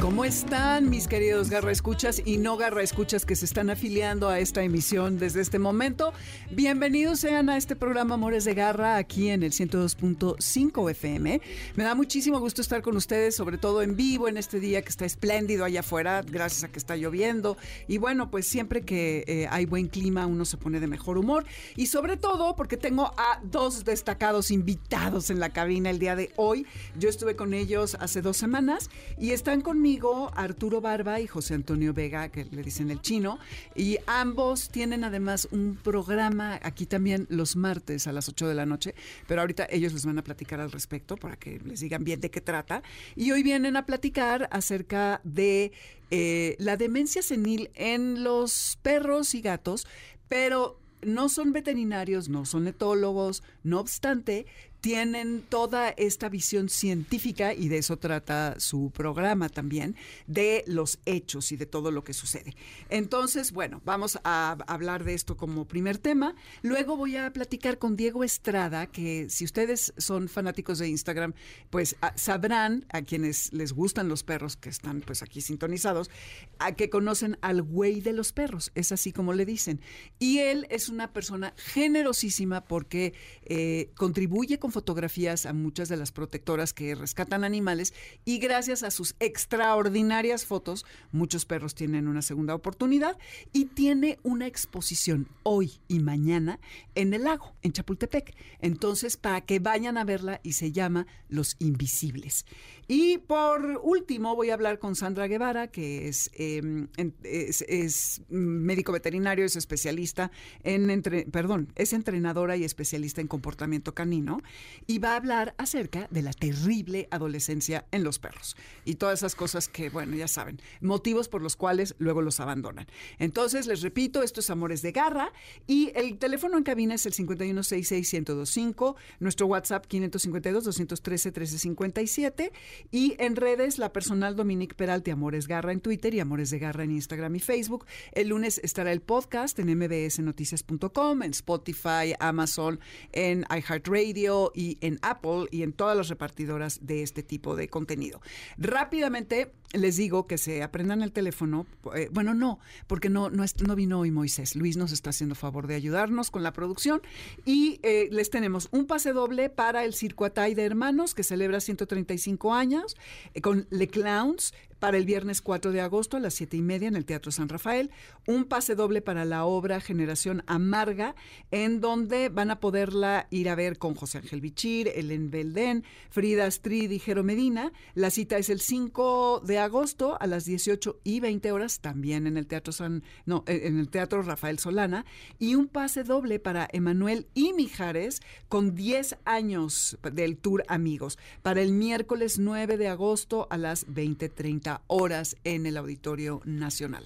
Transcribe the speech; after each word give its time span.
¿Cómo 0.00 0.24
están 0.24 0.90
mis 0.90 1.08
queridos 1.08 1.50
garra 1.50 1.72
escuchas 1.72 2.22
y 2.24 2.38
no 2.38 2.56
garra 2.56 2.84
escuchas 2.84 3.26
que 3.26 3.34
se 3.34 3.44
están 3.44 3.68
afiliando 3.68 4.28
a 4.28 4.38
esta 4.38 4.62
emisión 4.62 5.18
desde 5.18 5.40
este 5.40 5.58
momento? 5.58 6.12
Bienvenidos 6.52 7.18
sean 7.18 7.50
a 7.50 7.56
este 7.56 7.74
programa 7.74 8.14
Amores 8.14 8.44
de 8.44 8.54
Garra 8.54 8.96
aquí 8.96 9.28
en 9.28 9.42
el 9.42 9.50
102.5 9.50 10.90
FM. 10.92 11.40
Me 11.74 11.82
da 11.82 11.96
muchísimo 11.96 12.38
gusto 12.38 12.62
estar 12.62 12.80
con 12.80 12.96
ustedes, 12.96 13.34
sobre 13.34 13.58
todo 13.58 13.82
en 13.82 13.96
vivo 13.96 14.28
en 14.28 14.36
este 14.36 14.60
día 14.60 14.82
que 14.82 14.88
está 14.88 15.04
espléndido 15.04 15.64
allá 15.64 15.80
afuera, 15.80 16.22
gracias 16.22 16.62
a 16.62 16.68
que 16.68 16.78
está 16.78 16.94
lloviendo. 16.94 17.56
Y 17.88 17.98
bueno, 17.98 18.30
pues 18.30 18.46
siempre 18.46 18.82
que 18.82 19.24
eh, 19.26 19.48
hay 19.50 19.66
buen 19.66 19.88
clima 19.88 20.26
uno 20.26 20.44
se 20.44 20.58
pone 20.58 20.78
de 20.78 20.86
mejor 20.86 21.18
humor. 21.18 21.44
Y 21.74 21.86
sobre 21.86 22.16
todo 22.16 22.54
porque 22.54 22.76
tengo 22.76 23.12
a 23.16 23.40
dos 23.42 23.84
destacados 23.84 24.52
invitados 24.52 25.30
en 25.30 25.40
la 25.40 25.50
cabina 25.50 25.90
el 25.90 25.98
día 25.98 26.14
de 26.14 26.30
hoy. 26.36 26.66
Yo 26.96 27.08
estuve 27.08 27.34
con 27.34 27.52
ellos 27.52 27.96
hace 27.98 28.22
dos 28.22 28.36
semanas 28.36 28.90
y 29.18 29.32
están 29.32 29.60
conmigo 29.60 29.87
Arturo 30.34 30.80
Barba 30.82 31.18
y 31.20 31.26
José 31.26 31.54
Antonio 31.54 31.94
Vega, 31.94 32.28
que 32.28 32.44
le 32.44 32.62
dicen 32.62 32.90
el 32.90 33.00
chino, 33.00 33.38
y 33.74 33.96
ambos 34.06 34.68
tienen 34.68 35.02
además 35.02 35.48
un 35.50 35.78
programa 35.82 36.60
aquí 36.62 36.84
también 36.84 37.26
los 37.30 37.56
martes 37.56 38.06
a 38.06 38.12
las 38.12 38.28
8 38.28 38.48
de 38.48 38.54
la 38.54 38.66
noche, 38.66 38.94
pero 39.26 39.40
ahorita 39.40 39.66
ellos 39.70 39.94
les 39.94 40.04
van 40.04 40.18
a 40.18 40.22
platicar 40.22 40.60
al 40.60 40.70
respecto 40.70 41.16
para 41.16 41.36
que 41.36 41.58
les 41.60 41.80
digan 41.80 42.04
bien 42.04 42.20
de 42.20 42.30
qué 42.30 42.42
trata. 42.42 42.82
Y 43.16 43.30
hoy 43.30 43.42
vienen 43.42 43.76
a 43.76 43.86
platicar 43.86 44.48
acerca 44.52 45.22
de 45.24 45.72
eh, 46.10 46.56
la 46.58 46.76
demencia 46.76 47.22
senil 47.22 47.70
en 47.74 48.22
los 48.22 48.78
perros 48.82 49.34
y 49.34 49.40
gatos, 49.40 49.86
pero 50.28 50.78
no 51.02 51.28
son 51.28 51.52
veterinarios, 51.52 52.28
no 52.28 52.44
son 52.44 52.66
etólogos, 52.66 53.42
no 53.62 53.80
obstante, 53.80 54.46
tienen 54.80 55.42
toda 55.48 55.90
esta 55.90 56.28
visión 56.28 56.68
científica, 56.68 57.52
y 57.54 57.68
de 57.68 57.78
eso 57.78 57.96
trata 57.96 58.58
su 58.58 58.90
programa 58.90 59.48
también, 59.48 59.96
de 60.26 60.64
los 60.66 60.98
hechos 61.04 61.52
y 61.52 61.56
de 61.56 61.66
todo 61.66 61.90
lo 61.90 62.04
que 62.04 62.12
sucede. 62.12 62.54
Entonces, 62.88 63.52
bueno, 63.52 63.82
vamos 63.84 64.18
a 64.24 64.56
hablar 64.66 65.04
de 65.04 65.14
esto 65.14 65.36
como 65.36 65.66
primer 65.66 65.98
tema. 65.98 66.34
Luego 66.62 66.96
voy 66.96 67.16
a 67.16 67.32
platicar 67.32 67.78
con 67.78 67.96
Diego 67.96 68.24
Estrada, 68.24 68.86
que 68.86 69.28
si 69.30 69.44
ustedes 69.44 69.92
son 69.96 70.28
fanáticos 70.28 70.78
de 70.78 70.88
Instagram, 70.88 71.34
pues 71.70 71.96
ah, 72.00 72.12
sabrán 72.16 72.86
a 72.90 73.02
quienes 73.02 73.52
les 73.52 73.72
gustan 73.72 74.08
los 74.08 74.22
perros 74.22 74.56
que 74.56 74.68
están 74.68 75.00
pues 75.00 75.22
aquí 75.22 75.40
sintonizados, 75.40 76.10
a 76.58 76.72
que 76.72 76.90
conocen 76.90 77.38
al 77.40 77.62
güey 77.62 78.00
de 78.00 78.12
los 78.12 78.32
perros, 78.32 78.70
es 78.74 78.92
así 78.92 79.12
como 79.12 79.32
le 79.32 79.44
dicen. 79.44 79.80
Y 80.18 80.38
él 80.38 80.66
es 80.70 80.88
una 80.88 81.12
persona 81.12 81.54
generosísima 81.56 82.64
porque 82.64 83.14
eh, 83.44 83.90
contribuye 83.96 84.58
con 84.58 84.67
fotografías 84.72 85.46
a 85.46 85.52
muchas 85.52 85.88
de 85.88 85.96
las 85.96 86.12
protectoras 86.12 86.72
que 86.72 86.94
rescatan 86.94 87.44
animales 87.44 87.94
y 88.24 88.38
gracias 88.38 88.82
a 88.82 88.90
sus 88.90 89.14
extraordinarias 89.20 90.44
fotos, 90.44 90.84
muchos 91.12 91.44
perros 91.44 91.74
tienen 91.74 92.08
una 92.08 92.22
segunda 92.22 92.54
oportunidad 92.54 93.16
y 93.52 93.66
tiene 93.66 94.18
una 94.22 94.46
exposición 94.46 95.28
hoy 95.42 95.80
y 95.88 96.00
mañana 96.00 96.60
en 96.94 97.14
el 97.14 97.24
lago, 97.24 97.54
en 97.62 97.72
Chapultepec. 97.72 98.34
Entonces, 98.60 99.16
para 99.16 99.40
que 99.40 99.58
vayan 99.58 99.98
a 99.98 100.04
verla 100.04 100.40
y 100.42 100.52
se 100.52 100.72
llama 100.72 101.06
Los 101.28 101.56
Invisibles. 101.58 102.44
Y 102.90 103.18
por 103.18 103.82
último, 103.82 104.34
voy 104.34 104.48
a 104.48 104.54
hablar 104.54 104.78
con 104.78 104.96
Sandra 104.96 105.26
Guevara, 105.26 105.68
que 105.68 106.08
es, 106.08 106.30
em, 106.32 106.88
es, 107.22 108.22
médico 108.30 108.92
veterinario, 108.92 109.44
es 109.44 109.56
especialista 109.56 110.30
en, 110.62 110.88
entre, 110.88 111.26
perdón, 111.26 111.70
es 111.76 111.92
entrenadora 111.92 112.56
y 112.56 112.64
especialista 112.64 113.20
en 113.20 113.28
comportamiento 113.28 113.92
canino 113.92 114.40
y 114.86 115.00
va 115.00 115.12
a 115.12 115.16
hablar 115.16 115.54
acerca 115.58 116.08
de 116.10 116.22
la 116.22 116.32
terrible 116.32 117.08
adolescencia 117.10 117.84
en 117.90 118.04
los 118.04 118.18
perros 118.18 118.56
y 118.86 118.94
todas 118.94 119.18
esas 119.18 119.34
cosas 119.34 119.68
que, 119.68 119.90
bueno, 119.90 120.16
ya 120.16 120.26
saben, 120.26 120.58
motivos 120.80 121.28
por 121.28 121.42
los 121.42 121.56
cuales 121.56 121.94
luego 121.98 122.22
los 122.22 122.40
abandonan. 122.40 122.86
Entonces, 123.18 123.66
les 123.66 123.82
repito, 123.82 124.22
esto 124.22 124.40
es 124.40 124.48
Amores 124.48 124.80
de 124.80 124.92
Garra 124.92 125.34
y 125.66 125.92
el 125.94 126.16
teléfono 126.16 126.56
en 126.56 126.64
cabina 126.64 126.94
es 126.94 127.04
el 127.04 127.12
5166125, 127.12 128.96
nuestro 129.20 129.46
WhatsApp 129.46 129.84
552-213-1357 129.90 132.50
y 132.90 133.14
en 133.18 133.36
redes 133.36 133.78
la 133.78 133.92
personal 133.92 134.36
Dominique 134.36 134.74
Peralti 134.74 135.10
Amores 135.10 135.46
Garra 135.46 135.72
en 135.72 135.80
Twitter 135.80 136.14
y 136.14 136.20
Amores 136.20 136.50
de 136.50 136.58
Garra 136.58 136.84
en 136.84 136.92
Instagram 136.92 137.36
y 137.36 137.40
Facebook. 137.40 137.86
El 138.12 138.28
lunes 138.28 138.60
estará 138.62 138.92
el 138.92 139.00
podcast 139.00 139.58
en 139.58 139.76
mbsnoticias.com, 139.76 141.22
en 141.22 141.30
Spotify, 141.30 142.14
Amazon, 142.18 142.80
en 143.12 143.44
iHeartRadio, 143.50 144.52
y 144.54 144.78
en 144.80 144.98
Apple 145.02 145.46
y 145.50 145.62
en 145.62 145.72
todas 145.72 145.96
las 145.96 146.08
repartidoras 146.08 146.86
de 146.86 147.02
este 147.02 147.22
tipo 147.22 147.56
de 147.56 147.68
contenido. 147.68 148.20
Rápidamente 148.56 149.52
les 149.72 149.96
digo 149.96 150.26
que 150.26 150.38
se 150.38 150.62
aprendan 150.62 151.02
el 151.02 151.12
teléfono. 151.12 151.66
Eh, 151.94 152.08
bueno, 152.12 152.34
no, 152.34 152.58
porque 152.86 153.08
no, 153.08 153.30
no, 153.30 153.44
no, 153.66 153.74
vino 153.74 154.00
hoy 154.00 154.10
Moisés. 154.10 154.56
Luis 154.56 154.76
nos 154.76 154.92
está 154.92 155.10
haciendo 155.10 155.34
favor 155.34 155.66
de 155.66 155.74
ayudarnos 155.74 156.30
con 156.30 156.42
la 156.42 156.52
producción 156.52 157.02
y 157.44 157.80
eh, 157.82 158.08
les 158.10 158.30
tenemos 158.30 158.68
un 158.70 158.86
pase 158.86 159.12
doble 159.12 159.50
para 159.50 159.84
el 159.84 159.94
Circo 159.94 160.24
Atay 160.24 160.54
de 160.54 160.64
Hermanos 160.64 161.14
que 161.14 161.22
celebra 161.22 161.60
135 161.60 162.54
años 162.54 162.96
eh, 163.34 163.40
con 163.40 163.66
Le 163.70 163.88
Clowns 163.88 164.54
para 164.78 164.96
el 164.96 165.04
viernes 165.04 165.42
4 165.42 165.72
de 165.72 165.80
agosto 165.80 166.16
a 166.16 166.20
las 166.20 166.34
7 166.34 166.56
y 166.56 166.62
media 166.62 166.88
en 166.88 166.96
el 166.96 167.04
Teatro 167.04 167.32
San 167.32 167.48
Rafael. 167.48 167.90
Un 168.26 168.44
pase 168.44 168.74
doble 168.74 169.02
para 169.02 169.24
la 169.24 169.44
obra 169.44 169.80
Generación 169.80 170.42
Amarga, 170.46 171.14
en 171.50 171.80
donde 171.80 172.28
van 172.28 172.50
a 172.50 172.60
poderla 172.60 173.26
ir 173.30 173.48
a 173.48 173.54
ver 173.54 173.78
con 173.78 173.94
José 173.94 174.18
Ángel 174.18 174.40
Bichir, 174.40 174.88
Ellen 174.94 175.30
Belden, 175.30 175.84
Frida 176.10 176.46
Astrid 176.46 176.90
y 176.90 176.98
Jero 176.98 177.24
Medina. 177.24 177.72
La 177.94 178.10
cita 178.10 178.38
es 178.38 178.50
el 178.50 178.60
5 178.60 179.42
de 179.44 179.58
agosto 179.58 180.16
a 180.20 180.26
las 180.26 180.44
18 180.44 181.00
y 181.04 181.20
20 181.20 181.52
horas, 181.52 181.80
también 181.80 182.26
en 182.26 182.36
el 182.36 182.46
Teatro 182.46 182.72
San, 182.72 183.02
no, 183.26 183.44
eh, 183.46 183.62
en 183.64 183.78
el 183.78 183.88
Teatro 183.88 184.22
Rafael 184.22 184.58
Solana. 184.58 185.04
Y 185.38 185.54
un 185.54 185.68
pase 185.68 186.04
doble 186.04 186.38
para 186.38 186.68
Emanuel 186.72 187.26
y 187.34 187.52
Mijares 187.52 188.20
con 188.48 188.74
10 188.74 189.16
años 189.24 189.98
del 190.12 190.36
Tour 190.36 190.64
Amigos, 190.68 191.18
para 191.42 191.62
el 191.62 191.72
miércoles 191.72 192.38
9 192.38 192.76
de 192.76 192.88
agosto 192.88 193.46
a 193.50 193.56
las 193.56 193.86
20.30 193.86 194.67
horas 194.86 195.36
en 195.44 195.66
el 195.66 195.76
Auditorio 195.76 196.40
Nacional. 196.44 197.04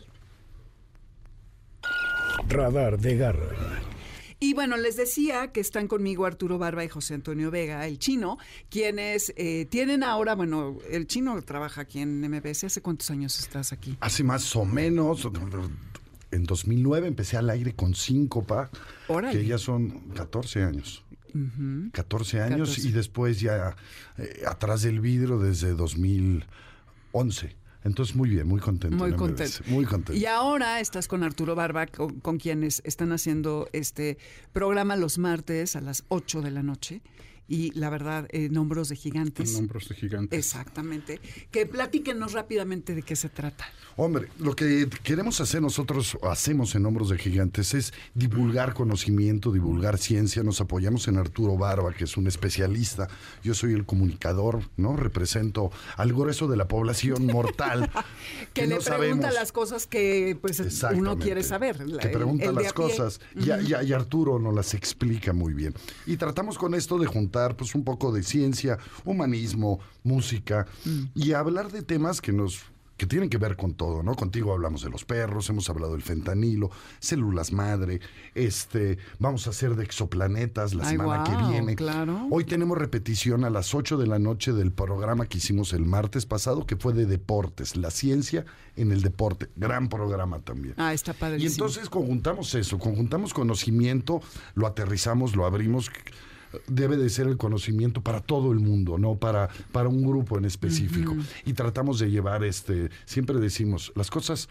Radar 2.48 2.98
de 2.98 3.16
Garra. 3.16 3.82
Y 4.42 4.54
bueno, 4.54 4.76
les 4.76 4.96
decía 4.96 5.52
que 5.52 5.60
están 5.60 5.86
conmigo 5.86 6.26
Arturo 6.26 6.58
Barba 6.58 6.84
y 6.84 6.88
José 6.88 7.14
Antonio 7.14 7.52
Vega, 7.52 7.86
el 7.86 8.00
chino, 8.00 8.38
quienes 8.70 9.32
eh, 9.36 9.66
tienen 9.70 10.02
ahora, 10.02 10.34
bueno, 10.34 10.78
el 10.90 11.06
chino 11.06 11.40
trabaja 11.42 11.82
aquí 11.82 12.00
en 12.00 12.20
MBS. 12.20 12.64
¿Hace 12.64 12.82
cuántos 12.82 13.08
años 13.12 13.38
estás 13.38 13.72
aquí? 13.72 13.96
Hace 14.00 14.24
más 14.24 14.56
o 14.56 14.64
menos, 14.64 15.28
en 16.32 16.44
2009 16.44 17.06
empecé 17.06 17.36
al 17.36 17.50
aire 17.50 17.74
con 17.74 17.94
Síncopa, 17.94 18.68
que 19.30 19.46
ya 19.46 19.58
son 19.58 20.08
14 20.14 20.64
años. 20.64 21.04
14 21.92 22.42
años 22.42 22.84
y 22.84 22.90
después 22.90 23.40
ya 23.40 23.76
eh, 24.18 24.42
atrás 24.46 24.82
del 24.82 25.00
vidrio 25.00 25.38
desde 25.38 25.70
2011. 27.12 27.56
Entonces, 27.84 28.14
muy 28.14 28.30
bien, 28.30 28.46
muy 28.46 28.60
contento. 28.60 28.96
Muy 28.96 29.12
contento. 29.12 29.58
Muy 29.66 29.84
contento. 29.84 30.14
Y 30.14 30.26
ahora 30.26 30.80
estás 30.80 31.08
con 31.08 31.24
Arturo 31.24 31.54
Barba, 31.54 31.86
con, 31.86 32.38
quienes 32.38 32.80
están 32.84 33.10
haciendo 33.12 33.68
este 33.72 34.18
programa 34.52 34.94
los 34.96 35.18
martes 35.18 35.74
a 35.74 35.80
las 35.80 36.04
8 36.08 36.42
de 36.42 36.50
la 36.52 36.62
noche 36.62 37.02
y 37.52 37.70
la 37.72 37.90
verdad, 37.90 38.26
eh, 38.30 38.48
Nombros 38.48 38.88
de 38.88 38.96
Gigantes. 38.96 39.52
Nombros 39.52 39.86
de 39.86 39.94
Gigantes. 39.94 40.38
Exactamente. 40.38 41.20
Que 41.50 41.66
platíquenos 41.66 42.32
rápidamente 42.32 42.94
de 42.94 43.02
qué 43.02 43.14
se 43.14 43.28
trata. 43.28 43.66
Hombre, 43.96 44.28
lo 44.38 44.56
que 44.56 44.88
queremos 45.02 45.38
hacer 45.38 45.60
nosotros, 45.60 46.16
o 46.22 46.30
hacemos 46.30 46.74
en 46.76 46.86
Hombros 46.86 47.10
de 47.10 47.18
Gigantes, 47.18 47.74
es 47.74 47.92
divulgar 48.14 48.72
conocimiento, 48.72 49.52
divulgar 49.52 49.98
ciencia. 49.98 50.42
Nos 50.42 50.62
apoyamos 50.62 51.08
en 51.08 51.18
Arturo 51.18 51.58
Barba, 51.58 51.92
que 51.92 52.04
es 52.04 52.16
un 52.16 52.26
especialista. 52.26 53.08
Yo 53.44 53.52
soy 53.52 53.74
el 53.74 53.84
comunicador, 53.84 54.62
¿no? 54.78 54.96
Represento 54.96 55.70
al 55.98 56.14
grueso 56.14 56.48
de 56.48 56.56
la 56.56 56.68
población 56.68 57.26
mortal. 57.26 57.90
que, 58.54 58.66
le 58.66 58.78
pregunta 58.78 59.30
las 59.30 59.52
cosas 59.52 59.86
que 59.86 60.38
pues 60.40 60.58
uno 60.94 61.18
quiere 61.18 61.42
saber. 61.42 61.84
Que 62.00 62.08
pregunta 62.08 62.50
las 62.50 62.72
cosas. 62.72 63.20
y, 63.36 63.92
Arturo 63.92 64.38
nos 64.38 64.54
las 64.54 64.72
explica 64.72 65.34
muy 65.34 65.52
bien. 65.52 65.74
Y 66.06 66.16
tratamos 66.16 66.56
con 66.56 66.74
esto 66.74 66.98
de 66.98 67.04
juntar 67.04 67.41
pues 67.56 67.74
un 67.74 67.84
poco 67.84 68.12
de 68.12 68.22
ciencia, 68.22 68.78
humanismo, 69.04 69.80
música 70.02 70.66
mm. 70.84 71.04
y 71.14 71.32
hablar 71.32 71.70
de 71.70 71.82
temas 71.82 72.20
que 72.20 72.32
nos 72.32 72.72
que 73.02 73.06
tienen 73.08 73.28
que 73.28 73.38
ver 73.38 73.56
con 73.56 73.74
todo, 73.74 74.04
¿no? 74.04 74.14
Contigo 74.14 74.52
hablamos 74.52 74.82
de 74.82 74.88
los 74.88 75.04
perros, 75.04 75.50
hemos 75.50 75.68
hablado 75.68 75.94
del 75.94 76.02
fentanilo, 76.02 76.70
células 77.00 77.50
madre, 77.50 78.00
este, 78.32 78.96
vamos 79.18 79.48
a 79.48 79.50
hacer 79.50 79.74
de 79.74 79.82
exoplanetas 79.82 80.72
la 80.72 80.84
semana 80.84 81.24
que 81.24 81.36
viene. 81.50 81.74
Claro. 81.74 82.28
Hoy 82.30 82.44
tenemos 82.44 82.78
repetición 82.78 83.44
a 83.44 83.50
las 83.50 83.74
8 83.74 83.96
de 83.96 84.06
la 84.06 84.20
noche 84.20 84.52
del 84.52 84.70
programa 84.70 85.26
que 85.26 85.38
hicimos 85.38 85.72
el 85.72 85.84
martes 85.84 86.26
pasado, 86.26 86.64
que 86.64 86.76
fue 86.76 86.92
de 86.92 87.06
deportes, 87.06 87.76
la 87.76 87.90
ciencia 87.90 88.44
en 88.76 88.92
el 88.92 89.02
deporte. 89.02 89.48
Gran 89.56 89.88
programa 89.88 90.38
también. 90.38 90.74
Ah, 90.76 90.94
está 90.94 91.12
padrísimo. 91.12 91.48
Y 91.48 91.52
entonces 91.52 91.90
conjuntamos 91.90 92.54
eso, 92.54 92.78
conjuntamos 92.78 93.34
conocimiento, 93.34 94.20
lo 94.54 94.68
aterrizamos, 94.68 95.34
lo 95.34 95.44
abrimos 95.44 95.90
debe 96.66 96.96
de 96.96 97.08
ser 97.10 97.26
el 97.26 97.36
conocimiento 97.36 98.02
para 98.02 98.20
todo 98.20 98.52
el 98.52 98.60
mundo, 98.60 98.98
no 98.98 99.16
para, 99.16 99.48
para 99.72 99.88
un 99.88 100.02
grupo 100.02 100.38
en 100.38 100.44
específico. 100.44 101.16
Y 101.44 101.52
tratamos 101.52 101.98
de 101.98 102.10
llevar 102.10 102.44
este, 102.44 102.90
siempre 103.04 103.38
decimos, 103.38 103.92
las 103.94 104.10
cosas 104.10 104.48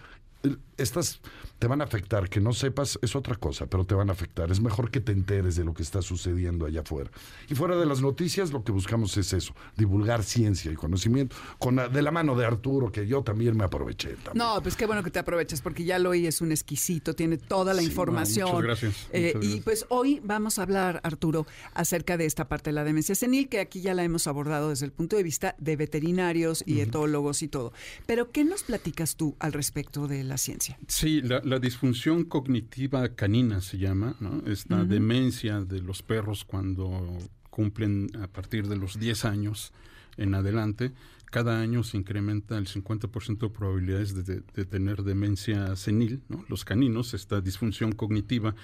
estas 0.81 1.21
te 1.59 1.67
van 1.67 1.79
a 1.81 1.83
afectar, 1.83 2.27
que 2.27 2.39
no 2.39 2.53
sepas 2.53 2.97
es 3.03 3.15
otra 3.15 3.35
cosa, 3.35 3.67
pero 3.67 3.85
te 3.85 3.93
van 3.93 4.09
a 4.09 4.13
afectar. 4.13 4.51
Es 4.51 4.59
mejor 4.59 4.89
que 4.89 4.99
te 4.99 5.11
enteres 5.11 5.55
de 5.55 5.63
lo 5.63 5.75
que 5.75 5.83
está 5.83 6.01
sucediendo 6.01 6.65
allá 6.65 6.81
afuera. 6.81 7.11
Y 7.49 7.55
fuera 7.55 7.75
de 7.75 7.85
las 7.85 8.01
noticias, 8.01 8.51
lo 8.51 8.63
que 8.63 8.71
buscamos 8.71 9.15
es 9.17 9.31
eso, 9.33 9.53
divulgar 9.77 10.23
ciencia 10.23 10.71
y 10.71 10.75
conocimiento, 10.75 11.35
con 11.59 11.75
de 11.75 12.01
la 12.01 12.09
mano 12.09 12.35
de 12.35 12.45
Arturo, 12.45 12.91
que 12.91 13.05
yo 13.05 13.21
también 13.21 13.55
me 13.55 13.63
aproveché. 13.63 14.15
No, 14.33 14.59
pues 14.63 14.75
qué 14.75 14.87
bueno 14.87 15.03
que 15.03 15.11
te 15.11 15.19
aproveches, 15.19 15.61
porque 15.61 15.83
ya 15.83 15.99
lo 15.99 16.09
oí, 16.09 16.25
es 16.25 16.41
un 16.41 16.51
exquisito, 16.51 17.13
tiene 17.13 17.37
toda 17.37 17.75
la 17.75 17.83
información. 17.83 18.47
muchas 18.47 18.63
gracias. 18.63 19.07
Eh, 19.11 19.37
y 19.41 19.61
pues 19.61 19.85
hoy 19.89 20.19
vamos 20.23 20.57
a 20.57 20.63
hablar, 20.63 20.99
Arturo, 21.03 21.45
acerca 21.75 22.17
de 22.17 22.25
esta 22.25 22.47
parte 22.47 22.71
de 22.71 22.73
la 22.73 22.83
demencia 22.83 23.13
senil, 23.13 23.49
que 23.49 23.59
aquí 23.59 23.81
ya 23.81 23.93
la 23.93 24.03
hemos 24.03 24.25
abordado 24.25 24.69
desde 24.69 24.85
el 24.85 24.91
punto 24.91 25.15
de 25.15 25.21
vista 25.21 25.55
de 25.59 25.75
veterinarios 25.75 26.63
y 26.65 26.79
etólogos 26.79 27.43
y 27.43 27.47
todo. 27.47 27.71
Pero, 28.07 28.31
¿qué 28.31 28.43
nos 28.43 28.63
platicas 28.63 29.15
tú 29.15 29.35
al 29.39 29.53
respecto 29.53 30.07
de 30.07 30.23
la 30.23 30.37
ciencia? 30.37 30.70
Sí, 30.87 31.21
la, 31.21 31.59
disfunción 31.59 32.25
cognitiva 32.25 33.15
canina 33.15 33.61
se 33.61 33.77
llama, 33.77 34.15
¿no? 34.19 34.43
Esta 34.45 34.83
demencia 34.83 35.61
de 35.61 35.81
los 35.81 36.03
perros 36.03 36.43
cuando 36.43 37.17
cumplen 37.49 38.09
a 38.21 38.27
partir 38.27 38.67
de 38.67 38.77
los 38.77 38.99
10 38.99 39.25
años 39.25 39.73
en 40.17 40.33
adelante. 40.33 40.91
Cada 41.25 41.61
año 41.61 41.83
se 41.83 41.97
incrementa 41.97 42.57
el 42.57 42.67
50% 42.67 43.39
de 43.39 43.49
probabilidades 43.49 44.25
de, 44.25 44.41
tener 44.65 45.03
demencia 45.03 45.75
senil, 45.75 46.21
¿no? 46.27 46.43
Los 46.49 46.65
caninos, 46.65 47.13
esta 47.13 47.39
disfunción 47.39 47.93
cognitiva. 47.93 48.55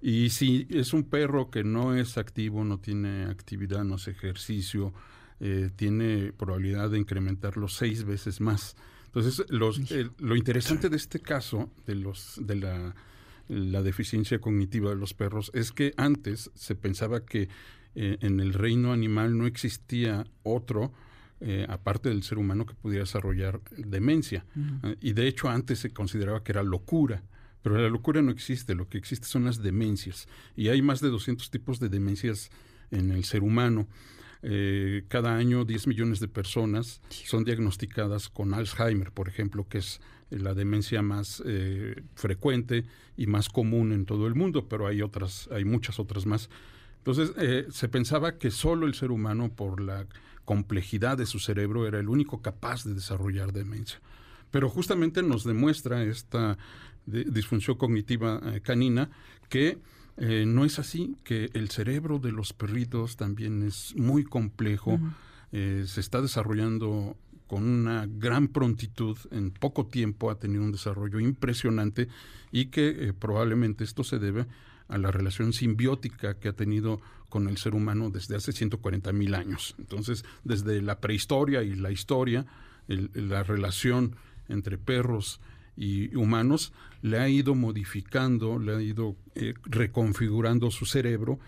Y 0.00 0.30
si 0.30 0.66
es 0.70 0.92
un 0.92 1.04
perro 1.04 1.50
que 1.50 1.64
no 1.64 1.94
es 1.94 2.18
activo, 2.18 2.64
no 2.64 2.78
tiene 2.78 3.24
actividad, 3.24 3.84
no 3.84 3.96
hace 3.96 4.12
ejercicio, 4.12 4.92
eh, 5.40 5.70
tiene 5.74 6.32
probabilidad 6.32 6.90
de 6.90 6.98
incrementarlo 6.98 7.68
seis 7.68 8.04
veces 8.04 8.40
más. 8.40 8.76
Entonces, 9.08 9.44
lo 9.48 10.36
interesante 10.36 10.88
de 10.88 10.96
este 10.96 11.20
caso, 11.20 11.70
de, 11.86 11.94
los, 11.94 12.40
de 12.42 12.56
la, 12.56 13.82
deficiencia 13.82 14.38
cognitiva 14.38 14.90
de 14.90 14.96
los 14.96 15.14
perros, 15.14 15.50
es 15.54 15.72
que 15.72 15.94
antes 15.96 16.50
se 16.54 16.74
pensaba 16.74 17.24
que 17.24 17.48
eh, 17.94 18.18
en 18.20 18.40
el 18.40 18.52
reino 18.52 18.92
animal 18.92 19.36
no 19.38 19.46
existía 19.46 20.26
otro, 20.42 20.92
eh, 21.40 21.66
aparte 21.68 22.10
del 22.10 22.22
ser 22.22 22.38
humano, 22.38 22.66
que 22.66 22.74
pudiera 22.74 23.04
desarrollar 23.04 23.60
demencia. 23.76 24.44
Eh, 24.84 24.96
y 25.00 25.12
de 25.14 25.26
hecho 25.26 25.48
antes 25.48 25.78
se 25.78 25.90
consideraba 25.90 26.44
que 26.44 26.52
era 26.52 26.62
locura. 26.62 27.22
Pero 27.62 27.78
la 27.78 27.88
locura 27.88 28.22
no 28.22 28.30
existe, 28.30 28.74
lo 28.74 28.88
que 28.88 28.98
existe 28.98 29.26
son 29.26 29.44
las 29.44 29.62
demencias. 29.62 30.28
Y 30.54 30.68
hay 30.68 30.82
más 30.82 31.00
de 31.00 31.08
200 31.08 31.50
tipos 31.50 31.80
de 31.80 31.88
demencias 31.88 32.50
en 32.90 33.10
el 33.10 33.24
ser 33.24 33.42
humano. 33.42 33.88
Eh, 34.42 35.04
cada 35.08 35.36
año 35.36 35.64
10 35.64 35.88
millones 35.88 36.20
de 36.20 36.28
personas 36.28 37.00
son 37.10 37.44
diagnosticadas 37.44 38.28
con 38.28 38.54
Alzheimer, 38.54 39.10
por 39.10 39.28
ejemplo, 39.28 39.66
que 39.68 39.78
es 39.78 40.00
la 40.30 40.54
demencia 40.54 41.02
más 41.02 41.42
eh, 41.44 42.02
frecuente 42.14 42.84
y 43.16 43.26
más 43.26 43.48
común 43.48 43.92
en 43.92 44.04
todo 44.04 44.26
el 44.26 44.34
mundo, 44.34 44.68
pero 44.68 44.86
hay 44.86 45.02
otras, 45.02 45.48
hay 45.52 45.64
muchas 45.64 45.98
otras 45.98 46.26
más. 46.26 46.50
Entonces, 46.98 47.32
eh, 47.38 47.66
se 47.70 47.88
pensaba 47.88 48.38
que 48.38 48.50
solo 48.50 48.86
el 48.86 48.94
ser 48.94 49.10
humano, 49.10 49.50
por 49.50 49.80
la 49.80 50.06
complejidad 50.44 51.18
de 51.18 51.26
su 51.26 51.38
cerebro, 51.38 51.86
era 51.86 51.98
el 51.98 52.08
único 52.08 52.40
capaz 52.42 52.84
de 52.84 52.94
desarrollar 52.94 53.52
demencia. 53.52 54.00
Pero 54.50 54.68
justamente 54.68 55.22
nos 55.22 55.44
demuestra 55.44 56.02
esta 56.02 56.56
disfunción 57.06 57.76
cognitiva 57.76 58.40
canina 58.62 59.10
que 59.48 59.78
eh, 60.20 60.44
no 60.46 60.64
es 60.64 60.78
así, 60.78 61.16
que 61.22 61.50
el 61.54 61.70
cerebro 61.70 62.18
de 62.18 62.32
los 62.32 62.52
perritos 62.52 63.16
también 63.16 63.62
es 63.62 63.94
muy 63.96 64.24
complejo, 64.24 64.98
eh, 65.52 65.84
se 65.86 66.00
está 66.00 66.20
desarrollando 66.20 67.16
con 67.46 67.64
una 67.64 68.06
gran 68.06 68.48
prontitud, 68.48 69.16
en 69.30 69.52
poco 69.52 69.86
tiempo 69.86 70.30
ha 70.30 70.38
tenido 70.38 70.64
un 70.64 70.72
desarrollo 70.72 71.20
impresionante 71.20 72.08
y 72.50 72.66
que 72.66 72.88
eh, 72.88 73.12
probablemente 73.12 73.84
esto 73.84 74.02
se 74.02 74.18
debe 74.18 74.46
a 74.88 74.98
la 74.98 75.10
relación 75.12 75.52
simbiótica 75.52 76.34
que 76.34 76.48
ha 76.48 76.52
tenido 76.52 77.00
con 77.28 77.48
el 77.48 77.56
ser 77.56 77.74
humano 77.74 78.10
desde 78.10 78.36
hace 78.36 78.52
140 78.52 79.12
mil 79.12 79.34
años. 79.34 79.76
Entonces, 79.78 80.24
desde 80.44 80.82
la 80.82 80.98
prehistoria 80.98 81.62
y 81.62 81.74
la 81.74 81.90
historia, 81.90 82.46
la 82.86 83.42
relación 83.42 84.16
entre 84.48 84.78
perros 84.78 85.40
y 85.78 86.14
humanos 86.16 86.72
le 87.02 87.20
ha 87.20 87.28
ido 87.28 87.54
modificando, 87.54 88.58
le 88.58 88.74
ha 88.74 88.82
ido 88.82 89.14
eh, 89.36 89.54
reconfigurando 89.64 90.72
su 90.72 90.86
cerebro 90.86 91.38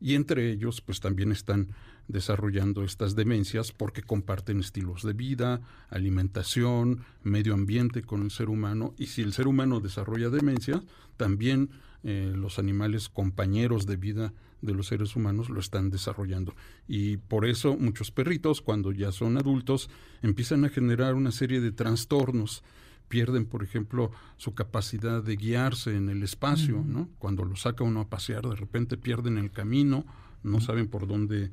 y 0.00 0.14
entre 0.14 0.50
ellos 0.50 0.80
pues 0.80 1.00
también 1.00 1.32
están 1.32 1.68
desarrollando 2.06 2.84
estas 2.84 3.16
demencias 3.16 3.72
porque 3.72 4.02
comparten 4.02 4.60
estilos 4.60 5.02
de 5.02 5.12
vida, 5.12 5.60
alimentación, 5.90 7.04
medio 7.24 7.52
ambiente 7.52 8.02
con 8.02 8.22
el 8.22 8.30
ser 8.30 8.48
humano 8.48 8.94
y 8.96 9.06
si 9.06 9.22
el 9.22 9.32
ser 9.32 9.48
humano 9.48 9.80
desarrolla 9.80 10.30
demencia, 10.30 10.82
también 11.16 11.70
eh, 12.04 12.32
los 12.34 12.60
animales 12.60 13.08
compañeros 13.08 13.86
de 13.86 13.96
vida 13.96 14.32
de 14.62 14.74
los 14.74 14.86
seres 14.86 15.16
humanos 15.16 15.50
lo 15.50 15.58
están 15.58 15.90
desarrollando. 15.90 16.54
Y 16.86 17.16
por 17.16 17.44
eso 17.44 17.76
muchos 17.76 18.10
perritos, 18.10 18.60
cuando 18.60 18.92
ya 18.92 19.10
son 19.10 19.36
adultos, 19.36 19.90
empiezan 20.22 20.64
a 20.64 20.68
generar 20.68 21.14
una 21.14 21.32
serie 21.32 21.60
de 21.60 21.72
trastornos 21.72 22.62
pierden, 23.10 23.44
por 23.44 23.64
ejemplo, 23.64 24.12
su 24.36 24.54
capacidad 24.54 25.20
de 25.20 25.34
guiarse 25.34 25.96
en 25.96 26.08
el 26.08 26.22
espacio, 26.22 26.84
¿no? 26.86 27.10
Cuando 27.18 27.44
lo 27.44 27.56
saca 27.56 27.82
uno 27.82 28.02
a 28.02 28.08
pasear, 28.08 28.46
de 28.46 28.54
repente 28.54 28.96
pierden 28.96 29.36
el 29.36 29.50
camino, 29.50 30.06
no 30.44 30.60
saben 30.60 30.86
por 30.86 31.08
dónde 31.08 31.46
eh, 31.46 31.50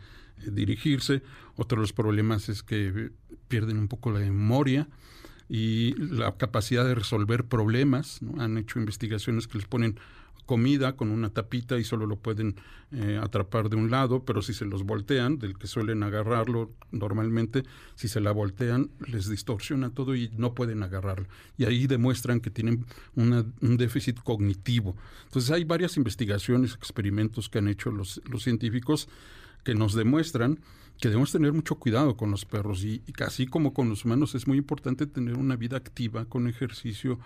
dirigirse. 0.51 1.23
Otro 1.55 1.77
de 1.77 1.81
los 1.81 1.93
problemas 1.93 2.47
es 2.47 2.61
que 2.61 3.09
pierden 3.47 3.79
un 3.79 3.87
poco 3.87 4.11
la 4.11 4.19
memoria 4.19 4.87
y 5.49 5.95
la 5.95 6.37
capacidad 6.37 6.85
de 6.85 6.93
resolver 6.93 7.45
problemas. 7.45 8.21
¿no? 8.21 8.39
Han 8.39 8.59
hecho 8.59 8.77
investigaciones 8.77 9.47
que 9.47 9.57
les 9.57 9.67
ponen 9.67 9.99
comida 10.47 10.95
con 10.95 11.11
una 11.11 11.29
tapita 11.29 11.77
y 11.77 11.83
solo 11.83 12.07
lo 12.07 12.15
pueden 12.15 12.55
eh, 12.91 13.19
atrapar 13.21 13.69
de 13.69 13.75
un 13.75 13.91
lado, 13.91 14.23
pero 14.23 14.41
si 14.41 14.53
se 14.53 14.65
los 14.65 14.83
voltean, 14.83 15.37
del 15.37 15.57
que 15.59 15.67
suelen 15.67 16.01
agarrarlo 16.01 16.71
normalmente, 16.91 17.63
si 17.95 18.07
se 18.07 18.21
la 18.21 18.31
voltean, 18.31 18.89
les 19.05 19.29
distorsiona 19.29 19.91
todo 19.91 20.15
y 20.15 20.31
no 20.37 20.55
pueden 20.55 20.81
agarrarlo. 20.81 21.27
Y 21.57 21.65
ahí 21.65 21.85
demuestran 21.85 22.39
que 22.39 22.49
tienen 22.49 22.85
un 23.15 23.77
déficit 23.77 24.19
cognitivo. 24.23 24.95
Entonces 25.25 25.51
hay 25.51 25.65
varias 25.65 25.97
investigaciones, 25.97 26.73
experimentos 26.73 27.49
que 27.49 27.59
han 27.59 27.67
hecho 27.67 27.91
los, 27.91 28.21
los 28.31 28.41
científicos 28.41 29.09
que 29.63 29.75
nos 29.75 29.93
demuestran 29.93 30.59
que 30.99 31.09
debemos 31.09 31.31
tener 31.31 31.53
mucho 31.53 31.75
cuidado 31.75 32.17
con 32.17 32.31
los 32.31 32.45
perros 32.45 32.83
y, 32.83 33.03
y 33.05 33.23
así 33.23 33.45
como 33.45 33.73
con 33.73 33.89
los 33.89 34.05
humanos 34.05 34.33
es 34.33 34.47
muy 34.47 34.57
importante 34.57 35.05
tener 35.05 35.35
una 35.35 35.55
vida 35.55 35.77
activa 35.77 36.25
con 36.25 36.47
ejercicio, 36.47 37.19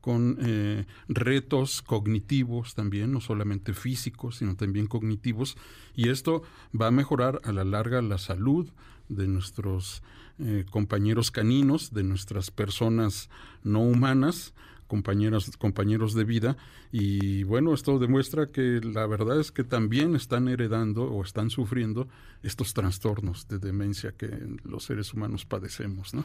con 0.00 0.38
eh, 0.40 0.86
retos 1.08 1.82
cognitivos 1.82 2.74
también, 2.74 3.12
no 3.12 3.20
solamente 3.20 3.74
físicos, 3.74 4.36
sino 4.36 4.56
también 4.56 4.86
cognitivos, 4.86 5.56
y 5.94 6.08
esto 6.08 6.42
va 6.78 6.88
a 6.88 6.92
mejorar 6.92 7.40
a 7.44 7.52
la 7.52 7.64
larga 7.64 8.02
la 8.02 8.18
salud 8.18 8.68
de 9.08 9.26
nuestros 9.26 10.02
eh, 10.38 10.64
compañeros 10.70 11.30
caninos, 11.30 11.92
de 11.92 12.04
nuestras 12.04 12.50
personas 12.50 13.28
no 13.64 13.80
humanas, 13.80 14.54
compañeras, 14.86 15.56
compañeros 15.56 16.14
de 16.14 16.24
vida. 16.24 16.56
Y 16.90 17.44
bueno, 17.44 17.74
esto 17.74 17.98
demuestra 17.98 18.50
que 18.50 18.80
la 18.82 19.06
verdad 19.06 19.40
es 19.40 19.52
que 19.52 19.62
también 19.62 20.16
están 20.16 20.48
heredando 20.48 21.04
o 21.04 21.22
están 21.22 21.50
sufriendo 21.50 22.08
estos 22.42 22.72
trastornos 22.74 23.46
de 23.48 23.58
demencia 23.58 24.12
que 24.12 24.28
los 24.64 24.84
seres 24.84 25.12
humanos 25.12 25.44
padecemos. 25.44 26.14
¿no? 26.14 26.24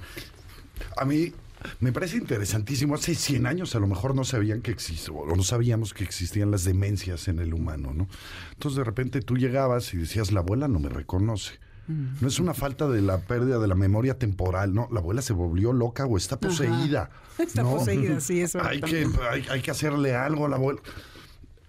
A 0.97 1.05
mí 1.05 1.33
me 1.79 1.91
parece 1.91 2.17
interesantísimo. 2.17 2.95
Hace 2.95 3.15
100 3.15 3.45
años 3.45 3.75
a 3.75 3.79
lo 3.79 3.87
mejor 3.87 4.15
no 4.15 4.23
sabían 4.23 4.61
que 4.61 4.71
existían, 4.71 5.17
o 5.17 5.35
no 5.35 5.43
sabíamos 5.43 5.93
que 5.93 6.03
existían 6.03 6.51
las 6.51 6.63
demencias 6.63 7.27
en 7.27 7.39
el 7.39 7.53
humano, 7.53 7.93
¿no? 7.93 8.07
Entonces 8.53 8.77
de 8.77 8.83
repente 8.83 9.21
tú 9.21 9.37
llegabas 9.37 9.93
y 9.93 9.97
decías, 9.97 10.31
la 10.31 10.41
abuela 10.41 10.67
no 10.67 10.79
me 10.79 10.89
reconoce. 10.89 11.53
Mm. 11.87 12.21
No 12.21 12.27
es 12.27 12.39
una 12.39 12.53
falta 12.53 12.87
de 12.87 13.01
la 13.01 13.19
pérdida 13.19 13.59
de 13.59 13.67
la 13.67 13.75
memoria 13.75 14.17
temporal, 14.17 14.73
no, 14.73 14.87
la 14.91 14.99
abuela 14.99 15.21
se 15.21 15.33
volvió 15.33 15.73
loca 15.73 16.05
o 16.05 16.17
está 16.17 16.39
poseída. 16.39 17.09
Está 17.39 17.63
poseída, 17.63 18.19
sí, 18.19 18.41
eso. 18.41 18.63
hay, 18.63 18.79
que, 18.79 19.07
hay, 19.49 19.61
que 19.61 19.71
hacerle 19.71 20.13
algo 20.15 20.45
a 20.45 20.49
la 20.49 20.57
abuela. 20.57 20.79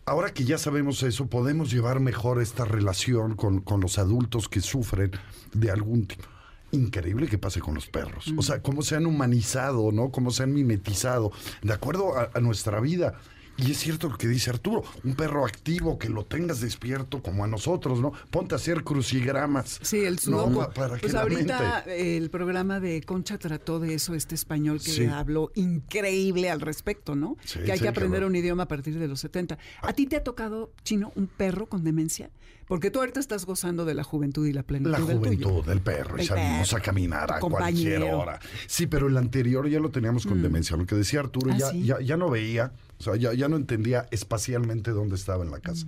Ahora 0.04 0.34
que 0.34 0.44
ya 0.44 0.58
sabemos 0.58 1.02
eso, 1.02 1.26
podemos 1.28 1.70
llevar 1.70 2.00
mejor 2.00 2.42
esta 2.42 2.66
relación 2.66 3.34
con, 3.34 3.60
con 3.60 3.80
los 3.80 3.96
adultos 3.96 4.50
que 4.50 4.60
sufren 4.60 5.12
de 5.54 5.70
algún 5.70 6.06
tipo 6.06 6.24
increíble 6.74 7.26
que 7.26 7.38
pase 7.38 7.60
con 7.60 7.74
los 7.74 7.86
perros. 7.86 8.32
O 8.36 8.42
sea, 8.42 8.60
cómo 8.62 8.82
se 8.82 8.96
han 8.96 9.06
humanizado, 9.06 9.92
¿no? 9.92 10.10
Cómo 10.10 10.30
se 10.30 10.42
han 10.42 10.52
mimetizado, 10.52 11.32
de 11.62 11.72
acuerdo 11.72 12.14
a 12.16 12.40
nuestra 12.40 12.80
vida. 12.80 13.14
Y 13.56 13.70
es 13.70 13.78
cierto 13.78 14.08
lo 14.08 14.18
que 14.18 14.26
dice 14.26 14.50
Arturo, 14.50 14.82
un 15.04 15.14
perro 15.14 15.46
activo 15.46 15.96
que 15.98 16.08
lo 16.08 16.24
tengas 16.24 16.60
despierto 16.60 17.22
como 17.22 17.44
a 17.44 17.46
nosotros, 17.46 18.00
¿no? 18.00 18.12
Ponte 18.30 18.54
a 18.54 18.56
hacer 18.56 18.82
crucigramas. 18.82 19.78
Sí, 19.82 19.98
el 20.04 20.18
sudoku. 20.18 20.66
pues 21.00 21.14
ahorita 21.14 21.84
el 21.86 22.30
programa 22.30 22.80
de 22.80 23.02
Concha 23.02 23.38
trató 23.38 23.78
de 23.78 23.94
eso, 23.94 24.14
este 24.14 24.34
español 24.34 24.80
que 24.82 25.08
habló 25.08 25.52
increíble 25.54 26.50
al 26.50 26.60
respecto, 26.60 27.14
¿no? 27.14 27.36
que 27.64 27.70
hay 27.70 27.78
que 27.78 27.88
aprender 27.88 28.24
un 28.24 28.34
idioma 28.34 28.64
a 28.64 28.68
partir 28.68 28.98
de 28.98 29.06
los 29.06 29.20
70. 29.20 29.56
¿A 29.82 29.92
ti 29.92 30.06
te 30.06 30.16
ha 30.16 30.24
tocado, 30.24 30.72
Chino, 30.82 31.12
un 31.14 31.28
perro 31.28 31.66
con 31.66 31.84
demencia? 31.84 32.30
Porque 32.66 32.90
tú 32.90 33.00
ahorita 33.00 33.20
estás 33.20 33.44
gozando 33.44 33.84
de 33.84 33.94
la 33.94 34.04
juventud 34.04 34.46
y 34.46 34.52
la 34.52 34.62
plenitud. 34.62 34.90
La 34.90 35.00
juventud 35.00 35.64
del, 35.64 35.80
perro, 35.80 36.20
y 36.20 36.26
salimos 36.26 36.72
a 36.72 36.80
caminar 36.80 37.32
a 37.32 37.40
cualquier 37.40 38.02
hora. 38.04 38.40
Sí, 38.66 38.86
pero 38.86 39.08
el 39.08 39.16
anterior 39.16 39.68
ya 39.68 39.80
lo 39.80 39.90
teníamos 39.90 40.26
con 40.26 40.40
mm. 40.40 40.42
demencia. 40.42 40.76
Lo 40.76 40.86
que 40.86 40.94
decía 40.94 41.20
Arturo, 41.20 41.52
¿Ah, 41.52 41.56
ya, 41.58 41.72
ya, 41.72 42.00
ya 42.00 42.16
no 42.16 42.30
veía 42.30 42.72
o 42.98 43.02
sea, 43.02 43.16
ya, 43.16 43.48
no 43.48 43.56
entendía 43.56 44.06
espacialmente 44.10 44.90
dónde 44.92 45.16
estaba 45.16 45.44
en 45.44 45.50
la 45.50 45.60
casa. 45.60 45.86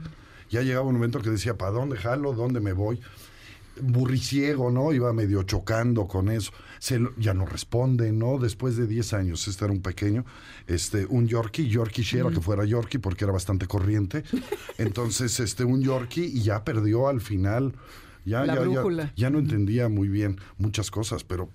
Ya 0.50 0.62
llegaba 0.62 0.87
un 0.87 0.95
momento 0.95 1.21
que 1.21 1.30
decía, 1.30 1.56
¿para 1.56 1.73
dónde 1.73 1.97
jalo? 1.97 2.35
¿Dónde 2.35 2.61
me 2.61 2.73
voy? 2.73 3.00
Burriciego, 3.83 4.71
¿no? 4.71 4.92
Iba 4.92 5.12
medio 5.12 5.42
chocando 5.42 6.06
con 6.06 6.30
eso. 6.30 6.52
Se, 6.78 7.00
ya 7.16 7.35
no 7.35 7.47
responde, 7.47 8.12
¿no? 8.12 8.38
Después 8.38 8.76
de 8.76 8.87
10 8.87 9.12
años, 9.14 9.49
este 9.49 9.64
era 9.64 9.73
un 9.73 9.83
pequeño, 9.83 10.25
este, 10.66 11.06
un 11.06 11.26
Yorkie, 11.26 11.68
Yorkie 11.68 12.02
Shera, 12.02 12.30
que 12.30 12.40
fuera 12.40 12.64
Yorkie 12.64 12.99
porque 12.99 13.25
era 13.25 13.33
bastante 13.33 13.66
corriente. 13.66 14.25
Entonces, 14.78 15.40
este, 15.40 15.64
un 15.64 15.83
Yorkie 15.83 16.25
y 16.25 16.42
ya 16.42 16.64
perdió 16.64 17.09
al 17.09 17.21
final. 17.21 17.75
Ya, 18.25 18.45
ya, 18.45 18.56
ya, 18.56 19.12
ya, 19.14 19.30
no 19.30 19.38
entendía 19.38 19.88
muy 19.88 20.09
bien 20.09 20.40
muchas 20.59 20.90
cosas, 20.90 21.23
pero 21.23 21.49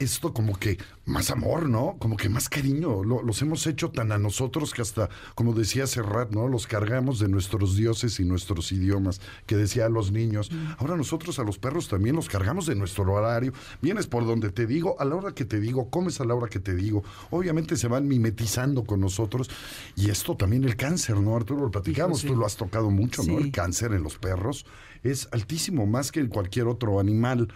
esto 0.00 0.32
como 0.32 0.58
que 0.58 0.78
más 1.04 1.30
amor, 1.30 1.68
¿no? 1.68 1.96
Como 1.98 2.16
que 2.16 2.28
más 2.28 2.48
cariño. 2.48 3.04
los 3.04 3.42
hemos 3.42 3.66
hecho 3.66 3.90
tan 3.90 4.10
a 4.10 4.18
nosotros 4.18 4.74
que 4.74 4.82
hasta, 4.82 5.08
como 5.34 5.52
decía 5.52 5.86
Serrat, 5.86 6.32
¿no? 6.32 6.48
Los 6.48 6.66
cargamos 6.66 7.20
de 7.20 7.28
nuestros 7.28 7.76
dioses 7.76 8.18
y 8.18 8.24
nuestros 8.24 8.72
idiomas, 8.72 9.20
que 9.46 9.56
decía 9.56 9.86
a 9.86 9.88
los 9.88 10.10
niños. 10.10 10.50
Mm. 10.50 10.74
Ahora 10.78 10.96
nosotros 10.96 11.38
a 11.38 11.44
los 11.44 11.58
perros 11.58 11.88
también 11.88 12.16
los 12.16 12.28
cargamos 12.28 12.66
de 12.66 12.74
nuestro 12.74 13.04
horario. 13.12 13.52
Vienes 13.80 14.06
por 14.06 14.26
donde 14.26 14.50
te 14.50 14.66
digo, 14.66 14.96
a 14.98 15.04
la 15.04 15.14
hora 15.14 15.32
que 15.32 15.44
te 15.44 15.60
digo, 15.60 15.90
comes 15.90 16.20
a 16.20 16.24
la 16.24 16.34
hora 16.34 16.48
que 16.48 16.58
te 16.58 16.74
digo. 16.74 17.04
Obviamente 17.30 17.76
se 17.76 17.88
van 17.88 18.08
mimetizando 18.08 18.84
con 18.84 19.00
nosotros. 19.00 19.48
Y 19.94 20.10
esto 20.10 20.36
también 20.36 20.64
el 20.64 20.76
cáncer, 20.76 21.16
¿no? 21.20 21.36
Arturo, 21.36 21.62
lo 21.62 21.70
platicamos, 21.70 22.22
tú 22.22 22.34
lo 22.34 22.46
has 22.46 22.56
tocado 22.56 22.90
mucho, 22.90 23.22
¿no? 23.22 23.38
El 23.38 23.52
cáncer 23.52 23.92
en 23.92 24.02
los 24.02 24.18
perros 24.18 24.66
es 25.02 25.28
altísimo, 25.32 25.86
más 25.86 26.12
que 26.12 26.20
en 26.20 26.28
cualquier 26.28 26.66
otro 26.66 27.00
animal. 27.00 27.48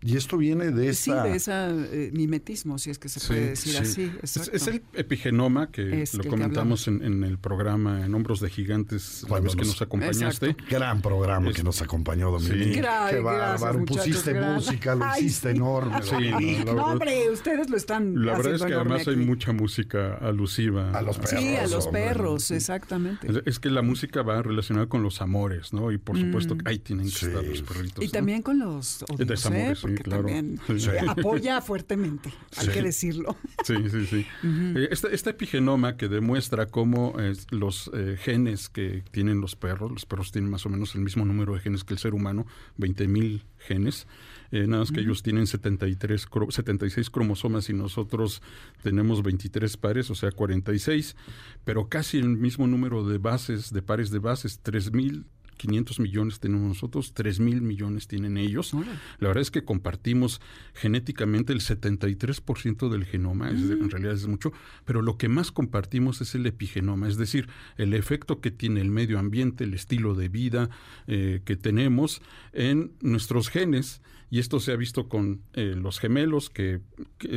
Y 0.00 0.16
esto 0.16 0.36
viene 0.36 0.70
de 0.70 0.88
esa... 0.90 1.22
Sí, 1.24 1.28
de 1.28 1.36
ese 1.36 2.10
mimetismo, 2.12 2.78
si 2.78 2.90
es 2.90 2.98
que 2.98 3.08
se 3.08 3.26
puede 3.26 3.50
decir 3.50 3.76
así. 3.78 4.12
Es, 4.22 4.66
el 4.68 4.82
epigenoma 4.94 5.70
que 5.70 6.04
lo 6.12 6.24
comentamos 6.24 6.86
en, 6.88 7.24
el 7.24 7.38
programa 7.38 8.04
En 8.04 8.14
Hombros 8.14 8.40
de 8.40 8.50
Gigantes, 8.50 9.24
la 9.28 9.40
vez 9.40 9.56
que 9.56 9.64
nos 9.64 9.82
acompañaste. 9.82 10.56
Gran 10.70 11.02
programa 11.02 11.52
que 11.52 11.62
nos 11.62 11.82
acompañó, 11.82 12.30
Dominique. 12.30 12.74
Sí. 12.74 12.80
Qué 13.10 13.20
bárbaro, 13.20 13.84
pusiste 13.84 14.34
música, 14.40 14.94
lo 14.94 15.06
hiciste 15.16 15.50
enorme. 15.50 16.02
Sí, 16.02 16.62
no, 16.64 16.72
hombre, 16.84 17.30
ustedes 17.30 17.68
lo 17.68 17.76
están 17.76 18.24
La 18.24 18.36
verdad 18.36 18.54
es 18.54 18.62
que 18.62 18.74
además 18.74 19.08
hay 19.08 19.16
mucha 19.16 19.52
música 19.52 20.16
alusiva. 20.16 20.92
A 20.92 21.02
los 21.02 21.18
perros. 21.18 21.40
Sí, 21.40 21.56
a 21.56 21.66
los 21.66 21.88
perros, 21.88 22.50
exactamente. 22.50 23.28
Es 23.46 23.58
que 23.58 23.70
la 23.70 23.82
música 23.82 24.22
va 24.22 24.42
relacionada 24.42 24.88
con 24.88 25.02
los 25.02 25.20
amores, 25.20 25.72
¿no? 25.72 25.90
Y 25.92 25.98
por 25.98 26.18
supuesto 26.18 26.54
mm. 26.54 26.60
ahí 26.66 26.78
tienen 26.78 27.06
que 27.06 27.26
estar 27.26 27.44
los 27.44 27.62
perritos. 27.62 28.04
Y 28.04 28.08
también 28.08 28.42
con 28.42 28.58
los 28.58 29.04
odios, 29.08 29.87
porque 29.96 30.10
también 30.10 30.60
apoya 31.08 31.60
fuertemente, 31.60 32.32
hay 32.56 32.68
que 32.68 32.82
decirlo. 32.82 33.36
Sí, 33.64 33.74
sí, 33.90 34.06
sí. 34.06 34.26
Eh, 34.44 34.88
este, 34.90 35.30
epigenoma 35.30 35.96
que 35.96 36.08
demuestra 36.08 36.66
cómo 36.66 37.14
los 37.50 37.90
eh, 37.94 38.16
genes 38.18 38.68
que 38.68 39.02
tienen 39.10 39.40
los 39.40 39.56
perros, 39.56 39.90
los 39.90 40.06
perros 40.06 40.32
tienen 40.32 40.50
más 40.50 40.64
o 40.66 40.68
menos 40.68 40.94
el 40.94 41.02
mismo 41.02 41.24
número 41.24 41.54
de 41.54 41.60
genes 41.60 41.84
que 41.84 41.94
el 41.94 41.98
ser 41.98 42.14
humano, 42.14 42.46
20.000 42.78 43.42
genes, 43.58 44.06
eh, 44.50 44.66
nada 44.66 44.80
más 44.80 44.92
que 44.92 45.00
ellos 45.00 45.22
tienen 45.22 45.46
73, 45.46 46.26
76 46.48 47.10
cromosomas 47.10 47.68
y 47.68 47.74
nosotros 47.74 48.42
tenemos 48.82 49.22
23 49.22 49.76
pares, 49.76 50.10
o 50.10 50.14
sea, 50.14 50.32
46, 50.32 51.16
pero 51.64 51.88
casi 51.88 52.18
el 52.18 52.28
mismo 52.28 52.66
número 52.66 53.06
de 53.06 53.18
bases, 53.18 53.72
de 53.72 53.82
pares 53.82 54.10
de 54.10 54.20
bases, 54.20 54.60
3000 54.60 55.26
500 55.58 56.00
millones 56.00 56.40
tenemos 56.40 56.66
nosotros, 56.66 57.12
3 57.12 57.40
mil 57.40 57.60
millones 57.60 58.08
tienen 58.08 58.38
ellos. 58.38 58.72
La 59.18 59.28
verdad 59.28 59.42
es 59.42 59.50
que 59.50 59.64
compartimos 59.64 60.40
genéticamente 60.72 61.52
el 61.52 61.60
73% 61.60 62.88
del 62.88 63.04
genoma, 63.04 63.50
en 63.50 63.86
mm. 63.86 63.90
realidad 63.90 64.14
es 64.14 64.26
mucho, 64.26 64.52
pero 64.86 65.02
lo 65.02 65.18
que 65.18 65.28
más 65.28 65.52
compartimos 65.52 66.22
es 66.22 66.34
el 66.34 66.46
epigenoma, 66.46 67.08
es 67.08 67.18
decir, 67.18 67.48
el 67.76 67.92
efecto 67.92 68.40
que 68.40 68.50
tiene 68.50 68.80
el 68.80 68.90
medio 68.90 69.18
ambiente, 69.18 69.64
el 69.64 69.74
estilo 69.74 70.14
de 70.14 70.28
vida 70.28 70.70
eh, 71.06 71.42
que 71.44 71.56
tenemos 71.56 72.22
en 72.52 72.92
nuestros 73.02 73.50
genes 73.50 74.00
y 74.30 74.40
esto 74.40 74.60
se 74.60 74.72
ha 74.72 74.76
visto 74.76 75.08
con 75.08 75.40
eh, 75.54 75.74
los 75.76 75.98
gemelos 75.98 76.50
que, 76.50 76.80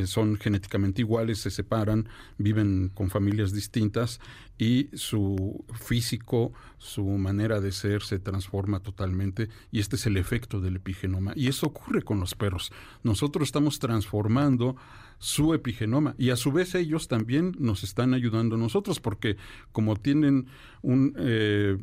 son 0.05 0.37
genéticamente 0.37 1.01
iguales, 1.01 1.39
se 1.39 1.49
separan, 1.49 2.09
viven 2.37 2.91
con 2.93 3.09
familias 3.09 3.53
distintas 3.53 4.19
y 4.57 4.89
su 4.93 5.63
físico, 5.73 6.51
su 6.77 7.05
manera 7.05 7.61
de 7.61 7.71
ser 7.71 8.03
se 8.11 8.19
transforma 8.19 8.81
totalmente 8.81 9.47
y 9.71 9.79
este 9.79 9.95
es 9.95 10.05
el 10.05 10.17
efecto 10.17 10.59
del 10.59 10.75
epigenoma. 10.75 11.31
Y 11.33 11.47
eso 11.47 11.67
ocurre 11.67 12.01
con 12.01 12.19
los 12.19 12.35
perros. 12.35 12.73
Nosotros 13.03 13.47
estamos 13.47 13.79
transformando 13.79 14.75
su 15.17 15.53
epigenoma 15.53 16.13
y 16.17 16.31
a 16.31 16.35
su 16.35 16.51
vez 16.51 16.75
ellos 16.75 17.07
también 17.07 17.55
nos 17.57 17.85
están 17.85 18.13
ayudando 18.13 18.55
a 18.55 18.59
nosotros 18.59 18.99
porque 18.99 19.37
como 19.71 19.95
tienen 19.95 20.47
un... 20.81 21.13
Eh, 21.17 21.77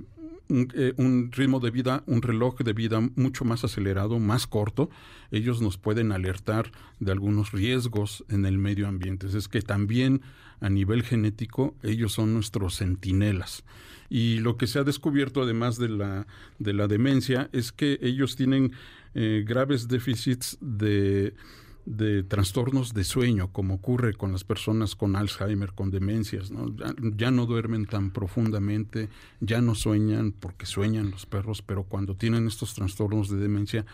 eh, 0.51 0.95
un, 0.97 1.31
ritmo 1.31 1.61
de 1.61 1.71
vida, 1.71 2.03
un 2.07 2.23
reloj 2.23 2.59
de 2.59 2.73
vida 2.73 3.01
mucho 3.17 3.45
más 3.45 3.65
acelerado, 3.65 4.19
más 4.19 4.47
corto, 4.47 4.89
ellos 5.31 5.61
nos 5.61 5.77
pueden 5.77 6.11
alertar 6.11 6.73
de 7.01 7.13
algunos 7.13 7.53
riesgos 7.53 8.25
en 8.29 8.47
el 8.47 8.57
medio 8.57 8.89
ambiente. 8.89 9.27
Es 9.27 9.49
que 9.49 9.61
también 9.61 10.23
a 10.61 10.71
nivel 10.71 11.03
genético 11.03 11.75
ellos 11.83 12.13
son 12.13 12.33
nuestros 12.33 12.79
centinelas. 12.79 13.65
Y 14.09 14.39
lo 14.39 14.57
que 14.57 14.67
se 14.67 14.79
ha 14.79 14.85
descubierto 14.85 15.43
además 15.43 15.79
de 15.79 15.91
la, 15.91 16.27
de 16.59 16.73
la 16.73 16.89
demencia 16.89 17.51
es 17.53 17.73
que 17.73 17.99
ellos 18.01 18.37
tienen 18.37 18.73
eh, 19.15 19.45
graves 19.47 19.87
déficits 19.87 20.57
de 20.61 21.35
de 21.89 22.23
trastornos 22.23 22.93
de 22.93 23.03
sueño, 23.03 23.51
como 23.51 23.75
ocurre 23.75 24.13
con 24.13 24.31
las 24.31 24.45
personas 24.45 24.95
con 24.95 25.17
Alzheimer, 25.17 25.73
con 25.73 25.91
demencias, 25.91 26.51
¿no? 26.51 26.75
Ya, 27.17 27.31
no 27.31 27.47
duermen 27.47 27.87
tan 27.87 28.11
profundamente, 28.11 29.09
ya 29.41 29.63
no 29.63 29.75
sueñan 29.75 30.33
porque 30.33 30.67
sueñan 30.67 31.11
los 31.11 31.25
perros, 31.25 31.63
pero 31.63 31.85
cuando 31.85 32.15
tienen 32.15 32.47
estos 32.47 32.75
trastornos 32.75 33.31
de 33.31 33.39
demencia, 33.39 33.87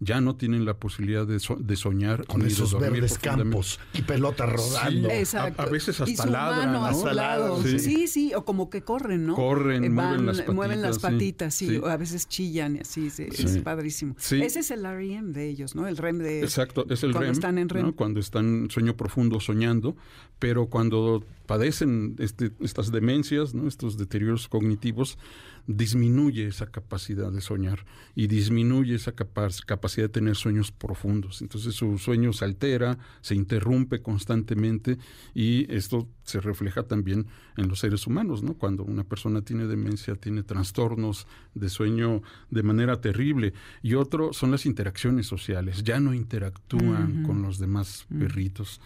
ya 0.00 0.22
no 0.22 0.34
tienen 0.34 0.64
la 0.64 0.74
posibilidad 0.74 1.26
de, 1.26 1.38
soñar 1.76 2.26
con 2.26 2.42
esos 2.42 2.78
verdes 2.78 3.18
campos 3.18 3.78
y 3.92 4.00
pelotas 4.02 4.50
rodando. 4.50 5.08
A, 5.08 5.66
veces 5.66 6.00
hasta 6.00 6.26
ladran, 6.26 7.62
Sí. 7.78 8.08
sí. 8.08 8.32
o 8.34 8.44
como 8.46 8.70
que 8.70 8.82
corren, 8.82 9.26
¿no? 9.26 9.34
Corren, 9.34 9.84
eh, 9.84 9.90
mueven 9.90 10.24
las 10.24 10.38
patitas. 10.38 10.54
Mueven 10.54 10.82
las 10.82 10.98
patitas, 10.98 11.54
sí, 11.54 11.76
o 11.76 11.86
a 11.86 11.98
veces 11.98 12.26
chillan 12.26 12.76
y 12.76 12.80
así, 12.80 13.08
es 13.08 13.58
padrísimo. 13.58 14.16
Ese 14.18 14.60
es 14.60 14.70
el 14.70 14.84
REM 14.84 15.32
de 15.32 15.48
ellos, 15.48 15.74
¿no? 15.74 15.86
El 15.86 15.98
REM 15.98 16.18
de... 16.18 16.40
Exacto, 16.40 16.86
es 16.88 17.02
el 17.02 17.12
cuando 17.12 17.32
están 17.32 17.58
en 17.58 17.68
REM. 17.68 17.92
Cuando 17.92 18.20
están 18.20 18.64
en 18.64 18.70
sueño 18.70 18.96
profundo 18.96 19.38
soñando, 19.38 19.96
pero 20.38 20.66
cuando 20.66 21.22
padecen 21.50 22.14
este, 22.20 22.52
estas 22.60 22.92
demencias, 22.92 23.54
¿no? 23.54 23.66
estos 23.66 23.98
deterioros 23.98 24.46
cognitivos, 24.46 25.18
disminuye 25.66 26.46
esa 26.46 26.66
capacidad 26.66 27.32
de 27.32 27.40
soñar 27.40 27.84
y 28.14 28.28
disminuye 28.28 28.94
esa 28.94 29.16
capacidad 29.16 30.04
de 30.04 30.12
tener 30.12 30.36
sueños 30.36 30.70
profundos. 30.70 31.42
Entonces 31.42 31.74
su 31.74 31.98
sueño 31.98 32.32
se 32.32 32.44
altera, 32.44 32.98
se 33.20 33.34
interrumpe 33.34 34.00
constantemente 34.00 34.96
y 35.34 35.66
esto 35.74 36.06
se 36.22 36.40
refleja 36.40 36.84
también 36.84 37.26
en 37.56 37.66
los 37.66 37.80
seres 37.80 38.06
humanos, 38.06 38.44
¿no? 38.44 38.54
Cuando 38.54 38.84
una 38.84 39.02
persona 39.02 39.42
tiene 39.42 39.66
demencia, 39.66 40.14
tiene 40.14 40.44
trastornos 40.44 41.26
de 41.54 41.68
sueño 41.68 42.22
de 42.50 42.62
manera 42.62 43.00
terrible. 43.00 43.54
Y 43.82 43.94
otro 43.94 44.32
son 44.32 44.52
las 44.52 44.66
interacciones 44.66 45.26
sociales, 45.26 45.82
ya 45.82 45.98
no 45.98 46.14
interactúan 46.14 47.24
con 47.24 47.42
los 47.42 47.58
demás 47.58 48.06
perritos. 48.08 48.80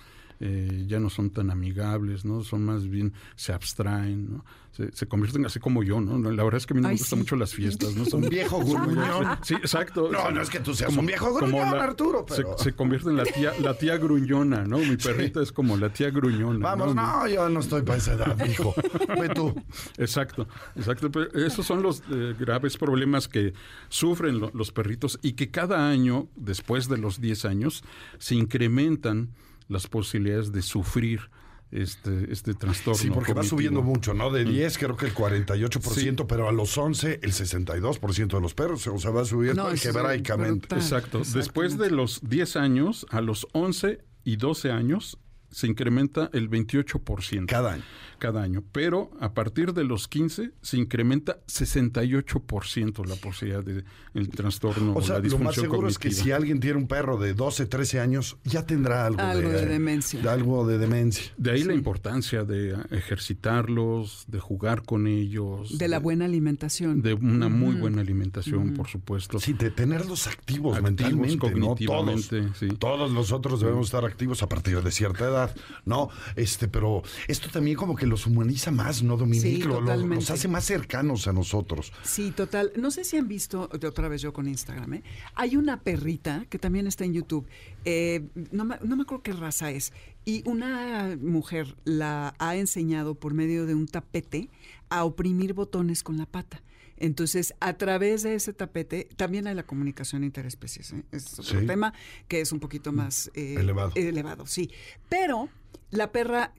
Eh, 0.47 0.85
ya 0.87 1.01
no 1.01 1.09
son 1.09 1.31
tan 1.31 1.51
amigables, 1.51 2.27
¿no? 2.27 2.45
Son 2.45 2.63
más 2.63 2.87
bien, 2.87 3.15
se 3.35 3.55
abstraen, 3.55 4.31
¿no? 4.31 4.45
Se, 4.93 5.07
convierten 5.07 5.47
así 5.47 5.59
como 5.59 5.83
yo, 5.83 6.03
¿no? 6.03 6.19
La 6.33 6.45
verdad 6.45 6.59
es 6.59 6.67
que 6.67 6.75
a 6.75 6.77
mí 6.77 6.83
no 6.83 6.89
me 6.89 6.97
gustan 6.97 7.21
mucho 7.21 7.35
las 7.37 7.55
fiestas, 7.55 7.95
¿no? 7.95 8.05
Son 8.05 8.25
un 8.25 8.29
viejo 8.29 8.59
gruñón. 8.59 9.39
Sí, 9.43 9.55
exacto. 9.55 10.11
No, 10.13 10.31
no 10.31 10.43
es 10.43 10.51
que 10.51 10.61
tú 10.61 10.75
seas 10.75 10.89
como, 10.89 11.01
un 11.01 11.07
viejo 11.07 11.33
gruñón, 11.33 11.75
Arturo, 11.79 12.27
pero... 12.27 12.59
Se, 12.59 12.75
convierte 12.75 13.09
en 13.09 13.17
la 13.17 13.25
tía, 13.25 13.53
la 13.59 13.79
tía 13.79 13.97
gruñona, 13.97 14.65
¿no? 14.65 14.79
Mi 14.79 14.99
perrita 14.99 15.41
es 15.41 15.51
como 15.51 15.79
la 15.79 15.91
tía 15.91 16.11
gruñona. 16.11 16.59
Vamos, 16.59 16.95
no, 16.95 17.27
yo 17.27 17.49
no 17.49 17.61
estoy 17.61 17.81
para 17.83 17.97
esa 17.97 18.13
edad, 18.15 18.47
hijo. 18.47 18.75
Ve 19.19 19.31
tú. 19.31 19.55
Exacto, 19.97 20.47
exacto. 20.77 21.11
Pero 21.11 21.33
esos 21.47 21.65
son 21.65 21.83
los 21.83 22.03
eh, 22.11 22.35
graves 22.39 22.77
problemas 22.77 23.29
que 23.29 23.55
sufren 23.89 24.41
los 24.53 24.73
perritos 24.73 25.21
y 25.23 25.33
que 25.35 25.51
cada 25.51 25.89
año, 25.89 26.29
después 26.37 26.89
de 26.89 26.99
los 26.99 27.21
10 27.21 27.47
años, 27.47 27.83
se 28.19 28.35
incrementan 28.35 29.31
las 29.69 29.87
posibilidades 29.87 30.53
de 30.53 30.63
sufrir 30.63 31.31
este, 31.71 32.33
este 32.33 32.55
trastorno. 32.55 32.99
Sí, 32.99 33.11
porque 33.11 33.35
va 33.35 33.43
subiendo 33.43 33.83
mucho, 33.83 34.15
¿no? 34.15 34.31
De 34.31 34.45
10 34.45 34.77
mm. 34.77 34.79
creo 34.79 34.97
que 34.97 35.07
el 35.07 35.15
48%, 35.15 36.27
pero 36.27 36.49
a 36.49 36.53
los 36.53 36.77
11 36.79 37.21
el 37.23 37.33
62% 37.33 38.27
de 38.29 38.41
los 38.41 38.55
perros, 38.55 38.87
o 38.87 38.99
sea, 38.99 39.11
va 39.11 39.23
a 39.23 39.25
subir 39.25 39.57
no, 39.57 39.71
Exacto. 39.71 40.77
Exacto. 40.77 41.23
Después 41.35 41.77
de 41.79 41.91
los 41.91 42.21
10 42.23 42.57
años, 42.57 43.07
a 43.11 43.21
los 43.21 43.49
11 43.53 44.05
y 44.25 44.37
12 44.37 44.71
años, 44.71 45.19
se 45.51 45.67
incrementa 45.67 46.31
el 46.33 46.49
28%. 46.51 47.47
Cada 47.47 47.75
año 47.75 47.83
cada 48.25 48.43
año, 48.43 48.65
pero 48.73 49.11
a 49.21 49.35
partir 49.35 49.75
de 49.75 49.85
los 49.85 50.09
15 50.09 50.53
se 50.63 50.77
incrementa 50.79 51.45
68% 51.47 53.07
la 53.07 53.17
posibilidad 53.17 53.63
de 53.63 53.85
el 54.15 54.31
trastorno 54.31 54.95
o, 54.95 55.03
sea, 55.03 55.19
lo 55.19 55.39
más 55.41 55.57
seguro 55.57 55.89
es 55.89 55.99
que 55.99 56.11
si 56.11 56.31
alguien 56.31 56.59
tiene 56.59 56.79
un 56.79 56.87
perro 56.87 57.19
de 57.19 57.35
12, 57.35 57.67
13 57.67 58.01
años, 58.01 58.39
ya 58.45 58.65
tendrá 58.65 59.05
algo, 59.05 59.23
de, 59.23 59.67
demencia. 59.67 60.23
De 60.23 60.29
algo 60.31 60.67
de 60.67 60.79
demencia. 60.79 61.35
De 61.37 61.51
ahí 61.51 61.65
la 61.65 61.75
importancia 61.75 62.45
de 62.45 62.75
ejercitarlos, 62.93 64.25
de 64.29 64.41
jugar 64.41 64.85
con 64.85 65.07
ellos. 65.07 65.77
De 65.77 65.89
la 65.89 65.99
buena 65.99 66.25
alimentación. 66.25 67.03
De 67.03 67.13
una 67.13 67.51
muy 67.51 67.75
buena 67.75 68.01
alimentación, 68.01 68.73
por 68.73 68.89
supuesto. 68.89 69.39
Sí, 69.39 69.53
de 69.53 69.71
tenerlos 69.71 70.29
activos, 70.29 70.81
mentalmente, 70.81 71.37
cognitivamente. 71.37 72.41
Todos, 72.41 72.79
todos 72.79 73.13
nosotros 73.13 73.61
debemos 73.61 73.89
estar 73.89 74.07
activos 74.07 74.43
a 74.43 74.49
partir 74.49 74.81
de 74.81 74.91
cierta 74.91 75.25
edad, 75.25 75.55
¿no? 75.85 76.09
Este, 76.37 76.69
pero 76.69 77.03
esto 77.29 77.51
también 77.51 77.77
como 77.77 77.97
que 77.97 78.07
los 78.15 78.27
humaniza 78.29 78.71
más, 78.71 79.03
¿no, 79.03 79.17
Dominique? 79.17 79.57
Sí, 79.57 79.63
los 79.63 80.31
hace 80.31 80.47
más 80.47 80.65
cercanos 80.65 81.27
a 81.27 81.33
nosotros. 81.33 81.93
Sí, 82.05 82.31
total. 82.31 82.73
No 82.77 82.93
sé 82.93 83.03
si 83.03 83.17
han 83.17 83.27
visto, 83.27 83.67
de 83.67 83.89
otra 83.89 84.07
vez 84.07 84.23
yo 84.23 84.33
con 84.33 84.47
Instagram, 84.47 84.95
¿eh? 84.95 85.03
hay 85.35 85.57
una 85.57 85.81
perrita 85.81 86.47
que 86.49 86.61
también 86.61 86.87
está 86.87 87.05
en 87.05 87.13
YouTube. 87.13 87.45
Eh, 87.85 88.29
no, 88.53 88.65
me, 88.65 88.77
no 88.85 88.95
me 88.95 89.03
acuerdo 89.03 89.25
qué 89.25 89.33
raza 89.33 89.73
es. 89.73 89.93
Y 90.25 90.49
una 90.49 91.19
mujer 91.21 91.75
la 91.85 92.37
ha 92.39 92.55
enseñado 92.55 93.17
por 93.17 93.35
medio 93.35 93.67
de 93.67 93.75
un 93.75 93.89
tapete 93.89 94.49
a 94.91 95.03
oprimir 95.03 95.53
botones 95.53 96.05
con 96.05 96.17
la 96.17 96.27
pata. 96.27 96.63
Entonces, 96.97 97.53
a 97.59 97.73
través 97.73 98.23
de 98.23 98.37
ese 98.37 98.53
tapete, 98.53 99.09
también 99.17 99.49
hay 99.49 99.57
la 99.57 99.65
comunicación 99.65 100.23
interespecies. 100.23 100.93
¿eh? 100.93 101.03
Es 101.11 101.37
otro 101.37 101.67
tema 101.67 101.93
que 102.29 102.41
es 102.41 102.53
un 102.53 102.61
poquito 102.61 102.93
más 102.93 103.33
eh, 103.35 103.57
elevado. 103.59 103.91
elevado. 103.97 104.47
Sí. 104.47 104.71
Pero 105.09 105.49
la 105.91 106.13
perra 106.13 106.53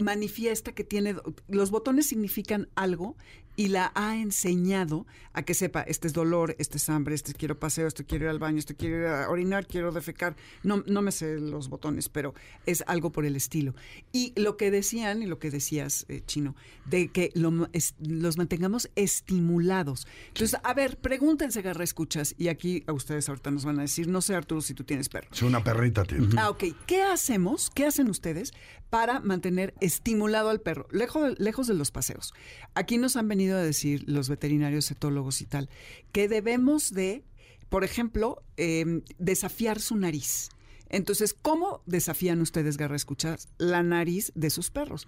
manifiesta 0.00 0.72
que 0.72 0.84
tiene, 0.84 1.16
los 1.48 1.70
botones 1.70 2.06
significan 2.08 2.68
algo 2.74 3.16
y 3.56 3.68
la 3.68 3.92
ha 3.94 4.16
enseñado 4.16 5.06
a 5.32 5.42
que 5.42 5.54
sepa, 5.54 5.82
este 5.82 6.06
es 6.06 6.12
dolor, 6.12 6.54
este 6.58 6.76
es 6.76 6.88
hambre, 6.88 7.14
este 7.14 7.32
quiero 7.34 7.58
paseo, 7.58 7.86
este 7.86 8.04
quiero 8.04 8.26
ir 8.26 8.30
al 8.30 8.38
baño, 8.38 8.58
este 8.58 8.74
quiero 8.74 8.98
ir 8.98 9.06
a 9.06 9.30
orinar, 9.30 9.66
quiero 9.66 9.92
defecar. 9.92 10.36
No, 10.62 10.82
no 10.86 11.02
me 11.02 11.12
sé 11.12 11.38
los 11.38 11.68
botones, 11.68 12.08
pero 12.08 12.34
es 12.66 12.84
algo 12.86 13.12
por 13.12 13.24
el 13.24 13.36
estilo. 13.36 13.74
Y 14.12 14.32
lo 14.36 14.56
que 14.56 14.70
decían 14.70 15.22
y 15.22 15.26
lo 15.26 15.38
que 15.38 15.50
decías, 15.50 16.06
eh, 16.08 16.22
Chino, 16.24 16.54
de 16.84 17.08
que 17.08 17.32
los 17.34 18.36
mantengamos 18.36 18.90
estimulados. 18.94 20.06
Entonces, 20.28 20.58
a 20.62 20.74
ver, 20.74 20.98
pregúntense, 20.98 21.62
Garra 21.62 21.84
Escuchas, 21.84 22.34
y 22.38 22.48
aquí 22.48 22.84
a 22.86 22.92
ustedes 22.92 23.28
ahorita 23.28 23.50
nos 23.50 23.64
van 23.64 23.78
a 23.78 23.82
decir, 23.82 24.08
no 24.08 24.20
sé, 24.20 24.34
Arturo, 24.34 24.60
si 24.60 24.74
tú 24.74 24.84
tienes 24.84 25.08
perro. 25.08 25.28
Si 25.32 25.44
una 25.44 25.62
perrita 25.64 26.04
tiene. 26.04 26.28
Ah, 26.36 26.50
ok. 26.50 26.64
¿Qué 26.86 27.02
hacemos? 27.02 27.70
¿Qué 27.70 27.86
hacen 27.86 28.08
ustedes 28.08 28.52
para 28.90 29.20
mantener 29.20 29.74
estimulado 29.80 30.50
al 30.50 30.60
perro, 30.60 30.86
lejos, 30.90 31.38
lejos 31.38 31.66
de 31.66 31.74
los 31.74 31.90
paseos? 31.90 32.34
Aquí 32.74 32.98
nos 32.98 33.16
han 33.16 33.28
venido 33.28 33.41
a 33.50 33.62
decir 33.62 34.04
los 34.06 34.28
veterinarios 34.28 34.90
etólogos 34.90 35.40
y 35.40 35.46
tal, 35.46 35.68
que 36.12 36.28
debemos 36.28 36.92
de, 36.92 37.24
por 37.68 37.84
ejemplo, 37.84 38.42
em, 38.56 39.02
desafiar 39.18 39.80
su 39.80 39.96
nariz. 39.96 40.48
Entonces, 40.88 41.34
¿cómo 41.34 41.82
desafían 41.86 42.40
ustedes, 42.40 42.76
Garra 42.76 42.96
Escuchar, 42.96 43.38
la 43.58 43.82
nariz 43.82 44.30
de 44.34 44.50
sus 44.50 44.70
perros? 44.70 45.06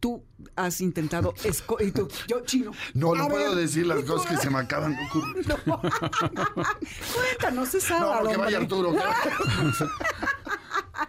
Tú 0.00 0.22
has 0.54 0.80
intentado 0.80 1.34
y 1.80 1.90
tú, 1.90 2.08
yo 2.28 2.40
chino. 2.44 2.72
No, 2.94 3.14
no 3.14 3.28
puedo 3.28 3.54
decir 3.54 3.86
las 3.86 4.04
cosas 4.04 4.30
que 4.30 4.36
se 4.36 4.50
me 4.50 4.58
acaban 4.58 4.96
de 4.96 5.04
ocurrir. 5.06 5.46
No. 5.66 5.80
Cuéntanos 7.14 7.74
esa 7.74 8.00
No, 8.00 8.28
que 8.28 8.36
vaya 8.36 8.58
Arturo. 8.58 8.94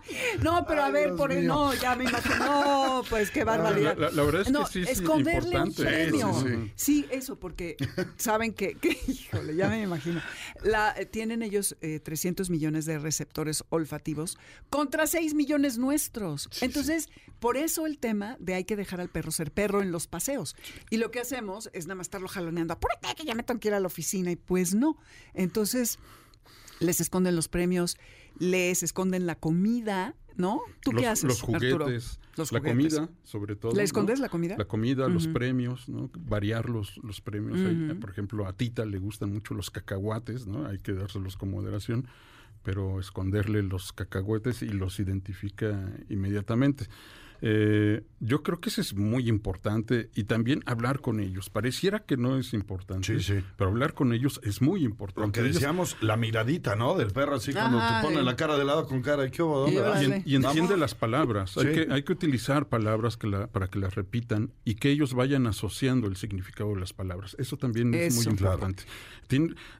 no, 0.43 0.65
pero 0.65 0.83
a 0.83 0.91
ver, 0.91 1.15
por 1.15 1.31
el 1.31 1.47
no, 1.47 1.73
ya 1.73 1.95
me 1.95 2.05
imagino. 2.05 3.03
pues 3.09 3.31
qué 3.31 3.43
barbaridad. 3.43 3.97
La, 3.97 4.23
verdad 4.23 4.41
es 4.41 4.51
que 4.51 4.65
sí 4.71 4.81
es 4.81 4.99
esconderle 4.99 5.57
importante. 5.57 6.23
Un 6.23 6.71
sí, 6.75 7.05
eso, 7.11 7.39
porque 7.39 7.77
saben 8.17 8.53
que, 8.53 8.77
híjole, 9.07 9.55
ya 9.55 9.69
me 9.69 9.81
imagino. 9.81 10.21
La, 10.63 10.95
tienen 11.11 11.41
ellos 11.41 11.75
300 12.03 12.47
eh, 12.47 12.51
millones 12.51 12.85
de 12.85 12.99
receptores 12.99 13.63
olfativos 13.69 14.37
contra 14.69 15.07
6 15.07 15.33
millones 15.33 15.77
nuestros. 15.77 16.49
Entonces, 16.61 17.09
por 17.39 17.57
eso 17.57 17.85
el 17.85 17.97
tema 17.97 18.37
de 18.39 18.55
hay 18.55 18.63
que 18.63 18.75
dejar 18.75 19.01
al 19.01 19.09
perro 19.09 19.31
ser 19.31 19.51
perro 19.51 19.81
en 19.81 19.91
los 19.91 20.07
paseos. 20.07 20.55
Y 20.89 20.97
lo 20.97 21.11
que 21.11 21.19
hacemos 21.19 21.69
es 21.73 21.85
nada 21.85 21.95
más 21.95 22.05
estarlo 22.05 22.27
jaloneando. 22.27 22.73
Apúrate 22.73 23.15
que 23.15 23.25
ya 23.25 23.35
me 23.35 23.43
tengo 23.43 23.59
que 23.59 23.67
ir 23.69 23.73
a 23.73 23.79
la 23.79 23.87
oficina. 23.87 24.31
Y 24.31 24.35
pues 24.35 24.73
no. 24.73 24.97
Entonces, 25.33 25.99
les 26.79 26.99
esconden 27.01 27.35
los 27.35 27.47
premios 27.47 27.97
les 28.39 28.83
esconden 28.83 29.25
la 29.25 29.35
comida, 29.35 30.15
¿no? 30.35 30.61
¿Tú 30.81 30.91
qué 30.91 31.07
haces? 31.07 31.25
Los 31.25 31.41
juguetes, 31.41 32.19
la 32.51 32.61
comida, 32.61 33.09
sobre 33.23 33.55
todo. 33.55 33.73
¿Le 33.73 33.83
escondes 33.83 34.19
la 34.19 34.29
comida? 34.29 34.55
La 34.57 34.65
comida, 34.65 35.07
los 35.07 35.27
premios, 35.27 35.87
¿no? 35.89 36.09
Variar 36.17 36.69
los, 36.69 36.97
los 36.97 37.21
premios. 37.21 37.59
por 37.99 38.09
ejemplo, 38.09 38.47
a 38.47 38.53
Tita 38.53 38.85
le 38.85 38.99
gustan 38.99 39.31
mucho 39.31 39.53
los 39.53 39.71
cacahuates, 39.71 40.47
¿no? 40.47 40.67
Hay 40.67 40.79
que 40.79 40.93
dárselos 40.93 41.37
con 41.37 41.51
moderación, 41.51 42.07
pero 42.63 42.99
esconderle 42.99 43.63
los 43.63 43.93
cacahuetes 43.93 44.61
y 44.61 44.69
los 44.69 44.99
identifica 44.99 45.91
inmediatamente. 46.09 46.87
Eh, 47.41 48.03
yo 48.19 48.43
creo 48.43 48.59
que 48.59 48.69
eso 48.69 48.81
es 48.81 48.95
muy 48.95 49.29
importante 49.29 50.09
y 50.15 50.23
también 50.23 50.63
hablar 50.65 51.01
con 51.01 51.19
ellos. 51.19 51.49
Pareciera 51.49 51.99
que 51.99 52.17
no 52.17 52.37
es 52.37 52.53
importante, 52.53 53.17
pero 53.57 53.69
hablar 53.69 53.93
con 53.93 54.13
ellos 54.13 54.39
es 54.43 54.61
muy 54.61 54.83
importante. 54.83 55.27
Lo 55.27 55.31
que 55.31 55.53
decíamos, 55.53 55.97
la 56.01 56.17
miradita, 56.17 56.75
¿no? 56.75 56.95
Del 56.95 57.11
perro 57.11 57.35
así 57.35 57.53
cuando 57.53 57.79
te 57.79 58.01
pone 58.01 58.23
la 58.23 58.35
cara 58.35 58.57
de 58.57 58.65
lado 58.65 58.87
con 58.87 59.01
cara, 59.01 59.29
¿qué 59.29 59.43
¿Dónde 59.43 60.23
y, 60.25 60.33
y, 60.33 60.35
entiende 60.35 60.77
las 60.77 60.95
palabras. 60.95 61.57
Hay, 61.57 61.65
que, 61.65 61.87
hay 61.91 62.03
que 62.03 62.13
utilizar 62.13 62.67
palabras 62.67 63.17
que 63.17 63.29
para 63.51 63.67
que 63.67 63.79
las 63.79 63.95
repitan 63.95 64.51
y 64.63 64.75
que 64.75 64.89
ellos 64.89 65.13
vayan 65.13 65.47
asociando 65.47 66.07
el 66.07 66.15
significado 66.15 66.73
de 66.73 66.79
las 66.79 66.93
palabras. 66.93 67.35
Eso 67.39 67.57
también 67.57 67.93
es 67.93 68.15
muy 68.15 68.25
importante. 68.25 68.83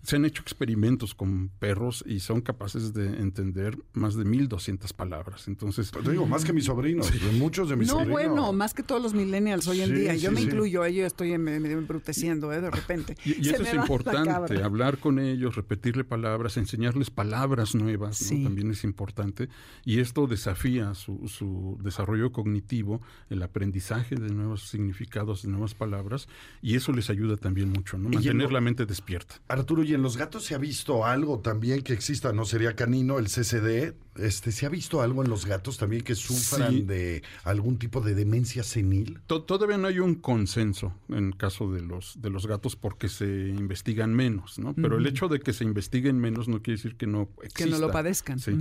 se 0.01 0.15
han 0.15 0.25
hecho 0.25 0.41
experimentos 0.41 1.15
con 1.15 1.49
perros 1.59 2.03
y 2.07 2.19
son 2.19 2.41
capaces 2.41 2.93
de 2.93 3.07
entender 3.07 3.77
más 3.93 4.15
de 4.15 4.25
1200 4.25 4.93
palabras. 4.93 5.47
Entonces, 5.47 5.91
pues 5.91 6.07
digo, 6.07 6.25
más 6.25 6.45
que 6.45 6.53
mis 6.53 6.65
sobrinos, 6.65 7.11
mucho 7.45 7.65
no, 7.65 8.05
bueno, 8.05 8.53
más 8.53 8.73
que 8.73 8.83
todos 8.83 9.01
los 9.01 9.13
millennials 9.13 9.67
hoy 9.67 9.81
en 9.81 9.93
día. 9.93 10.15
Yo 10.15 10.31
me 10.31 10.41
incluyo, 10.41 10.85
yo 10.87 11.05
estoy 11.05 11.37
medio 11.37 11.77
embruteciendo 11.77 12.51
¿eh? 12.51 12.61
de 12.61 12.71
repente. 12.71 13.15
Y, 13.23 13.49
eso 13.49 13.63
es 13.63 13.73
importante, 13.73 14.63
hablar 14.63 14.97
con 14.97 15.19
ellos, 15.19 15.55
repetirle 15.55 16.03
palabras, 16.03 16.57
enseñarles 16.57 17.09
palabras 17.09 17.75
nuevas, 17.75 18.19
también 18.29 18.71
es 18.71 18.83
importante. 18.83 19.49
Y 19.83 19.99
esto 19.99 20.27
desafía 20.27 20.93
su, 20.95 21.27
su 21.27 21.77
desarrollo 21.81 22.31
cognitivo, 22.31 23.01
el 23.29 23.43
aprendizaje 23.43 24.15
de 24.15 24.29
nuevos 24.29 24.69
significados, 24.69 25.43
de 25.43 25.49
nuevas 25.49 25.73
palabras, 25.73 26.27
y 26.61 26.75
eso 26.75 26.91
les 26.91 27.09
ayuda 27.09 27.37
también 27.37 27.69
mucho, 27.69 27.97
¿no? 27.97 28.09
Mantener 28.09 28.51
la 28.51 28.61
mente 28.61 28.85
despierta. 28.85 29.35
Arturo, 29.47 29.83
¿y 29.83 29.93
en 29.93 30.01
los 30.01 30.17
gatos 30.17 30.45
se 30.45 30.55
ha 30.55 30.57
visto 30.57 31.05
algo 31.05 31.39
también 31.39 31.81
que 31.81 31.93
exista? 31.93 32.33
¿No 32.33 32.45
sería 32.45 32.75
canino, 32.75 33.19
el 33.19 33.25
CCD? 33.25 33.95
Este, 34.17 34.51
¿Se 34.51 34.65
ha 34.65 34.69
visto 34.69 35.01
algo 35.01 35.23
en 35.23 35.29
los 35.29 35.45
gatos 35.45 35.77
también 35.77 36.01
que 36.01 36.15
sufran 36.15 36.87
de 36.87 37.21
algún 37.43 37.77
tipo 37.77 38.01
de 38.01 38.15
demencia 38.15 38.63
senil? 38.63 39.19
Todavía 39.27 39.77
no 39.77 39.87
hay 39.87 39.99
un 39.99 40.15
consenso 40.15 40.93
en 41.09 41.27
el 41.27 41.37
caso 41.37 41.71
de 41.71 41.81
los, 41.81 42.21
de 42.21 42.29
los 42.29 42.47
gatos 42.47 42.75
porque 42.75 43.09
se 43.09 43.49
investigan 43.49 44.13
menos, 44.13 44.59
¿no? 44.59 44.73
Pero 44.73 44.97
el 44.97 45.05
hecho 45.05 45.27
de 45.27 45.39
que 45.39 45.53
se 45.53 45.63
investiguen 45.63 46.19
menos 46.19 46.47
no 46.47 46.61
quiere 46.61 46.77
decir 46.77 46.95
que 46.95 47.07
no 47.07 47.29
exista. 47.41 47.63
Que 47.63 47.69
no 47.69 47.79
lo 47.79 47.91
padezcan. 47.91 48.39
Sí. 48.39 48.53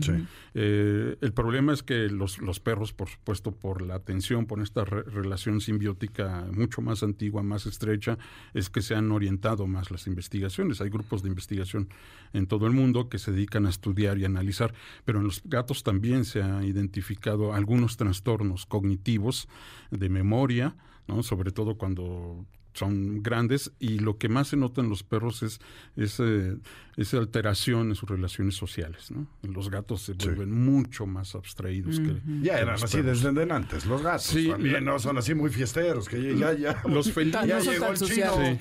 Eh, 0.54 1.16
el 1.20 1.32
problema 1.32 1.72
es 1.72 1.82
que 1.82 2.08
los, 2.08 2.38
los 2.38 2.60
perros, 2.60 2.92
por 2.92 3.08
supuesto, 3.08 3.52
por 3.52 3.82
la 3.82 3.94
atención, 3.94 4.46
por 4.46 4.60
esta 4.60 4.84
relación 4.84 5.60
simbiótica 5.60 6.46
mucho 6.52 6.80
más 6.82 7.02
antigua, 7.02 7.42
más 7.42 7.66
estrecha, 7.66 8.18
es 8.54 8.70
que 8.70 8.82
se 8.82 8.94
han 8.94 9.10
orientado 9.12 9.66
más 9.66 9.90
las 9.90 10.06
investigaciones. 10.06 10.80
Hay 10.80 10.90
grupos 10.90 11.22
de 11.22 11.28
investigación 11.28 11.88
en 12.32 12.46
todo 12.46 12.66
el 12.66 12.72
mundo 12.72 13.08
que 13.08 13.18
se 13.18 13.32
dedican 13.32 13.66
a 13.66 13.70
estudiar 13.70 14.18
y 14.18 14.24
analizar, 14.24 14.74
pero 15.04 15.18
en 15.20 15.24
los 15.24 15.42
gatos 15.44 15.82
también 15.82 16.24
se 16.24 16.42
ha 16.42 16.64
identificado 16.64 17.54
algunos 17.54 17.96
trastornos 17.96 18.63
cognitivos 18.66 19.48
de 19.90 20.08
memoria, 20.08 20.76
¿no? 21.06 21.22
sobre 21.22 21.52
todo 21.52 21.76
cuando 21.76 22.46
son 22.74 23.22
grandes 23.22 23.72
y 23.78 24.00
lo 24.00 24.18
que 24.18 24.28
más 24.28 24.48
se 24.48 24.56
nota 24.56 24.80
en 24.80 24.88
los 24.88 25.02
perros 25.02 25.42
es, 25.42 25.60
esa 25.96 27.16
alteración 27.16 27.88
en 27.88 27.94
sus 27.94 28.08
relaciones 28.08 28.56
sociales. 28.56 29.10
¿no? 29.10 29.26
Los 29.42 29.70
gatos 29.70 30.02
se 30.02 30.12
vuelven 30.12 30.50
mucho 30.50 31.06
más 31.06 31.34
abstraídos 31.34 32.00
que 32.00 32.20
Ya 32.42 32.58
eran 32.58 32.74
así 32.82 33.00
desde 33.00 33.28
antes, 33.52 33.86
los 33.86 34.02
gatos 34.02 34.24
sí, 34.24 34.48
también 34.48 34.84
no 34.84 34.98
son 34.98 35.18
así 35.18 35.34
muy 35.34 35.50
fiesteros, 35.50 36.08
que 36.08 36.36
ya, 36.36 36.52
ya... 36.52 36.82
Los 36.88 37.12
felinos... 37.12 37.46
Ya 37.46 37.60
llegó 37.60 37.86
el 37.88 37.98
chino 37.98 38.58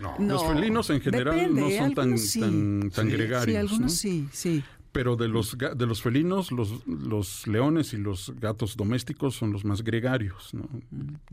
No. 0.00 0.16
Los 0.18 0.46
felinos 0.46 0.90
en 0.90 1.00
general 1.00 1.54
no 1.54 1.70
son 1.70 1.94
tan, 1.94 2.16
tan, 2.16 2.90
tan, 2.90 3.08
gregarios. 3.08 3.44
Sí, 3.44 3.56
algunos 3.56 3.94
sí, 3.94 4.28
sí. 4.32 4.64
Pero 4.92 5.16
de 5.16 5.28
los, 5.28 5.56
de 5.56 5.86
los 5.86 6.02
felinos, 6.02 6.50
los, 6.50 6.86
los 6.86 7.46
leones 7.46 7.92
y 7.92 7.96
los 7.96 8.32
gatos 8.40 8.76
domésticos 8.76 9.36
son 9.36 9.52
los 9.52 9.64
más 9.64 9.84
gregarios. 9.84 10.52
¿no? 10.52 10.68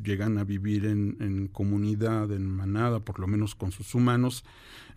Llegan 0.01 0.37
a 0.37 0.43
vivir 0.43 0.85
en, 0.85 1.17
en, 1.19 1.47
comunidad, 1.47 2.31
en 2.31 2.47
manada, 2.47 2.99
por 2.99 3.19
lo 3.19 3.25
menos 3.25 3.55
con 3.55 3.71
sus 3.71 3.95
humanos. 3.95 4.43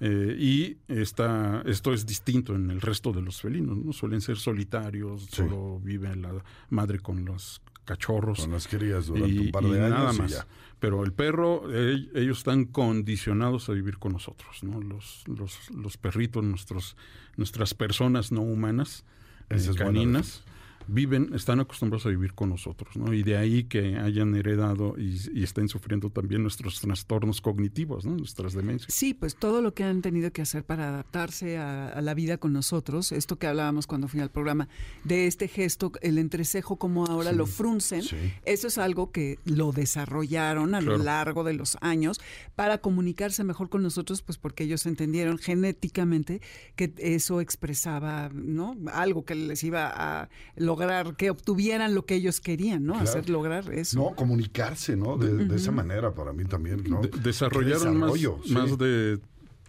Eh, 0.01 0.37
y 0.39 0.77
está, 0.89 1.63
esto 1.67 1.93
es 1.95 2.05
distinto 2.05 2.55
en 2.55 2.71
el 2.71 2.81
resto 2.81 3.13
de 3.13 3.23
los 3.23 3.41
felinos. 3.41 3.79
¿no? 3.79 3.93
Suelen 3.93 4.21
ser 4.21 4.37
solitarios, 4.37 5.27
solo 5.31 5.81
vive 5.83 6.15
la 6.17 6.33
madre 6.69 6.99
con 6.99 7.25
los 7.25 7.63
cachorros. 7.85 8.41
Con 8.41 8.53
las 8.53 8.69
crías 8.69 9.07
durante 9.07 9.41
un 9.41 9.51
par 9.51 9.65
de 9.65 9.85
años. 9.85 9.99
Nada 9.99 10.13
más. 10.13 10.47
Pero 10.79 11.05
el 11.05 11.13
perro, 11.13 11.71
ellos 11.75 12.39
están 12.39 12.65
condicionados 12.65 13.69
a 13.69 13.73
vivir 13.73 13.99
con 13.99 14.13
nosotros, 14.13 14.63
¿no? 14.63 14.81
Los, 14.81 15.25
los, 15.29 15.71
los 15.71 15.99
perritos, 15.99 16.43
nuestros, 16.43 16.97
nuestras 17.37 17.75
personas 17.75 18.33
no 18.33 18.41
humanas, 18.41 19.05
eh, 19.51 19.59
caninas 19.77 20.43
viven, 20.91 21.31
están 21.35 21.61
acostumbrados 21.61 22.07
a 22.07 22.09
vivir 22.09 22.35
con 22.35 22.51
nosotros, 22.51 22.97
¿no? 22.97 23.13
Y 23.13 23.23
de 23.23 23.37
ahí 23.37 23.65
que 23.65 23.97
hayan 23.97 24.35
heredado 24.35 24.97
y, 24.99 25.43
estén 25.43 25.69
sufriendo 25.69 26.11
también 26.11 26.43
nuestros 26.43 26.81
trastornos 26.81 27.41
cognitivos, 27.41 28.05
¿no? 28.05 28.17
Nuestras 28.17 28.53
demencias. 28.53 28.93
Sí, 28.93 29.15
pues 29.15 29.37
todo 29.37 29.63
lo 29.63 29.73
que 29.73 29.85
han 29.85 30.03
tenido 30.03 30.33
que 30.33 30.43
hacer 30.43 30.65
para 30.65 30.89
adaptarse 30.89 31.59
a, 31.59 32.01
la 32.01 32.15
vida 32.15 32.39
con 32.39 32.53
nosotros, 32.53 33.13
esto 33.13 33.39
que 33.39 33.47
hablábamos 33.47 33.87
cuando 33.87 34.09
fui 34.09 34.21
al 34.21 34.31
programa, 34.31 34.69
de 35.05 35.27
este 35.27 35.49
gesto, 35.49 35.93
el 36.03 36.19
entrecejo 36.19 36.77
como 36.77 37.07
ahora 37.07 37.33
lo 37.33 37.47
fruncen, 37.47 38.03
eso 38.45 38.67
es 38.67 38.79
algo 38.79 39.13
que 39.13 39.39
lo 39.45 39.73
desarrollaron 39.73 40.75
a 40.75 40.81
lo 40.81 40.99
largo 40.99 41.45
de 41.45 41.55
los 41.55 41.79
años 41.81 42.21
para 42.57 42.79
comunicarse 42.79 43.45
mejor 43.45 43.69
con 43.69 43.83
nosotros, 43.83 44.23
pues 44.23 44.39
porque 44.39 44.65
ellos 44.65 44.87
entendieron 44.87 45.39
genéticamente 45.39 46.41
que 46.77 46.93
eso 46.99 47.41
expresaba, 47.41 48.31
¿no? 48.33 48.77
Algo 48.93 49.25
que 49.25 49.35
les 49.35 49.63
iba 49.65 49.91
a 49.95 50.29
lograr 50.57 50.80
que 51.17 51.31
obtuvieran 51.31 51.95
lo 51.95 52.05
que 52.05 52.15
ellos 52.15 52.41
querían, 52.41 52.85
¿no? 52.85 52.97
Hacer 52.97 53.29
lograr 53.29 53.73
eso. 53.73 53.99
No, 53.99 54.15
comunicarse, 54.15 54.97
¿no? 54.97 55.17
De, 55.17 55.55
esa 55.55 55.73
manera 55.73 56.15
para 56.15 56.33
mí 56.33 56.45
también, 56.45 56.85
¿no? 56.89 57.01
desarrollaron 57.23 57.99
más, 57.99 58.79
de 58.79 59.19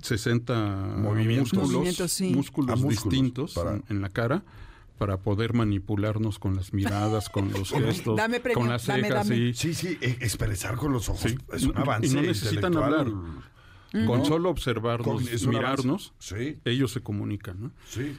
60 0.02 0.54
músculos, 0.97 2.21
músculos, 2.21 2.88
distintos 2.88 3.60
en, 3.89 4.02
la 4.02 4.10
cara 4.10 4.43
para 4.97 5.17
poder 5.17 5.54
manipularnos 5.54 6.38
con 6.38 6.56
las 6.56 6.74
miradas, 6.74 7.30
con 7.30 7.52
los 7.52 7.69
gestos, 7.71 8.19
con 8.54 8.69
las 8.69 8.84
cejas. 8.84 9.28
Sí, 9.28 9.74
sí, 9.74 9.97
e, 10.02 10.10
expresar 10.21 10.76
con 10.76 10.93
los 10.93 11.10
ojos 11.10 11.36
es 11.54 11.63
un 11.63 11.78
avance. 11.78 12.08
Y 12.08 12.13
no 12.13 12.21
necesitan 12.21 12.78
hablar. 12.78 13.08
Con 14.06 14.25
solo 14.25 14.49
observarnos, 14.49 15.45
mirarnos, 15.47 16.13
ellos 16.63 16.91
se 16.91 17.01
comunican. 17.01 17.73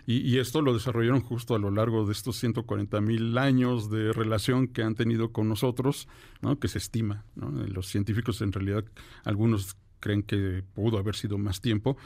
Y, 0.06 0.38
esto 0.38 0.60
lo 0.60 0.74
desarrollaron 0.74 1.20
justo 1.20 1.54
a 1.54 1.58
lo 1.58 1.70
largo 1.70 2.04
de 2.04 2.12
estos 2.12 2.36
140 2.36 3.00
mil 3.00 3.38
años 3.38 3.90
de 3.90 4.12
relación 4.12 4.68
que 4.68 4.82
han 4.82 4.94
tenido 4.94 5.32
con 5.32 5.48
nosotros, 5.48 6.08
¿no? 6.40 6.58
que 6.58 6.68
se 6.68 6.78
estima. 6.78 7.24
Los 7.34 7.86
científicos 7.86 8.40
en 8.42 8.52
realidad, 8.52 8.84
algunos 9.24 9.76
creen 10.00 10.22
que 10.22 10.64
pudo 10.74 10.98
haber 10.98 11.14
sido 11.14 11.38
más 11.38 11.60
tiempo, 11.60 11.96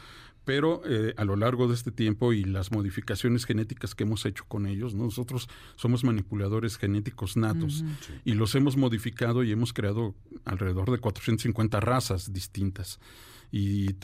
pero 0.44 0.82
eh, 0.84 1.12
a 1.16 1.24
lo 1.24 1.34
largo 1.34 1.66
de 1.66 1.74
este 1.74 1.90
tiempo 1.90 2.32
y 2.32 2.44
las 2.44 2.70
modificaciones 2.70 3.46
genéticas 3.46 3.96
que 3.96 4.04
hemos 4.04 4.24
hecho 4.26 4.44
con 4.46 4.66
ellos, 4.66 4.94
nosotros 4.94 5.48
somos 5.74 6.04
manipuladores 6.04 6.78
genéticos 6.78 7.36
natos 7.36 7.84
y 8.24 8.34
los 8.34 8.54
hemos 8.54 8.76
modificado 8.76 9.42
y 9.42 9.50
hemos 9.50 9.72
creado 9.72 10.14
alrededor 10.44 10.92
de 10.92 10.98
450 10.98 11.80
razas 11.80 12.32
distintas. 12.32 13.00
Y, 13.52 13.94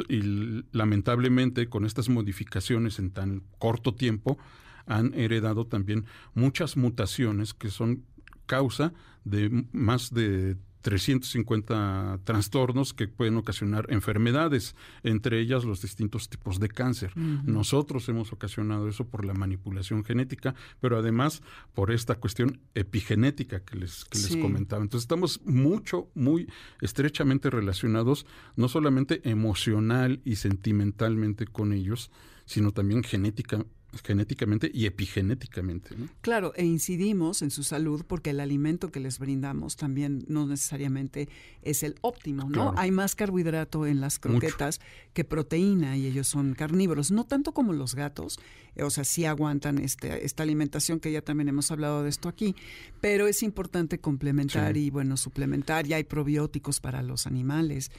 lamentablemente 0.73 1.69
con 1.69 1.85
estas 1.85 2.09
modificaciones 2.09 2.99
en 2.99 3.11
tan 3.11 3.43
corto 3.59 3.95
tiempo 3.95 4.39
han 4.87 5.15
heredado 5.15 5.67
también 5.67 6.07
muchas 6.35 6.77
mutaciones 6.77 7.55
que 7.55 7.71
son 7.71 8.05
causa 8.47 8.93
de 9.25 9.65
más 9.73 10.13
de 10.13 10.57
350 10.83 12.21
trastornos 12.25 12.93
que 12.93 13.09
pueden 13.09 13.37
ocasionar 13.37 13.87
enfermedades, 13.89 14.75
entre 15.03 15.41
ellas 15.41 15.65
los 15.65 15.81
distintos 15.81 16.29
tipos 16.29 16.61
de 16.61 16.69
cáncer. 16.69 17.13
Nosotros 17.17 18.09
hemos 18.09 18.33
ocasionado 18.33 18.89
eso 18.89 19.07
por 19.07 19.25
la 19.25 19.35
manipulación 19.35 20.05
genética, 20.05 20.55
pero 20.81 20.99
además 20.99 21.43
por 21.75 21.91
esta 21.91 22.17
cuestión 22.17 22.61
epigenética 22.75 23.61
que 23.61 23.77
les, 23.77 24.05
que 24.05 24.19
les 24.19 24.37
comentaba. 24.37 24.83
Entonces 24.83 25.05
estamos 25.05 25.41
mucho, 25.45 26.09
muy 26.15 26.49
estrechamente 26.81 27.49
relacionados, 27.49 28.27
no 28.57 28.69
solamente 28.69 29.29
emocional 29.29 30.21
y 30.25 30.37
sentimentalmente 30.37 31.47
con 31.47 31.73
ellos, 31.73 32.11
sino 32.45 32.73
también 32.73 33.03
genética, 33.03 33.65
genéticamente 34.01 34.71
y 34.73 34.87
epigenéticamente. 34.87 35.91
Claro, 36.21 36.53
e 36.57 36.65
incidimos 36.65 37.43
en 37.43 37.51
su 37.51 37.63
salud 37.63 38.05
porque 38.07 38.31
el 38.31 38.41
alimento 38.41 38.91
que 38.91 39.01
les 39.01 39.19
brindamos 39.19 39.77
también 39.77 40.25
no 40.29 40.47
necesariamente 40.47 41.29
es 41.63 41.83
el 41.83 41.97
óptimo, 42.01 42.49
¿no? 42.49 42.73
Hay 42.77 42.91
más 42.91 43.15
carbohidrato 43.15 43.87
en 43.87 44.01
las 44.01 44.19
croquetas 44.19 44.81
que 45.13 45.25
proteína 45.25 45.97
y 45.97 46.07
ellos 46.07 46.29
son 46.29 46.55
carnívoros, 46.55 47.11
no 47.11 47.25
tanto 47.25 47.53
como 47.53 47.73
los 47.73 47.95
gatos, 47.95 48.39
o 48.81 48.91
sea, 48.91 49.05
sí 49.05 49.27
aguantan 49.27 49.79
este, 49.79 50.25
esta 50.25 50.43
alimentación 50.43 50.99
que 50.99 51.13
ya 51.13 51.21
también 51.21 51.49
hemos 51.49 51.71
hablado 51.71 52.03
de 52.03 52.09
esto 52.09 52.29
aquí, 52.29 52.55
pero 53.01 53.27
es 53.27 53.43
importante 53.43 53.99
complementar 53.99 54.77
y 54.77 54.91
bueno, 54.91 55.17
suplementar, 55.17 55.87
ya 55.87 55.97
hay 55.97 56.05
probióticos 56.05 56.81
para 56.81 57.03
los 57.03 57.27
animales. 57.27 57.91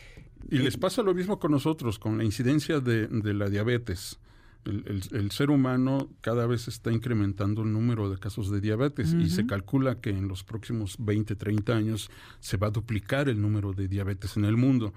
Y 0.50 0.58
les 0.58 0.78
pasa 0.78 1.04
lo 1.04 1.14
mismo 1.14 1.40
con 1.40 1.52
nosotros, 1.52 2.00
con 2.00 2.18
la 2.18 2.24
incidencia 2.24 2.80
de, 2.80 3.08
de 3.08 3.34
la 3.34 3.50
diabetes 3.50 4.20
el, 4.66 5.32
ser 5.32 5.50
humano 5.50 6.10
cada 6.22 6.46
vez 6.46 6.68
está 6.68 6.92
incrementando 6.92 7.64
el 7.64 7.74
número 7.74 8.10
de 8.10 8.18
casos 8.18 8.50
de 8.50 8.62
diabetes 8.62 9.14
y 9.14 9.30
se 9.30 9.46
calcula 9.46 10.00
que 10.00 10.10
en 10.10 10.28
los 10.28 10.44
próximos 10.44 10.96
20, 11.00 11.36
30 11.36 11.74
años 11.74 12.10
se 12.40 12.58
va 12.58 12.68
a 12.68 12.72
duplicar 12.72 13.30
el 13.30 13.42
número 13.42 13.74
de 13.74 13.88
diabetes 13.88 14.38
en 14.38 14.46
el 14.46 14.58
mundo. 14.58 14.94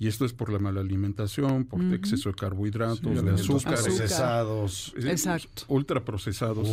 Y 0.00 0.06
esto 0.06 0.24
es 0.24 0.32
por 0.32 0.52
la 0.52 0.60
mala 0.60 0.80
alimentación, 0.80 1.64
por 1.64 1.82
exceso 1.92 2.28
de 2.28 2.36
carbohidratos, 2.36 3.00
de 3.02 3.30
azúcares. 3.32 3.82
Procesados. 3.82 4.94
Exacto. 4.96 5.64
Ultraprocesados. 5.66 6.68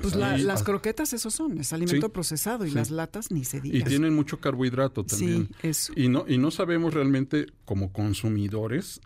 Pues 0.00 0.14
las 0.14 0.62
croquetas 0.62 1.12
eso 1.12 1.32
son, 1.32 1.58
es 1.58 1.72
alimento 1.72 2.10
procesado 2.10 2.64
y 2.66 2.70
las 2.70 2.92
latas 2.92 3.32
ni 3.32 3.44
se 3.44 3.60
diga. 3.60 3.76
Y 3.76 3.82
tienen 3.82 4.14
mucho 4.14 4.38
carbohidrato 4.38 5.04
también. 5.04 5.48
Sí, 5.60 5.68
eso. 5.68 5.92
Y 5.96 6.08
no, 6.08 6.24
y 6.28 6.38
no 6.38 6.52
sabemos 6.52 6.94
realmente 6.94 7.46
como 7.64 7.92
consumidores 7.92 9.00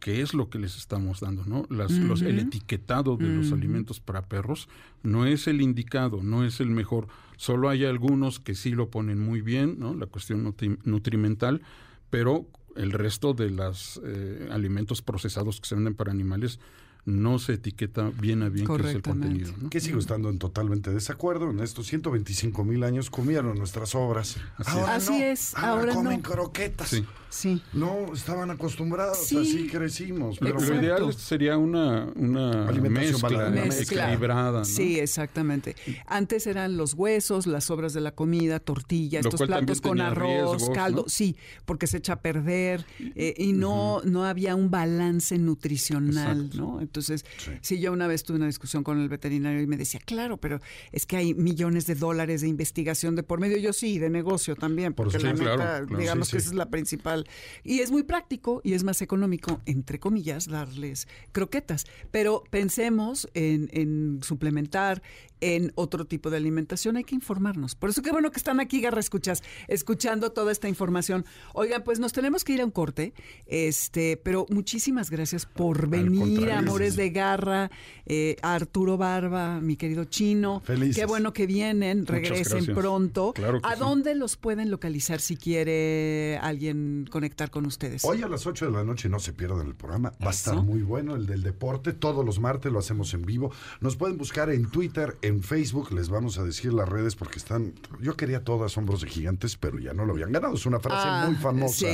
qué 0.00 0.22
es 0.22 0.34
lo 0.34 0.50
que 0.50 0.58
les 0.58 0.76
estamos 0.76 1.20
dando, 1.20 1.44
¿no? 1.44 1.66
Las, 1.68 1.92
los, 1.92 2.22
el 2.22 2.38
etiquetado 2.38 3.16
de 3.16 3.28
los 3.28 3.52
alimentos 3.52 4.00
para 4.00 4.22
perros 4.22 4.68
no 5.02 5.26
es 5.26 5.46
el 5.46 5.60
indicado, 5.60 6.22
no 6.22 6.44
es 6.44 6.60
el 6.60 6.70
mejor. 6.70 7.06
Solo 7.36 7.68
hay 7.68 7.84
algunos 7.84 8.40
que 8.40 8.54
sí 8.54 8.70
lo 8.70 8.90
ponen 8.90 9.20
muy 9.20 9.42
bien, 9.42 9.76
¿no? 9.78 9.94
La 9.94 10.06
cuestión 10.06 10.54
nutrimental, 10.84 11.62
pero 12.08 12.46
el 12.76 12.92
resto 12.92 13.34
de 13.34 13.50
los 13.50 14.00
eh, 14.04 14.48
alimentos 14.50 15.02
procesados 15.02 15.60
que 15.60 15.68
se 15.68 15.74
venden 15.74 15.94
para 15.94 16.10
animales 16.10 16.58
no 17.04 17.38
se 17.38 17.54
etiqueta 17.54 18.10
bien 18.20 18.42
a 18.42 18.48
bien 18.48 18.66
qué 18.66 18.88
es 18.88 18.94
el 18.94 19.02
contenido. 19.02 19.52
Que 19.70 19.80
sigo 19.80 19.98
estando 19.98 20.28
en 20.30 20.38
totalmente 20.38 20.90
desacuerdo. 20.90 21.50
En 21.50 21.60
estos 21.60 21.86
125 21.86 22.64
mil 22.64 22.84
años 22.84 23.10
comieron 23.10 23.58
nuestras 23.58 23.94
obras. 23.94 24.36
Así, 24.56 25.22
es. 25.22 25.54
Ahora, 25.56 25.94
comen 25.94 26.20
croquetas. 26.20 27.02
Sí. 27.30 27.62
No, 27.72 28.12
estaban 28.12 28.50
acostumbrados, 28.50 29.18
así 29.18 29.68
crecimos. 29.68 30.38
Pero 30.40 30.60
lo 30.60 30.74
ideal 30.74 31.14
sería 31.14 31.56
una, 31.56 32.08
una 32.16 32.72
mezcla, 32.72 33.54
equilibrada. 33.80 34.64
Sí, 34.64 34.98
exactamente. 34.98 35.76
Antes 36.06 36.48
eran 36.48 36.76
los 36.76 36.94
huesos, 36.94 37.46
las 37.46 37.64
sobras 37.64 37.92
de 37.92 38.00
la 38.00 38.12
comida, 38.12 38.58
tortilla, 38.58 39.20
estos 39.20 39.42
platos 39.42 39.80
con 39.80 40.00
arroz, 40.00 40.70
caldo. 40.70 41.04
Sí, 41.06 41.36
porque 41.64 41.86
se 41.86 41.98
echa 41.98 42.14
a 42.14 42.20
perder 42.20 42.84
eh, 42.98 43.34
y 43.38 43.52
no, 43.52 44.02
no 44.04 44.24
había 44.24 44.56
un 44.56 44.70
balance 44.70 45.38
nutricional, 45.38 46.50
¿no? 46.56 46.80
Entonces, 46.90 47.24
sí. 47.62 47.78
yo 47.78 47.92
una 47.92 48.08
vez 48.08 48.24
tuve 48.24 48.38
una 48.38 48.46
discusión 48.46 48.82
con 48.82 49.00
el 49.00 49.08
veterinario 49.08 49.62
y 49.62 49.66
me 49.68 49.76
decía, 49.76 50.00
claro, 50.04 50.38
pero 50.38 50.60
es 50.90 51.06
que 51.06 51.16
hay 51.16 51.34
millones 51.34 51.86
de 51.86 51.94
dólares 51.94 52.40
de 52.40 52.48
investigación 52.48 53.14
de 53.14 53.22
por 53.22 53.38
medio. 53.38 53.56
Yo 53.58 53.72
sí, 53.72 54.00
de 54.00 54.10
negocio 54.10 54.56
también, 54.56 54.92
porque 54.92 55.20
la 55.20 55.32
neta, 55.32 55.84
digamos 55.84 56.30
que 56.30 56.38
esa 56.38 56.48
es 56.48 56.54
la 56.54 56.68
principal 56.68 57.28
y 57.62 57.80
es 57.80 57.92
muy 57.92 58.02
práctico 58.02 58.60
y 58.64 58.74
es 58.74 58.82
más 58.82 59.02
económico, 59.02 59.60
entre 59.66 60.00
comillas, 60.00 60.48
darles 60.48 61.06
croquetas. 61.30 61.86
Pero 62.10 62.42
pensemos 62.50 63.28
en, 63.34 64.20
suplementar, 64.22 65.02
en 65.40 65.72
otro 65.74 66.04
tipo 66.04 66.30
de 66.30 66.36
alimentación, 66.36 66.96
hay 66.96 67.04
que 67.04 67.14
informarnos. 67.14 67.74
Por 67.74 67.90
eso 67.90 68.02
qué 68.02 68.10
bueno 68.10 68.30
que 68.30 68.38
están 68.38 68.60
aquí, 68.60 68.80
Garra 68.80 69.00
Escuchas, 69.00 69.42
escuchando 69.68 70.32
toda 70.32 70.52
esta 70.52 70.68
información. 70.68 71.24
Oigan, 71.54 71.82
pues 71.82 71.98
nos 71.98 72.12
tenemos 72.12 72.44
que 72.44 72.54
ir 72.54 72.60
a 72.60 72.64
un 72.64 72.70
corte, 72.70 73.14
este, 73.46 74.16
pero 74.16 74.46
muchísimas 74.50 75.10
gracias 75.10 75.46
por 75.46 75.88
venir, 75.88 76.50
Amores 76.50 76.96
de 76.96 77.10
Garra, 77.10 77.70
eh, 78.06 78.36
Arturo 78.42 78.96
Barba, 78.96 79.60
mi 79.60 79.76
querido 79.76 80.04
Chino. 80.04 80.60
Felices. 80.64 80.96
Qué 80.96 81.06
bueno 81.06 81.32
que 81.32 81.46
vienen, 81.46 82.06
regresen 82.06 82.74
pronto. 82.74 83.34
¿A 83.62 83.76
dónde 83.76 84.14
los 84.14 84.36
pueden 84.36 84.70
localizar 84.70 85.20
si 85.20 85.36
quiere 85.36 86.38
alguien 86.42 87.06
conectar 87.10 87.50
con 87.50 87.66
ustedes? 87.66 88.04
Hoy 88.04 88.22
a 88.22 88.28
las 88.28 88.46
8 88.46 88.66
de 88.66 88.72
la 88.72 88.84
noche 88.84 89.08
no 89.08 89.18
se 89.20 89.32
pierdan 89.32 89.66
el 89.66 89.74
programa, 89.74 90.12
va 90.22 90.28
a 90.28 90.30
estar 90.30 90.56
muy 90.62 90.82
bueno, 90.82 91.16
el 91.16 91.26
del 91.26 91.42
deporte, 91.42 91.92
todos 91.92 92.24
los 92.24 92.40
martes 92.40 92.72
lo 92.72 92.78
hacemos 92.78 93.14
en 93.14 93.22
vivo. 93.22 93.52
Nos 93.80 93.96
pueden 93.96 94.16
buscar 94.18 94.50
en 94.50 94.70
Twitter, 94.70 95.16
en 95.22 95.29
Facebook 95.42 95.92
les 95.92 96.08
vamos 96.08 96.38
a 96.38 96.44
decir 96.44 96.72
las 96.72 96.88
redes 96.88 97.14
porque 97.16 97.38
están. 97.38 97.74
Yo 98.00 98.16
quería 98.16 98.44
todas 98.44 98.76
hombros 98.76 99.02
de 99.02 99.08
gigantes, 99.08 99.56
pero 99.56 99.78
ya 99.78 99.92
no 99.92 100.04
lo 100.04 100.12
habían 100.12 100.32
ganado. 100.32 100.54
Es 100.54 100.66
una 100.66 100.80
frase 100.80 101.06
ah, 101.08 101.24
muy 101.26 101.36
famosa 101.36 101.86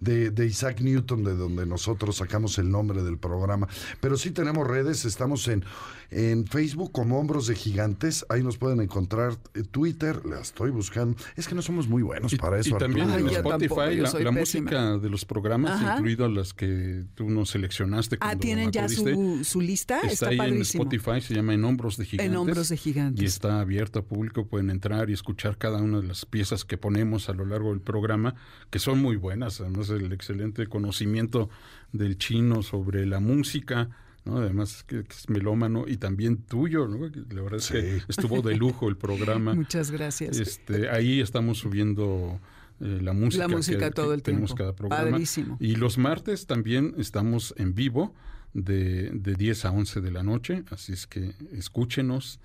de, 0.00 0.46
Isaac 0.46 0.80
Newton, 0.80 1.24
de 1.24 1.34
donde 1.34 1.66
nosotros 1.66 2.16
sacamos 2.16 2.58
el 2.58 2.70
nombre 2.70 3.02
del 3.02 3.18
programa. 3.18 3.68
Pero 4.00 4.16
sí 4.16 4.30
tenemos 4.30 4.66
redes, 4.66 5.04
estamos 5.04 5.48
en, 5.48 5.64
en 6.10 6.46
Facebook 6.46 6.92
como 6.92 7.18
Hombros 7.18 7.46
de 7.46 7.54
Gigantes. 7.54 8.26
Ahí 8.28 8.42
nos 8.42 8.58
pueden 8.58 8.80
encontrar 8.80 9.36
eh, 9.54 9.62
Twitter, 9.62 10.24
la 10.26 10.40
estoy 10.40 10.70
buscando. 10.70 11.16
Es 11.36 11.48
que 11.48 11.54
no 11.54 11.62
somos 11.62 11.88
muy 11.88 12.02
buenos 12.02 12.34
para 12.34 12.58
eso. 12.58 12.76
Y 12.76 12.78
también 12.78 13.10
en 13.10 13.28
Spotify, 13.28 14.22
la, 14.22 14.30
música 14.30 14.98
de 14.98 15.08
los 15.08 15.24
programas, 15.24 15.80
incluido 15.80 16.28
las 16.28 16.52
que 16.52 17.04
tú 17.14 17.30
nos 17.30 17.50
seleccionaste. 17.50 18.18
Ah, 18.20 18.36
tienen 18.36 18.70
ya 18.70 18.88
su, 18.88 19.60
lista. 19.60 20.00
Está, 20.00 20.28
ahí 20.28 20.38
en 20.38 20.62
Spotify, 20.62 21.20
se 21.20 21.34
llama 21.34 21.54
En 21.54 21.64
Hombros 21.64 21.96
de 21.96 22.04
Gigantes. 22.04 22.32
En 22.32 22.36
Hombros 22.36 22.68
de 22.68 22.73
gigantes. 22.76 23.22
Y 23.22 23.26
está 23.26 23.60
abierto 23.60 24.00
a 24.00 24.02
público, 24.04 24.46
pueden 24.46 24.70
entrar 24.70 25.10
y 25.10 25.12
escuchar 25.12 25.58
cada 25.58 25.78
una 25.78 26.00
de 26.00 26.06
las 26.06 26.26
piezas 26.26 26.64
que 26.64 26.76
ponemos 26.76 27.28
a 27.28 27.32
lo 27.32 27.44
largo 27.44 27.70
del 27.70 27.80
programa, 27.80 28.34
que 28.70 28.78
son 28.78 29.00
muy 29.00 29.16
buenas, 29.16 29.60
además 29.60 29.90
el 29.90 30.12
excelente 30.12 30.66
conocimiento 30.66 31.48
del 31.92 32.18
chino 32.18 32.62
sobre 32.62 33.06
la 33.06 33.20
música, 33.20 33.90
¿no? 34.24 34.38
Además 34.38 34.84
que, 34.84 35.00
es 35.00 35.28
melómano 35.28 35.84
y 35.86 35.96
también 35.96 36.38
tuyo, 36.38 36.88
¿no? 36.88 37.06
La 37.30 37.42
verdad 37.42 37.58
es 37.58 37.68
que 37.68 38.02
estuvo 38.08 38.42
de 38.42 38.56
lujo 38.56 38.88
el 38.88 38.96
programa. 38.96 39.54
Muchas 39.54 39.90
gracias. 39.90 40.38
Este, 40.38 40.88
ahí 40.90 41.20
estamos 41.20 41.58
subiendo 41.58 42.40
eh, 42.80 42.98
la 43.02 43.12
música, 43.12 43.46
la 43.46 43.56
música 43.56 43.90
todo 43.90 44.14
el 44.14 44.22
tenemos 44.22 44.50
tiempo. 44.50 44.58
cada 44.58 44.74
programa. 44.74 45.18
Y 45.60 45.76
los 45.76 45.98
martes 45.98 46.46
también 46.46 46.94
estamos 46.98 47.54
en 47.56 47.74
vivo 47.74 48.14
de, 48.52 49.10
de 49.10 49.34
10 49.34 49.64
a 49.66 49.70
11 49.72 50.00
de 50.00 50.10
la 50.10 50.22
noche, 50.22 50.64
así 50.70 50.92
es 50.92 51.06
que 51.06 51.32
escúchenos. 51.52 52.40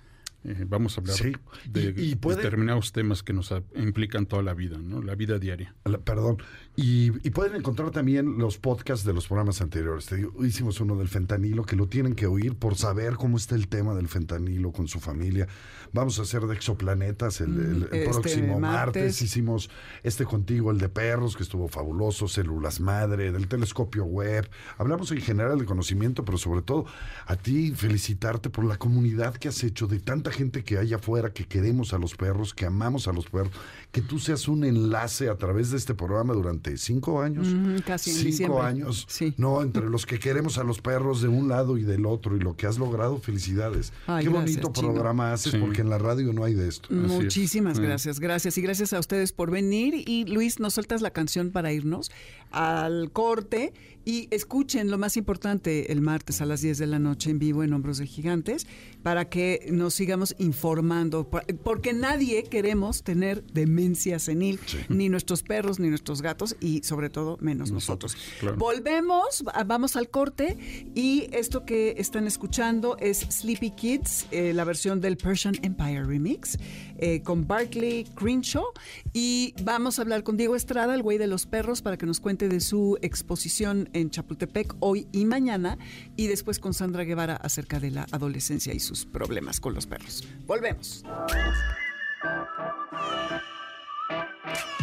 Eh, 0.45 0.65
vamos 0.65 0.97
a 0.97 1.01
hablar 1.01 1.17
de 1.65 1.91
determinados 1.91 2.93
temas 2.93 3.23
que 3.23 3.33
nos 3.33 3.53
implican 3.75 4.25
toda 4.25 4.41
la 4.41 4.53
vida, 4.53 4.77
¿no? 4.77 5.01
La 5.01 5.15
vida 5.15 5.37
diaria. 5.37 5.75
perdón. 6.05 6.37
Y, 6.77 7.11
pueden 7.31 7.55
encontrar 7.55 7.91
también 7.91 8.37
los 8.37 8.57
podcasts 8.57 9.05
de 9.05 9.13
los 9.13 9.27
programas 9.27 9.61
anteriores. 9.61 10.05
Te 10.05 10.25
hicimos 10.45 10.79
uno 10.79 10.95
del 10.95 11.09
fentanilo, 11.09 11.63
que 11.63 11.75
lo 11.75 11.87
tienen 11.87 12.15
que 12.15 12.25
oír 12.25 12.55
por 12.55 12.75
saber 12.75 13.15
cómo 13.15 13.37
está 13.37 13.55
el 13.55 13.67
tema 13.67 13.93
del 13.93 14.07
fentanilo 14.07 14.71
con 14.71 14.87
su 14.87 14.99
familia. 14.99 15.47
Vamos 15.91 16.19
a 16.19 16.21
hacer 16.21 16.43
de 16.43 16.55
exoplanetas 16.55 17.41
el, 17.41 17.83
este 17.83 18.05
próximo 18.05 18.59
martes. 18.59 19.21
Hicimos 19.21 19.69
este 20.03 20.25
contigo, 20.25 20.71
el 20.71 20.77
de 20.77 20.89
perros, 20.89 21.35
que 21.35 21.43
estuvo 21.43 21.67
fabuloso, 21.67 22.27
células 22.27 22.79
madre, 22.79 23.31
del 23.31 23.47
telescopio 23.47 24.05
web. 24.05 24.49
Hablamos 24.77 25.11
en 25.11 25.21
general 25.21 25.59
de 25.59 25.65
conocimiento, 25.65 26.23
pero 26.23 26.37
sobre 26.37 26.61
todo 26.61 26.85
a 27.25 27.35
ti 27.35 27.71
felicitarte 27.75 28.49
por 28.49 28.63
la 28.63 28.77
comunidad 28.77 29.35
que 29.35 29.49
has 29.49 29.63
hecho 29.63 29.87
de 29.87 29.99
tanta 29.99 30.28
gente 30.31 30.63
que 30.63 30.77
hay 30.77 30.93
afuera 30.93 31.31
que 31.31 31.45
queremos 31.45 31.93
a 31.93 31.97
los 31.97 32.15
perros, 32.15 32.53
que 32.53 32.65
amamos 32.65 33.07
a 33.07 33.13
los 33.13 33.25
perros, 33.27 33.51
que 33.91 34.01
tú 34.01 34.19
seas 34.19 34.47
un 34.47 34.63
enlace 34.63 35.29
a 35.29 35.35
través 35.35 35.71
de 35.71 35.77
este 35.77 35.93
programa 35.93 36.33
durante 36.33 36.77
cinco 36.77 37.21
años. 37.21 37.47
casi 37.85 38.11
cinco 38.31 38.61
años. 38.61 39.07
No, 39.37 39.61
entre 39.61 39.89
los 39.89 40.05
que 40.05 40.19
queremos 40.19 40.57
a 40.57 40.63
los 40.63 40.81
perros 40.81 41.21
de 41.21 41.27
un 41.27 41.47
lado 41.49 41.77
y 41.77 41.83
del 41.83 42.05
otro 42.05 42.35
y 42.35 42.39
lo 42.39 42.55
que 42.55 42.67
has 42.67 42.77
logrado, 42.77 43.17
felicidades. 43.17 43.93
Qué 44.21 44.29
bonito 44.29 44.71
programa 44.71 45.33
haces 45.33 45.55
porque 45.55 45.81
en 45.81 45.89
la 45.89 45.97
radio 45.97 46.33
no 46.33 46.43
hay 46.43 46.53
de 46.53 46.67
esto. 46.67 46.89
Muchísimas 46.93 47.79
gracias, 47.79 48.19
gracias. 48.19 48.57
Y 48.57 48.61
gracias 48.61 48.93
a 48.93 48.99
ustedes 48.99 49.31
por 49.31 49.51
venir. 49.51 49.93
Y 50.07 50.25
Luis, 50.25 50.59
nos 50.59 50.73
sueltas 50.73 51.01
la 51.01 51.11
canción 51.11 51.51
para 51.51 51.71
irnos 51.71 52.11
al 52.51 53.11
corte 53.11 53.73
y 54.05 54.27
escuchen 54.31 54.89
lo 54.89 54.97
más 54.97 55.17
importante 55.17 55.91
el 55.91 56.01
martes 56.01 56.41
a 56.41 56.45
las 56.45 56.61
10 56.61 56.79
de 56.79 56.87
la 56.87 56.97
noche 56.97 57.29
en 57.29 57.37
vivo 57.37 57.63
en 57.63 57.73
Hombros 57.73 57.99
de 57.99 58.07
Gigantes 58.07 58.65
para 59.03 59.29
que 59.29 59.67
nos 59.71 59.93
sigamos 59.93 60.35
informando, 60.39 61.29
porque 61.63 61.93
nadie 61.93 62.43
queremos 62.43 63.03
tener 63.03 63.43
demencia 63.43 64.19
senil, 64.19 64.59
ni 64.89 65.09
nuestros 65.09 65.43
perros, 65.43 65.79
ni 65.79 65.89
nuestros 65.89 66.21
gatos 66.21 66.55
y 66.59 66.81
sobre 66.83 67.09
todo 67.09 67.37
menos 67.39 67.71
nosotros. 67.71 68.17
Volvemos, 68.57 69.43
vamos 69.65 69.95
al 69.95 70.09
corte 70.09 70.57
y 70.95 71.29
esto 71.31 71.65
que 71.65 71.95
están 71.97 72.25
escuchando 72.25 72.97
es 72.97 73.19
Sleepy 73.19 73.71
Kids, 73.71 74.27
eh, 74.31 74.53
la 74.53 74.63
versión 74.63 75.01
del 75.01 75.17
Persian 75.17 75.55
Empire 75.61 76.03
Remix 76.03 76.57
eh, 76.97 77.21
con 77.21 77.47
Barkley 77.47 78.05
Crenshaw. 78.15 78.65
Y 79.13 79.53
vamos 79.63 79.99
a 79.99 80.01
hablar 80.01 80.23
con 80.23 80.35
Diego 80.35 80.55
Estrada, 80.55 80.95
el 80.95 81.01
güey 81.01 81.17
de 81.17 81.27
los 81.27 81.45
perros, 81.45 81.81
para 81.81 81.97
que 81.97 82.05
nos 82.05 82.19
cuente 82.19 82.38
de 82.47 82.59
su 82.61 82.97
exposición 83.01 83.89
en 83.93 84.09
Chapultepec 84.09 84.75
hoy 84.79 85.07
y 85.11 85.25
mañana 85.25 85.77
y 86.15 86.27
después 86.27 86.59
con 86.59 86.73
Sandra 86.73 87.03
Guevara 87.03 87.35
acerca 87.35 87.79
de 87.79 87.91
la 87.91 88.05
adolescencia 88.11 88.73
y 88.73 88.79
sus 88.79 89.05
problemas 89.05 89.59
con 89.59 89.73
los 89.73 89.87
perros. 89.87 90.23
Volvemos. 90.45 91.03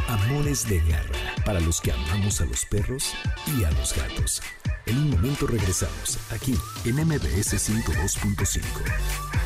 Amores 0.09 0.69
de 0.69 0.79
garra 0.81 1.35
para 1.45 1.61
los 1.61 1.81
que 1.81 1.93
amamos 1.93 2.41
a 2.41 2.47
los 2.47 2.65
perros 2.67 3.13
y 3.59 3.65
a 3.65 3.71
los 3.73 3.95
gatos. 3.97 4.43
En 4.87 4.99
un 4.99 5.11
momento 5.11 5.47
regresamos 5.47 6.19
aquí 6.31 6.55
en 6.85 6.97
MBS 6.97 7.55
102.5. 7.55 9.46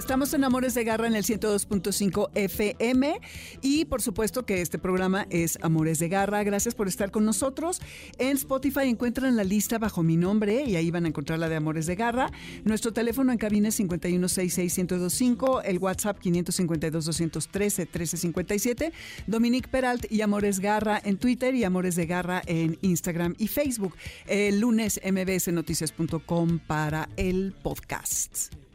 Estamos 0.00 0.32
en 0.32 0.44
Amores 0.44 0.72
de 0.72 0.82
Garra 0.82 1.08
en 1.08 1.14
el 1.14 1.24
102.5 1.24 2.30
FM 2.34 3.20
y 3.60 3.84
por 3.84 4.00
supuesto 4.00 4.46
que 4.46 4.62
este 4.62 4.78
programa 4.78 5.26
es 5.28 5.58
Amores 5.60 5.98
de 5.98 6.08
Garra. 6.08 6.42
Gracias 6.42 6.74
por 6.74 6.88
estar 6.88 7.10
con 7.10 7.26
nosotros. 7.26 7.82
En 8.16 8.38
Spotify 8.38 8.88
encuentran 8.88 9.36
la 9.36 9.44
lista 9.44 9.78
bajo 9.78 10.02
mi 10.02 10.16
nombre 10.16 10.62
y 10.62 10.76
ahí 10.76 10.90
van 10.90 11.04
a 11.04 11.08
encontrar 11.08 11.38
la 11.38 11.50
de 11.50 11.56
Amores 11.56 11.84
de 11.84 11.96
Garra. 11.96 12.32
Nuestro 12.64 12.94
teléfono 12.94 13.30
en 13.30 13.36
cabina 13.36 13.68
es 13.68 13.78
5166125, 13.78 15.60
el 15.66 15.76
WhatsApp 15.78 16.18
552-213-1357, 16.22 18.92
Dominique 19.26 19.68
Peralt 19.68 20.10
y 20.10 20.22
Amores 20.22 20.60
Garra 20.60 20.98
en 21.04 21.18
Twitter 21.18 21.54
y 21.54 21.64
Amores 21.64 21.94
de 21.94 22.06
Garra 22.06 22.40
en 22.46 22.78
Instagram 22.80 23.34
y 23.36 23.48
Facebook. 23.48 23.94
El 24.26 24.60
lunes 24.60 24.98
mbsnoticias.com 25.04 26.58
para 26.66 27.10
el 27.18 27.54
podcast. 27.62 28.69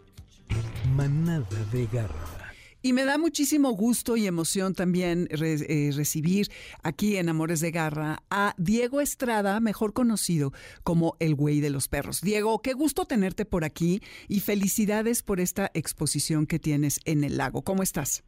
Manada 0.96 1.46
de 1.72 1.88
Garra. 1.92 2.46
Y 2.86 2.94
me 2.94 3.04
da 3.04 3.18
muchísimo 3.18 3.72
gusto 3.72 4.16
y 4.16 4.28
emoción 4.28 4.76
también 4.76 5.28
eh, 5.32 5.92
recibir 5.96 6.50
aquí 6.84 7.18
en 7.18 7.30
Amores 7.30 7.60
de 7.60 7.72
Garra 7.72 8.20
a 8.30 8.54
Diego 8.60 9.02
Estrada, 9.02 9.60
mejor 9.60 9.94
conocido 9.94 10.52
como 10.84 11.16
el 11.20 11.34
güey 11.34 11.62
de 11.62 11.72
los 11.72 11.88
perros. 11.88 12.22
Diego, 12.22 12.62
qué 12.62 12.74
gusto 12.74 13.06
tenerte 13.06 13.44
por 13.44 13.64
aquí 13.64 14.02
y 14.28 14.42
felicidades 14.42 15.24
por 15.24 15.40
esta 15.40 15.72
exposición 15.74 16.46
que 16.46 16.60
tienes 16.60 17.00
en 17.06 17.24
el 17.24 17.38
lago. 17.38 17.64
¿Cómo 17.64 17.82
estás? 17.82 18.24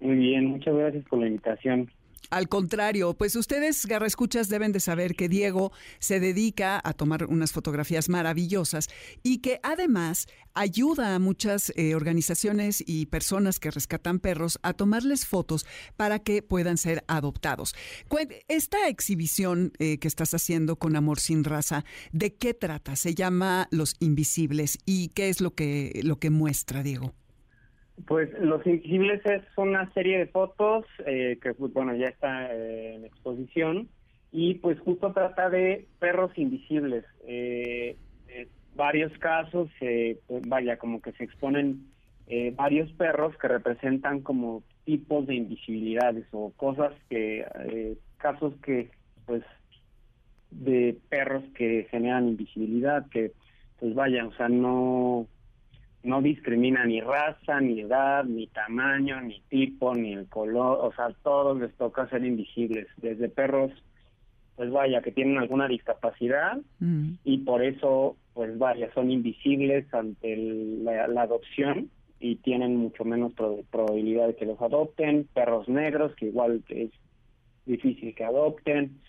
Muy 0.00 0.16
bien, 0.16 0.46
muchas 0.46 0.74
gracias 0.74 1.04
por 1.04 1.20
la 1.20 1.28
invitación. 1.28 1.88
Al 2.32 2.48
contrario, 2.48 3.12
pues 3.12 3.36
ustedes, 3.36 3.84
Garra 3.84 4.06
Escuchas, 4.06 4.48
deben 4.48 4.72
de 4.72 4.80
saber 4.80 5.16
que 5.16 5.28
Diego 5.28 5.70
se 5.98 6.18
dedica 6.18 6.80
a 6.82 6.94
tomar 6.94 7.26
unas 7.26 7.52
fotografías 7.52 8.08
maravillosas 8.08 8.88
y 9.22 9.42
que 9.42 9.60
además 9.62 10.28
ayuda 10.54 11.14
a 11.14 11.18
muchas 11.18 11.74
eh, 11.76 11.94
organizaciones 11.94 12.82
y 12.86 13.04
personas 13.04 13.60
que 13.60 13.70
rescatan 13.70 14.18
perros 14.18 14.58
a 14.62 14.72
tomarles 14.72 15.26
fotos 15.26 15.66
para 15.98 16.20
que 16.20 16.40
puedan 16.40 16.78
ser 16.78 17.04
adoptados. 17.06 17.74
Esta 18.48 18.88
exhibición 18.88 19.72
eh, 19.78 19.98
que 19.98 20.08
estás 20.08 20.32
haciendo 20.32 20.76
con 20.76 20.96
Amor 20.96 21.20
Sin 21.20 21.44
Raza, 21.44 21.84
¿de 22.12 22.34
qué 22.34 22.54
trata? 22.54 22.96
Se 22.96 23.14
llama 23.14 23.68
Los 23.70 23.94
Invisibles 24.00 24.78
y 24.86 25.08
qué 25.08 25.28
es 25.28 25.42
lo 25.42 25.54
que, 25.54 26.00
lo 26.02 26.18
que 26.18 26.30
muestra, 26.30 26.82
Diego. 26.82 27.12
Pues 28.06 28.30
Los 28.40 28.66
Invisibles 28.66 29.24
es 29.26 29.42
una 29.56 29.92
serie 29.92 30.18
de 30.18 30.26
fotos 30.26 30.84
eh, 31.06 31.38
que, 31.42 31.54
pues, 31.54 31.72
bueno, 31.72 31.94
ya 31.94 32.08
está 32.08 32.52
eh, 32.52 32.94
en 32.94 33.04
exposición 33.04 33.88
y 34.32 34.54
pues 34.54 34.80
justo 34.80 35.12
trata 35.12 35.50
de 35.50 35.86
perros 35.98 36.32
invisibles. 36.36 37.04
Eh, 37.26 37.96
varios 38.74 39.12
casos, 39.18 39.68
pues, 39.78 40.48
vaya, 40.48 40.78
como 40.78 41.02
que 41.02 41.12
se 41.12 41.24
exponen 41.24 41.86
varios 42.54 42.90
perros 42.94 43.36
que 43.36 43.46
representan 43.46 44.22
como 44.22 44.62
tipos 44.86 45.26
de 45.26 45.34
invisibilidades 45.34 46.24
o 46.30 46.50
cosas 46.56 46.94
que, 47.10 47.44
casos 48.16 48.54
que, 48.64 48.90
pues, 49.26 49.42
de 50.50 50.96
perros 51.10 51.44
que 51.54 51.86
generan 51.90 52.28
invisibilidad, 52.28 53.06
que, 53.10 53.32
pues 53.78 53.94
vaya, 53.94 54.24
o 54.26 54.32
sea, 54.32 54.48
no 54.48 55.26
no 56.02 56.20
discrimina 56.20 56.84
ni 56.84 57.00
raza, 57.00 57.60
ni 57.60 57.80
edad, 57.80 58.24
ni 58.24 58.46
tamaño, 58.48 59.20
ni 59.20 59.40
tipo, 59.48 59.94
ni 59.94 60.12
el 60.12 60.26
color, 60.28 60.78
o 60.80 60.92
sea, 60.94 61.06
a 61.06 61.12
todos 61.22 61.60
les 61.60 61.72
toca 61.74 62.08
ser 62.08 62.24
invisibles, 62.24 62.88
desde 62.96 63.28
perros, 63.28 63.70
pues 64.56 64.70
vaya, 64.70 65.00
que 65.00 65.12
tienen 65.12 65.38
alguna 65.38 65.68
discapacidad 65.68 66.58
mm. 66.80 67.12
y 67.24 67.38
por 67.38 67.62
eso, 67.62 68.16
pues 68.34 68.58
vaya, 68.58 68.92
son 68.94 69.10
invisibles 69.10 69.92
ante 69.94 70.36
la, 70.36 71.22
adopción 71.22 71.90
y 72.20 72.36
tienen 72.36 72.76
mucho 72.76 73.04
menos 73.04 73.32
probabilidad 73.70 74.28
de 74.28 74.36
que 74.36 74.46
los 74.46 74.60
adopten, 74.60 75.28
perros 75.32 75.68
negros, 75.68 76.14
que 76.16 76.26
igual 76.26 76.62
es 76.68 76.90
difícil 77.64 78.14
que 78.14 78.24
adopten, 78.24 79.00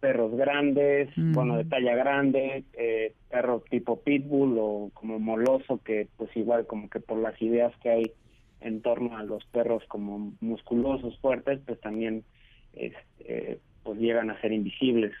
perros 0.00 0.34
grandes, 0.36 1.08
mm. 1.16 1.32
bueno, 1.32 1.56
de 1.56 1.64
talla 1.64 1.94
grande, 1.94 2.64
eh, 2.74 3.14
perro 3.30 3.62
tipo 3.70 4.00
pitbull 4.00 4.56
o 4.58 4.90
como 4.94 5.18
moloso, 5.18 5.80
que 5.84 6.08
pues 6.16 6.34
igual 6.36 6.66
como 6.66 6.88
que 6.88 7.00
por 7.00 7.18
las 7.18 7.40
ideas 7.42 7.72
que 7.82 7.90
hay 7.90 8.12
en 8.60 8.82
torno 8.82 9.16
a 9.16 9.22
los 9.22 9.44
perros 9.46 9.82
como 9.88 10.32
musculosos, 10.40 11.18
fuertes, 11.20 11.60
pues 11.66 11.80
también 11.80 12.24
este, 12.72 13.60
pues 13.82 13.98
llegan 13.98 14.30
a 14.30 14.40
ser 14.40 14.52
invisibles. 14.52 15.12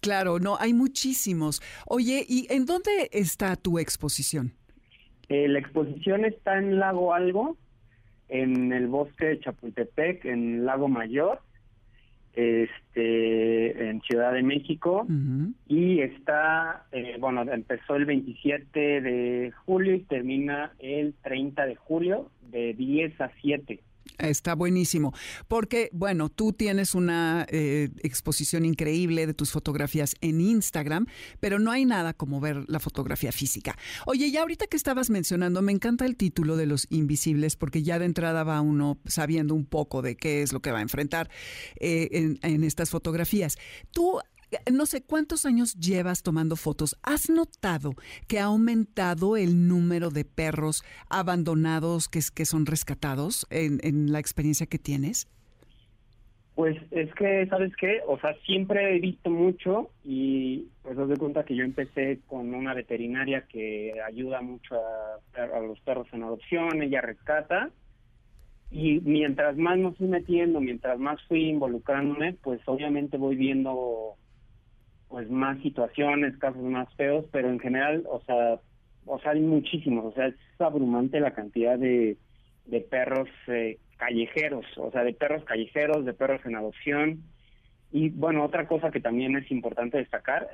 Claro, 0.00 0.38
no, 0.38 0.56
hay 0.58 0.72
muchísimos. 0.72 1.60
Oye, 1.86 2.24
¿y 2.26 2.46
en 2.50 2.64
dónde 2.64 3.10
está 3.12 3.56
tu 3.56 3.78
exposición? 3.78 4.52
Eh, 5.28 5.46
la 5.46 5.58
exposición 5.58 6.24
está 6.24 6.58
en 6.58 6.78
Lago 6.78 7.12
Algo, 7.12 7.58
en 8.28 8.72
el 8.72 8.88
bosque 8.88 9.26
de 9.26 9.40
Chapultepec, 9.40 10.24
en 10.24 10.64
Lago 10.64 10.88
Mayor 10.88 11.40
este 12.34 13.88
en 13.88 14.00
Ciudad 14.02 14.32
de 14.32 14.42
México 14.42 15.06
y 15.66 16.00
está 16.00 16.86
eh, 16.92 17.16
bueno 17.18 17.42
empezó 17.42 17.96
el 17.96 18.04
27 18.04 19.00
de 19.00 19.52
julio 19.64 19.94
y 19.94 20.00
termina 20.00 20.72
el 20.78 21.14
30 21.22 21.66
de 21.66 21.76
julio 21.76 22.30
de 22.50 22.74
10 22.74 23.20
a 23.20 23.30
7 23.40 23.80
Está 24.18 24.54
buenísimo, 24.54 25.14
porque 25.48 25.88
bueno, 25.92 26.28
tú 26.28 26.52
tienes 26.52 26.94
una 26.94 27.46
eh, 27.48 27.88
exposición 28.02 28.66
increíble 28.66 29.26
de 29.26 29.32
tus 29.32 29.50
fotografías 29.50 30.14
en 30.20 30.42
Instagram, 30.42 31.06
pero 31.40 31.58
no 31.58 31.70
hay 31.70 31.86
nada 31.86 32.12
como 32.12 32.38
ver 32.38 32.64
la 32.68 32.80
fotografía 32.80 33.32
física. 33.32 33.78
Oye, 34.04 34.30
ya 34.30 34.42
ahorita 34.42 34.66
que 34.66 34.76
estabas 34.76 35.08
mencionando, 35.08 35.62
me 35.62 35.72
encanta 35.72 36.04
el 36.04 36.16
título 36.16 36.56
de 36.56 36.66
Los 36.66 36.86
Invisibles, 36.90 37.56
porque 37.56 37.82
ya 37.82 37.98
de 37.98 38.04
entrada 38.04 38.44
va 38.44 38.60
uno 38.60 38.98
sabiendo 39.06 39.54
un 39.54 39.64
poco 39.64 40.02
de 40.02 40.16
qué 40.16 40.42
es 40.42 40.52
lo 40.52 40.60
que 40.60 40.72
va 40.72 40.80
a 40.80 40.82
enfrentar 40.82 41.30
eh, 41.76 42.08
en, 42.12 42.38
en 42.42 42.64
estas 42.64 42.90
fotografías. 42.90 43.56
Tú 43.90 44.20
no 44.70 44.86
sé 44.86 45.02
cuántos 45.02 45.46
años 45.46 45.74
llevas 45.74 46.22
tomando 46.22 46.56
fotos. 46.56 46.96
¿Has 47.02 47.30
notado 47.30 47.94
que 48.28 48.38
ha 48.38 48.44
aumentado 48.44 49.36
el 49.36 49.68
número 49.68 50.10
de 50.10 50.24
perros 50.24 50.84
abandonados 51.08 52.08
que, 52.08 52.20
que 52.34 52.44
son 52.44 52.66
rescatados 52.66 53.46
en, 53.50 54.12
la 54.12 54.18
experiencia 54.18 54.66
que 54.66 54.78
tienes? 54.78 55.28
Pues 56.54 56.76
es 56.90 57.12
que, 57.14 57.46
¿sabes 57.48 57.74
qué? 57.76 58.00
O 58.06 58.18
sea, 58.18 58.34
siempre 58.44 58.96
he 58.96 59.00
visto 59.00 59.30
mucho 59.30 59.90
y 60.04 60.68
pues 60.82 60.98
os 60.98 61.08
doy 61.08 61.16
cuenta 61.16 61.44
que 61.44 61.56
yo 61.56 61.64
empecé 61.64 62.20
con 62.26 62.54
una 62.54 62.74
veterinaria 62.74 63.46
que 63.46 63.94
ayuda 64.06 64.42
mucho 64.42 64.74
a, 64.74 65.42
a 65.42 65.60
los 65.60 65.80
perros 65.80 66.08
en 66.12 66.24
adopción, 66.24 66.82
ella 66.82 67.00
rescata 67.00 67.70
y 68.70 69.00
mientras 69.00 69.56
más 69.56 69.78
me 69.78 69.92
fui 69.92 70.06
metiendo, 70.06 70.60
mientras 70.60 70.98
más 70.98 71.20
fui 71.24 71.48
involucrándome, 71.48 72.34
pues 72.34 72.60
obviamente 72.66 73.16
voy 73.16 73.34
viendo 73.34 74.16
pues 75.10 75.28
más 75.28 75.60
situaciones, 75.60 76.36
casos 76.38 76.62
más 76.62 76.88
feos, 76.94 77.26
pero 77.32 77.50
en 77.50 77.58
general, 77.58 78.04
o 78.08 78.20
sea, 78.22 78.60
o 79.04 79.18
sea, 79.18 79.32
hay 79.32 79.40
muchísimos, 79.40 80.04
o 80.06 80.12
sea, 80.12 80.28
es 80.28 80.36
abrumante 80.58 81.18
la 81.18 81.32
cantidad 81.32 81.76
de, 81.76 82.16
de 82.66 82.80
perros 82.80 83.28
eh, 83.48 83.78
callejeros, 83.96 84.64
o 84.78 84.90
sea, 84.92 85.02
de 85.02 85.12
perros 85.12 85.44
callejeros, 85.44 86.04
de 86.04 86.14
perros 86.14 86.40
en 86.46 86.54
adopción. 86.54 87.24
Y 87.90 88.10
bueno, 88.10 88.44
otra 88.44 88.68
cosa 88.68 88.92
que 88.92 89.00
también 89.00 89.36
es 89.36 89.50
importante 89.50 89.98
destacar, 89.98 90.48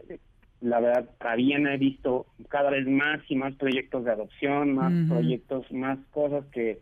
la 0.63 0.81
verdad, 0.81 1.11
también 1.19 1.67
he 1.67 1.77
visto 1.77 2.27
cada 2.49 2.71
vez 2.71 2.87
más 2.87 3.21
y 3.29 3.37
más 3.37 3.55
proyectos 3.57 4.05
de 4.05 4.13
adopción, 4.13 4.75
más 4.75 4.93
proyectos, 5.09 5.71
más 5.71 5.99
cosas 6.13 6.47
que 6.47 6.81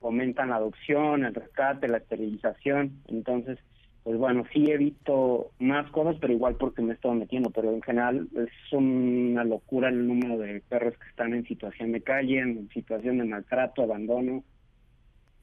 fomentan 0.00 0.50
la 0.50 0.56
adopción, 0.56 1.24
el 1.24 1.34
rescate, 1.34 1.88
la 1.88 1.98
esterilización. 1.98 3.02
Entonces, 3.08 3.58
pues 4.08 4.18
bueno, 4.18 4.42
sí 4.54 4.64
he 4.70 4.78
visto 4.78 5.50
más 5.58 5.90
cosas, 5.90 6.16
pero 6.18 6.32
igual 6.32 6.56
porque 6.56 6.80
me 6.80 6.94
estado 6.94 7.12
metiendo, 7.12 7.50
pero 7.50 7.70
en 7.70 7.82
general 7.82 8.26
es 8.36 8.72
una 8.72 9.44
locura 9.44 9.90
el 9.90 10.08
número 10.08 10.38
de 10.38 10.62
perros 10.66 10.94
que 10.96 11.10
están 11.10 11.34
en 11.34 11.44
situación 11.44 11.92
de 11.92 12.00
calle, 12.00 12.38
en 12.38 12.70
situación 12.70 13.18
de 13.18 13.24
maltrato, 13.24 13.82
abandono. 13.82 14.44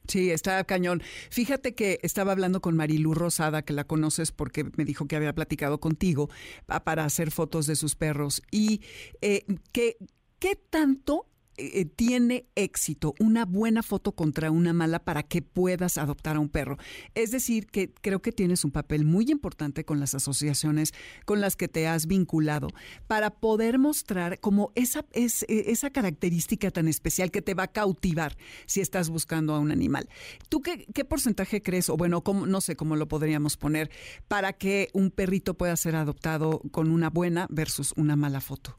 Sí, 0.08 0.32
está 0.32 0.64
cañón. 0.64 1.00
Fíjate 1.30 1.76
que 1.76 2.00
estaba 2.02 2.32
hablando 2.32 2.60
con 2.60 2.74
Marilu 2.74 3.14
Rosada, 3.14 3.62
que 3.62 3.72
la 3.72 3.84
conoces 3.84 4.32
porque 4.32 4.64
me 4.76 4.84
dijo 4.84 5.06
que 5.06 5.14
había 5.14 5.32
platicado 5.32 5.78
contigo 5.78 6.28
para 6.66 7.04
hacer 7.04 7.30
fotos 7.30 7.68
de 7.68 7.76
sus 7.76 7.94
perros. 7.94 8.42
Y 8.50 8.80
eh, 9.22 9.44
que, 9.70 9.96
¿qué 10.40 10.58
tanto 10.70 11.26
eh, 11.58 11.84
tiene 11.84 12.46
éxito 12.54 13.14
una 13.18 13.44
buena 13.44 13.82
foto 13.82 14.12
contra 14.12 14.50
una 14.50 14.72
mala 14.72 14.98
para 15.04 15.22
que 15.22 15.42
puedas 15.42 15.98
adoptar 15.98 16.36
a 16.36 16.40
un 16.40 16.48
perro. 16.48 16.76
Es 17.14 17.30
decir, 17.30 17.66
que 17.66 17.92
creo 17.92 18.20
que 18.20 18.32
tienes 18.32 18.64
un 18.64 18.70
papel 18.70 19.04
muy 19.04 19.30
importante 19.30 19.84
con 19.84 20.00
las 20.00 20.14
asociaciones 20.14 20.92
con 21.24 21.40
las 21.40 21.56
que 21.56 21.68
te 21.68 21.86
has 21.86 22.06
vinculado 22.06 22.68
para 23.06 23.30
poder 23.30 23.78
mostrar 23.78 24.40
como 24.40 24.72
esa, 24.74 25.04
es, 25.12 25.44
e, 25.48 25.70
esa 25.70 25.90
característica 25.90 26.70
tan 26.70 26.88
especial 26.88 27.30
que 27.30 27.42
te 27.42 27.54
va 27.54 27.64
a 27.64 27.72
cautivar 27.72 28.36
si 28.66 28.80
estás 28.80 29.08
buscando 29.08 29.54
a 29.54 29.58
un 29.58 29.70
animal. 29.70 30.08
¿Tú 30.48 30.60
qué, 30.60 30.86
qué 30.94 31.04
porcentaje 31.04 31.62
crees, 31.62 31.88
o 31.88 31.96
bueno, 31.96 32.22
cómo, 32.22 32.46
no 32.46 32.60
sé 32.60 32.76
cómo 32.76 32.96
lo 32.96 33.08
podríamos 33.08 33.56
poner, 33.56 33.90
para 34.28 34.52
que 34.52 34.88
un 34.92 35.10
perrito 35.10 35.54
pueda 35.54 35.76
ser 35.76 35.96
adoptado 35.96 36.60
con 36.70 36.90
una 36.90 37.10
buena 37.10 37.46
versus 37.50 37.92
una 37.96 38.16
mala 38.16 38.40
foto? 38.40 38.76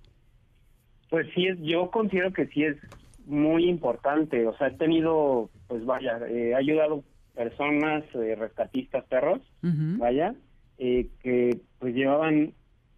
Pues 1.09 1.27
sí, 1.33 1.47
es, 1.47 1.57
yo 1.61 1.89
considero 1.91 2.33
que 2.33 2.47
sí 2.47 2.63
es 2.63 2.77
muy 3.25 3.69
importante. 3.69 4.45
O 4.47 4.57
sea, 4.57 4.67
he 4.67 4.71
tenido, 4.71 5.49
pues 5.67 5.85
vaya, 5.85 6.19
he 6.27 6.55
ayudado 6.55 7.03
personas, 7.35 8.03
eh, 8.15 8.35
rescatistas, 8.35 9.05
perros, 9.05 9.41
vaya, 9.61 10.33
eh, 10.79 11.07
que 11.21 11.59
pues 11.79 11.93
llevaban 11.93 12.53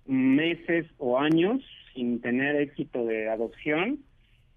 meses 0.06 0.88
o 0.98 1.20
años 1.20 1.62
sin 1.94 2.22
tener 2.22 2.56
éxito 2.56 3.06
de 3.06 3.30
adopción 3.30 4.00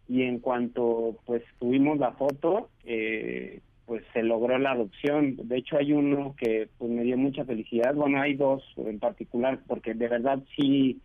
y 0.08 0.22
en 0.22 0.38
cuanto 0.38 1.16
pues 1.26 1.42
tuvimos 1.58 1.98
la 1.98 2.12
foto, 2.12 2.70
eh, 2.84 3.60
pues 3.86 4.04
se 4.12 4.22
logró 4.22 4.58
la 4.58 4.72
adopción. 4.72 5.36
De 5.36 5.56
hecho 5.58 5.78
hay 5.78 5.92
uno 5.92 6.34
que 6.38 6.68
pues 6.78 6.90
me 6.90 7.02
dio 7.02 7.16
mucha 7.16 7.44
felicidad. 7.44 7.94
Bueno, 7.94 8.20
hay 8.20 8.34
dos 8.34 8.62
en 8.76 8.98
particular 8.98 9.60
porque 9.66 9.94
de 9.94 10.08
verdad 10.08 10.38
sí 10.56 11.00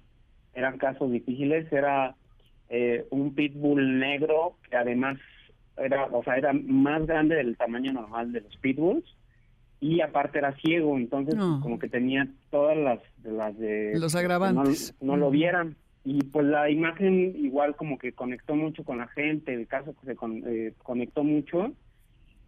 eran 0.53 0.77
casos 0.77 1.11
difíciles. 1.11 1.71
Era 1.71 2.15
eh, 2.69 3.05
un 3.11 3.33
pitbull 3.33 3.99
negro 3.99 4.57
que 4.69 4.75
además 4.75 5.17
era, 5.77 6.05
o 6.05 6.23
sea, 6.23 6.35
era 6.37 6.53
más 6.53 7.05
grande 7.05 7.35
del 7.35 7.55
tamaño 7.55 7.93
normal 7.93 8.31
de 8.31 8.41
los 8.41 8.55
pitbulls 8.57 9.05
y 9.79 10.01
aparte 10.01 10.39
era 10.39 10.55
ciego, 10.55 10.97
entonces 10.97 11.35
como 11.35 11.77
que 11.77 11.87
tenía 11.87 12.27
todas 12.49 12.75
las, 12.77 12.99
las 13.23 13.57
de 13.57 13.93
los 13.99 14.15
agravantes. 14.15 14.95
No, 15.01 15.17
lo 15.17 15.29
vieran. 15.29 15.75
Y 16.03 16.23
pues 16.23 16.45
la 16.47 16.69
imagen 16.69 17.35
igual 17.35 17.75
como 17.75 17.97
que 17.97 18.13
conectó 18.13 18.55
mucho 18.55 18.83
con 18.83 18.97
la 18.97 19.07
gente, 19.09 19.53
el 19.53 19.67
caso 19.67 19.93
que 19.99 20.13
se 20.13 20.17
eh, 20.47 20.73
conectó 20.81 21.23
mucho 21.23 21.73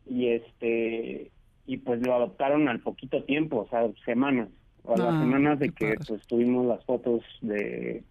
y 0.10 0.30
este 0.30 1.30
y 1.68 1.78
pues 1.78 2.02
lo 2.02 2.16
adoptaron 2.16 2.68
al 2.68 2.80
poquito 2.80 3.24
tiempo, 3.26 3.58
o 3.58 3.70
sea, 3.70 3.88
semanas, 4.06 4.50
o 4.84 4.96
a 4.96 4.98
las 4.98 5.14
ah, 5.14 5.20
semanas 5.20 5.60
de 5.60 5.70
que 5.70 5.96
pues 6.08 6.26
tuvimos 6.26 6.66
las 6.66 6.84
fotos 6.86 7.22
de 7.42 8.04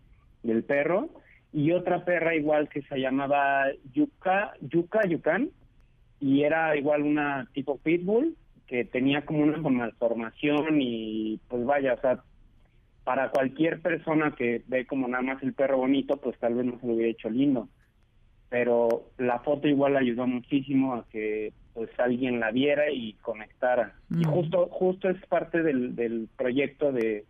del 0.44 0.62
perro 0.62 1.09
y 1.52 1.72
otra 1.72 2.04
perra 2.04 2.34
igual 2.34 2.68
que 2.68 2.82
se 2.82 2.98
llamaba 2.98 3.66
Yuka, 3.92 4.52
Yuka 4.61 5.06
Yukan 5.06 5.50
y 6.20 6.42
era 6.42 6.76
igual 6.76 7.02
una 7.02 7.48
tipo 7.52 7.78
pitbull 7.78 8.37
que 8.66 8.84
tenía 8.84 9.24
como 9.24 9.42
una 9.42 9.56
malformación 9.56 10.80
y 10.80 11.40
pues 11.48 11.64
vaya, 11.64 11.94
o 11.94 12.00
sea, 12.00 12.22
para 13.04 13.30
cualquier 13.30 13.80
persona 13.80 14.34
que 14.37 14.62
ve 14.66 14.87
como 14.87 15.08
nada 15.08 15.22
más 15.22 15.42
el 15.42 15.54
perro 15.54 15.78
bonito, 15.78 16.18
pues 16.18 16.38
tal 16.38 16.54
vez 16.54 16.66
no 16.66 16.78
se 16.78 16.87
lo 16.87 16.92
hubiera 16.92 17.11
hecho 17.11 17.30
lindo. 17.30 17.68
Pero 18.50 19.06
la 19.16 19.38
foto 19.40 19.68
igual 19.68 19.96
ayudó 19.96 20.26
muchísimo 20.26 20.94
a 20.94 21.06
que 21.08 21.52
pues 21.72 21.88
alguien 21.98 22.40
la 22.40 22.50
viera 22.50 22.90
y 22.90 23.14
conectara. 23.22 23.94
Y 24.11 24.26
mm. 24.26 24.30
justo 24.30 24.66
justo 24.66 25.08
es 25.08 25.24
parte 25.26 25.62
del, 25.62 25.96
del 25.96 26.28
proyecto 26.37 26.92
de, 26.92 27.24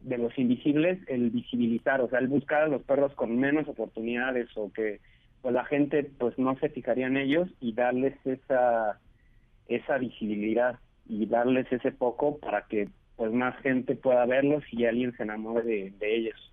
de 0.00 0.18
los 0.18 0.36
invisibles 0.38 0.98
el 1.08 1.30
visibilizar, 1.30 2.00
o 2.00 2.08
sea, 2.08 2.18
el 2.18 2.28
buscar 2.28 2.62
a 2.62 2.68
los 2.68 2.82
perros 2.82 3.14
con 3.14 3.36
menos 3.38 3.68
oportunidades 3.68 4.48
o 4.56 4.72
que 4.72 5.00
pues 5.42 5.54
la 5.54 5.64
gente 5.64 6.04
pues 6.18 6.38
no 6.38 6.56
se 6.58 6.68
fijaría 6.68 7.06
en 7.06 7.16
ellos 7.16 7.48
y 7.60 7.72
darles 7.72 8.14
esa 8.24 8.98
esa 9.68 9.98
visibilidad 9.98 10.78
y 11.06 11.26
darles 11.26 11.70
ese 11.72 11.92
poco 11.92 12.38
para 12.38 12.62
que 12.62 12.88
pues 13.18 13.32
más 13.32 13.60
gente 13.62 13.96
pueda 13.96 14.24
verlos 14.24 14.64
y 14.72 14.86
alguien 14.86 15.14
se 15.16 15.24
enamore 15.24 15.64
de, 15.64 15.92
de 15.98 16.16
ellos. 16.16 16.48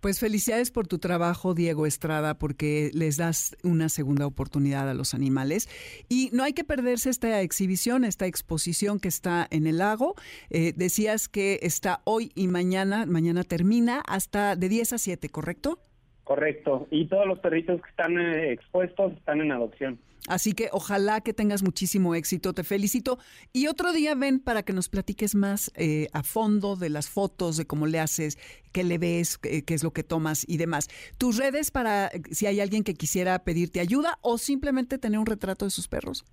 Pues 0.00 0.18
felicidades 0.20 0.70
por 0.70 0.86
tu 0.86 0.98
trabajo, 0.98 1.54
Diego 1.54 1.86
Estrada, 1.86 2.38
porque 2.38 2.90
les 2.94 3.16
das 3.16 3.56
una 3.62 3.88
segunda 3.88 4.26
oportunidad 4.26 4.88
a 4.88 4.94
los 4.94 5.14
animales. 5.14 5.68
Y 6.08 6.30
no 6.32 6.42
hay 6.42 6.52
que 6.52 6.64
perderse 6.64 7.10
esta 7.10 7.40
exhibición, 7.40 8.04
esta 8.04 8.26
exposición 8.26 8.98
que 8.98 9.08
está 9.08 9.46
en 9.50 9.66
el 9.66 9.78
lago. 9.78 10.14
Eh, 10.50 10.72
decías 10.76 11.28
que 11.28 11.58
está 11.62 12.00
hoy 12.04 12.30
y 12.34 12.48
mañana, 12.48 13.06
mañana 13.06 13.42
termina 13.42 14.02
hasta 14.06 14.56
de 14.56 14.68
10 14.68 14.94
a 14.94 14.98
7, 14.98 15.28
¿correcto? 15.28 15.78
Correcto. 16.24 16.88
Y 16.90 17.06
todos 17.06 17.26
los 17.26 17.38
perritos 17.38 17.80
que 17.82 17.90
están 17.90 18.18
eh, 18.18 18.52
expuestos 18.52 19.12
están 19.12 19.40
en 19.40 19.52
adopción. 19.52 19.98
Así 20.26 20.52
que 20.52 20.68
ojalá 20.72 21.20
que 21.20 21.32
tengas 21.32 21.62
muchísimo 21.62 22.14
éxito, 22.14 22.52
te 22.52 22.64
felicito. 22.64 23.18
Y 23.52 23.68
otro 23.68 23.92
día 23.92 24.14
ven 24.14 24.40
para 24.40 24.62
que 24.62 24.72
nos 24.72 24.88
platiques 24.88 25.34
más 25.34 25.72
eh, 25.76 26.08
a 26.12 26.22
fondo 26.22 26.76
de 26.76 26.90
las 26.90 27.08
fotos, 27.08 27.56
de 27.56 27.66
cómo 27.66 27.86
le 27.86 28.00
haces, 28.00 28.38
qué 28.72 28.84
le 28.84 28.98
ves, 28.98 29.38
qué, 29.38 29.62
es 29.66 29.84
lo 29.84 29.92
que 29.92 30.02
tomas 30.02 30.44
y 30.48 30.56
demás. 30.56 30.88
Tus 31.18 31.38
redes 31.38 31.70
para 31.70 32.10
si 32.30 32.46
hay 32.46 32.60
alguien 32.60 32.82
que 32.82 32.94
quisiera 32.94 33.38
pedirte 33.44 33.80
ayuda 33.80 34.18
o 34.22 34.38
simplemente 34.38 34.98
tener 34.98 35.18
un 35.18 35.26
retrato 35.26 35.64
de 35.64 35.70
sus 35.70 35.88
perros. 35.88 36.24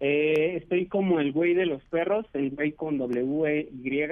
Eh, 0.00 0.56
estoy 0.56 0.86
como 0.86 1.20
el 1.20 1.32
güey 1.32 1.54
de 1.54 1.66
los 1.66 1.82
perros, 1.84 2.26
el 2.32 2.50
güey 2.50 2.72
con 2.72 2.98
W-Y. 2.98 4.02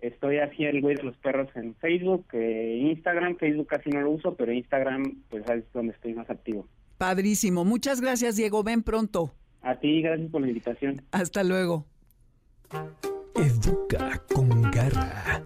Estoy 0.00 0.38
así 0.38 0.64
el 0.64 0.80
güey 0.80 0.96
de 0.96 1.04
los 1.04 1.16
perros 1.18 1.48
en 1.54 1.76
Facebook, 1.76 2.26
eh, 2.32 2.78
Instagram. 2.90 3.36
Facebook 3.36 3.68
casi 3.68 3.90
no 3.90 4.00
lo 4.00 4.10
uso, 4.10 4.34
pero 4.34 4.52
Instagram 4.52 5.22
pues 5.30 5.48
es 5.48 5.64
donde 5.72 5.92
estoy 5.92 6.14
más 6.14 6.28
activo. 6.28 6.66
Padrísimo. 7.02 7.64
Muchas 7.64 8.00
gracias, 8.00 8.36
Diego. 8.36 8.62
Ven 8.62 8.84
pronto. 8.84 9.34
A 9.60 9.74
ti, 9.74 10.02
gracias 10.02 10.30
por 10.30 10.40
la 10.40 10.46
invitación. 10.46 11.02
Hasta 11.10 11.42
luego. 11.42 11.84
Educa 13.34 14.22
con 14.32 14.70
garra 14.70 15.42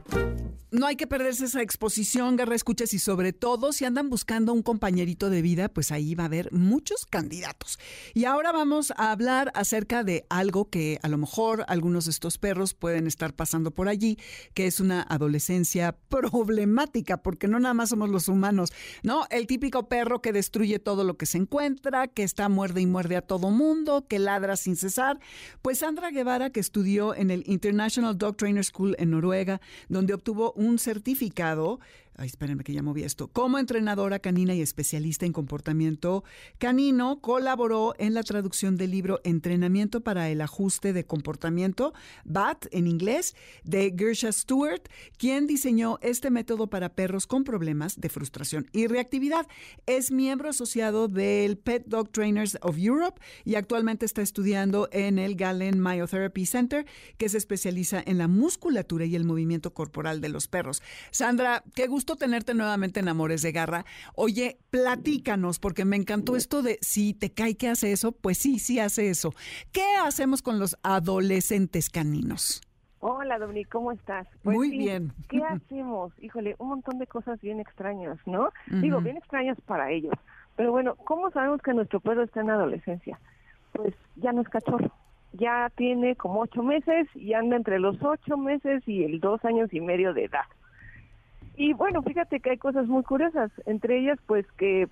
no 0.76 0.86
hay 0.86 0.96
que 0.96 1.06
perderse 1.06 1.46
esa 1.46 1.62
exposición, 1.62 2.36
Garra 2.36 2.54
Escuchas, 2.54 2.92
y 2.92 2.98
sobre 2.98 3.32
todo 3.32 3.72
si 3.72 3.86
andan 3.86 4.10
buscando 4.10 4.52
un 4.52 4.62
compañerito 4.62 5.30
de 5.30 5.40
vida, 5.40 5.70
pues 5.70 5.90
ahí 5.90 6.14
va 6.14 6.24
a 6.24 6.26
haber 6.26 6.52
muchos 6.52 7.06
candidatos. 7.06 7.78
Y 8.12 8.26
ahora 8.26 8.52
vamos 8.52 8.92
a 8.98 9.10
hablar 9.10 9.50
acerca 9.54 10.04
de 10.04 10.26
algo 10.28 10.68
que 10.68 10.98
a 11.02 11.08
lo 11.08 11.16
mejor 11.16 11.64
algunos 11.68 12.04
de 12.04 12.10
estos 12.10 12.36
perros 12.36 12.74
pueden 12.74 13.06
estar 13.06 13.32
pasando 13.34 13.70
por 13.70 13.88
allí, 13.88 14.18
que 14.52 14.66
es 14.66 14.78
una 14.78 15.00
adolescencia 15.02 15.96
problemática, 16.10 17.22
porque 17.22 17.48
no 17.48 17.58
nada 17.58 17.72
más 17.72 17.88
somos 17.88 18.10
los 18.10 18.28
humanos, 18.28 18.70
¿no? 19.02 19.24
El 19.30 19.46
típico 19.46 19.88
perro 19.88 20.20
que 20.20 20.34
destruye 20.34 20.78
todo 20.78 21.04
lo 21.04 21.16
que 21.16 21.24
se 21.24 21.38
encuentra, 21.38 22.06
que 22.06 22.22
está 22.22 22.50
muerde 22.50 22.82
y 22.82 22.86
muerde 22.86 23.16
a 23.16 23.22
todo 23.22 23.50
mundo, 23.50 24.06
que 24.06 24.18
ladra 24.18 24.56
sin 24.56 24.76
cesar. 24.76 25.18
Pues 25.62 25.78
Sandra 25.78 26.10
Guevara, 26.10 26.50
que 26.50 26.60
estudió 26.60 27.14
en 27.14 27.30
el 27.30 27.44
International 27.46 28.18
Dog 28.18 28.36
Trainer 28.36 28.64
School 28.64 28.94
en 28.98 29.12
Noruega, 29.12 29.62
donde 29.88 30.12
obtuvo 30.12 30.52
un 30.52 30.65
un 30.66 30.78
certificado 30.78 31.80
ay, 32.18 32.26
espérenme 32.26 32.64
que 32.64 32.72
ya 32.72 32.82
moví 32.82 33.02
esto, 33.02 33.28
como 33.28 33.58
entrenadora 33.58 34.18
canina 34.18 34.54
y 34.54 34.62
especialista 34.62 35.26
en 35.26 35.32
comportamiento 35.32 36.24
canino, 36.58 37.20
colaboró 37.20 37.94
en 37.98 38.14
la 38.14 38.22
traducción 38.22 38.76
del 38.76 38.90
libro 38.90 39.20
Entrenamiento 39.24 40.00
para 40.00 40.30
el 40.30 40.40
ajuste 40.40 40.92
de 40.92 41.04
comportamiento, 41.04 41.92
BAT 42.24 42.66
en 42.70 42.86
inglés, 42.86 43.36
de 43.64 43.94
Gersha 43.96 44.32
Stewart, 44.32 44.82
quien 45.18 45.46
diseñó 45.46 45.98
este 46.00 46.30
método 46.30 46.68
para 46.68 46.94
perros 46.94 47.26
con 47.26 47.44
problemas 47.44 48.00
de 48.00 48.08
frustración 48.08 48.66
y 48.72 48.86
reactividad. 48.86 49.46
Es 49.86 50.10
miembro 50.10 50.48
asociado 50.48 51.08
del 51.08 51.58
Pet 51.58 51.86
Dog 51.86 52.10
Trainers 52.10 52.58
of 52.62 52.78
Europe 52.78 53.20
y 53.44 53.56
actualmente 53.56 54.06
está 54.06 54.22
estudiando 54.22 54.88
en 54.92 55.18
el 55.18 55.36
Galen 55.36 55.82
Myotherapy 55.82 56.46
Center, 56.46 56.86
que 57.18 57.28
se 57.28 57.38
especializa 57.38 58.02
en 58.04 58.18
la 58.18 58.28
musculatura 58.28 59.04
y 59.04 59.16
el 59.16 59.24
movimiento 59.24 59.74
corporal 59.74 60.20
de 60.20 60.28
los 60.28 60.48
perros. 60.48 60.82
Sandra, 61.10 61.62
qué 61.74 61.86
gusto 61.86 62.05
tenerte 62.14 62.54
nuevamente 62.54 63.00
en 63.00 63.09
Amores 63.09 63.42
de 63.42 63.50
Garra. 63.50 63.84
Oye, 64.14 64.59
platícanos, 64.70 65.59
porque 65.59 65.84
me 65.84 65.96
encantó 65.96 66.36
esto 66.36 66.62
de 66.62 66.78
si 66.80 67.12
te 67.12 67.32
cae 67.32 67.57
que 67.57 67.68
hace 67.68 67.90
eso, 67.90 68.12
pues 68.12 68.38
sí, 68.38 68.61
sí 68.61 68.78
hace 68.78 69.11
eso. 69.11 69.34
¿Qué 69.72 69.96
hacemos 70.04 70.42
con 70.42 70.61
los 70.61 70.76
adolescentes 70.84 71.90
caninos? 71.90 72.62
Hola, 73.00 73.38
Dominique, 73.38 73.70
¿cómo 73.70 73.92
estás? 73.92 74.26
Pues 74.42 74.57
Muy 74.57 74.70
bien. 74.70 75.12
¿Qué 75.28 75.42
hacemos? 75.48 76.12
Híjole, 76.20 76.54
un 76.59 76.68
montón 76.68 76.98
de 76.98 77.07
cosas 77.07 77.40
bien 77.40 77.61
extrañas, 77.61 78.18
¿no? 78.26 78.50
Digo, 78.66 79.00
bien 79.00 79.16
extrañas 79.16 79.61
para 79.62 79.90
ellos. 79.90 80.14
Pero 80.57 80.72
bueno, 80.72 80.96
¿cómo 80.96 81.30
sabemos 81.30 81.61
que 81.62 81.74
nuestro 81.74 82.00
perro 82.00 82.22
está 82.22 82.40
en 82.40 82.50
adolescencia? 82.50 83.18
Pues 83.72 83.94
ya 84.16 84.32
no 84.32 84.40
es 84.40 84.48
cachorro. 84.48 84.90
Ya 85.32 85.70
tiene 85.76 86.16
como 86.16 86.40
ocho 86.40 86.62
meses 86.62 87.09
y 87.14 87.34
anda 87.34 87.57
entre 87.57 87.78
los 87.78 87.96
ocho 88.02 88.38
meses 88.38 88.82
y 88.86 89.04
el 89.04 89.20
dos 89.20 89.44
años 89.44 89.72
y 89.72 89.80
medio 89.80 90.14
de 90.14 90.24
edad. 90.24 90.46
Y 91.57 91.72
bueno, 91.72 92.02
fíjate 92.02 92.40
que 92.40 92.50
hay 92.50 92.59
cosas 92.59 92.86
muy 92.86 93.02
curiosas, 93.02 93.50
entre 93.64 93.98
ellas 93.98 94.18
pues 94.26 94.46
que 94.52 94.88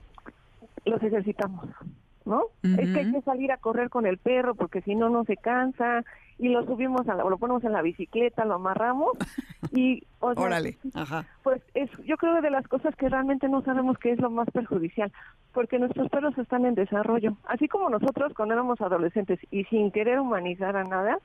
los 0.86 1.02
ejercitamos, 1.02 1.68
¿no? 2.24 2.44
Es 2.62 2.90
que 2.90 3.00
hay 3.00 3.12
que 3.12 3.20
salir 3.22 3.52
a 3.52 3.58
correr 3.58 3.90
con 3.90 4.06
el 4.06 4.18
perro 4.18 4.54
porque 4.54 4.80
si 4.82 4.94
no, 4.94 5.10
no 5.10 5.24
se 5.24 5.36
cansa 5.36 6.04
y 6.38 6.48
lo 6.48 6.64
subimos, 6.64 7.08
a 7.08 7.14
lo 7.14 7.38
ponemos 7.38 7.62
en 7.64 7.72
la 7.72 7.82
bicicleta, 7.82 8.44
lo 8.44 8.54
amarramos 8.54 9.12
y... 9.72 10.02
Órale, 10.20 10.78
Pues 11.42 11.60
es, 11.74 11.90
yo 12.06 12.16
creo 12.16 12.40
de 12.40 12.50
las 12.50 12.66
cosas 12.66 12.96
que 12.96 13.10
realmente 13.10 13.46
no 13.48 13.62
sabemos 13.62 13.98
qué 13.98 14.12
es 14.12 14.18
lo 14.18 14.30
más 14.30 14.50
perjudicial, 14.50 15.12
porque 15.52 15.78
nuestros 15.78 16.08
perros 16.08 16.36
están 16.38 16.64
en 16.64 16.74
desarrollo, 16.74 17.36
así 17.44 17.68
como 17.68 17.90
nosotros 17.90 18.32
cuando 18.34 18.54
éramos 18.54 18.80
adolescentes 18.80 19.38
y 19.50 19.64
sin 19.64 19.90
querer 19.90 20.18
humanizar 20.18 20.76
a 20.76 20.84
nada, 20.84 21.18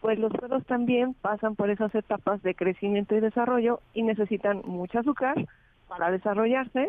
pues 0.00 0.18
los 0.18 0.32
perros 0.32 0.64
también 0.64 1.14
pasan 1.14 1.56
por 1.56 1.70
esas 1.70 1.94
etapas 1.94 2.42
de 2.42 2.54
crecimiento 2.54 3.14
y 3.14 3.20
desarrollo 3.20 3.80
y 3.92 4.02
necesitan 4.02 4.62
mucho 4.64 4.98
azúcar 4.98 5.46
para 5.88 6.10
desarrollarse 6.10 6.88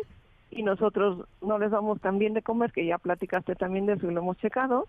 y 0.50 0.62
nosotros 0.62 1.26
no 1.40 1.58
les 1.58 1.70
damos 1.70 2.00
tan 2.00 2.18
bien 2.18 2.34
de 2.34 2.42
comer, 2.42 2.72
que 2.72 2.86
ya 2.86 2.98
platicaste 2.98 3.54
también 3.54 3.86
de 3.86 3.94
eso 3.94 4.10
y 4.10 4.14
lo 4.14 4.20
hemos 4.20 4.36
checado, 4.38 4.86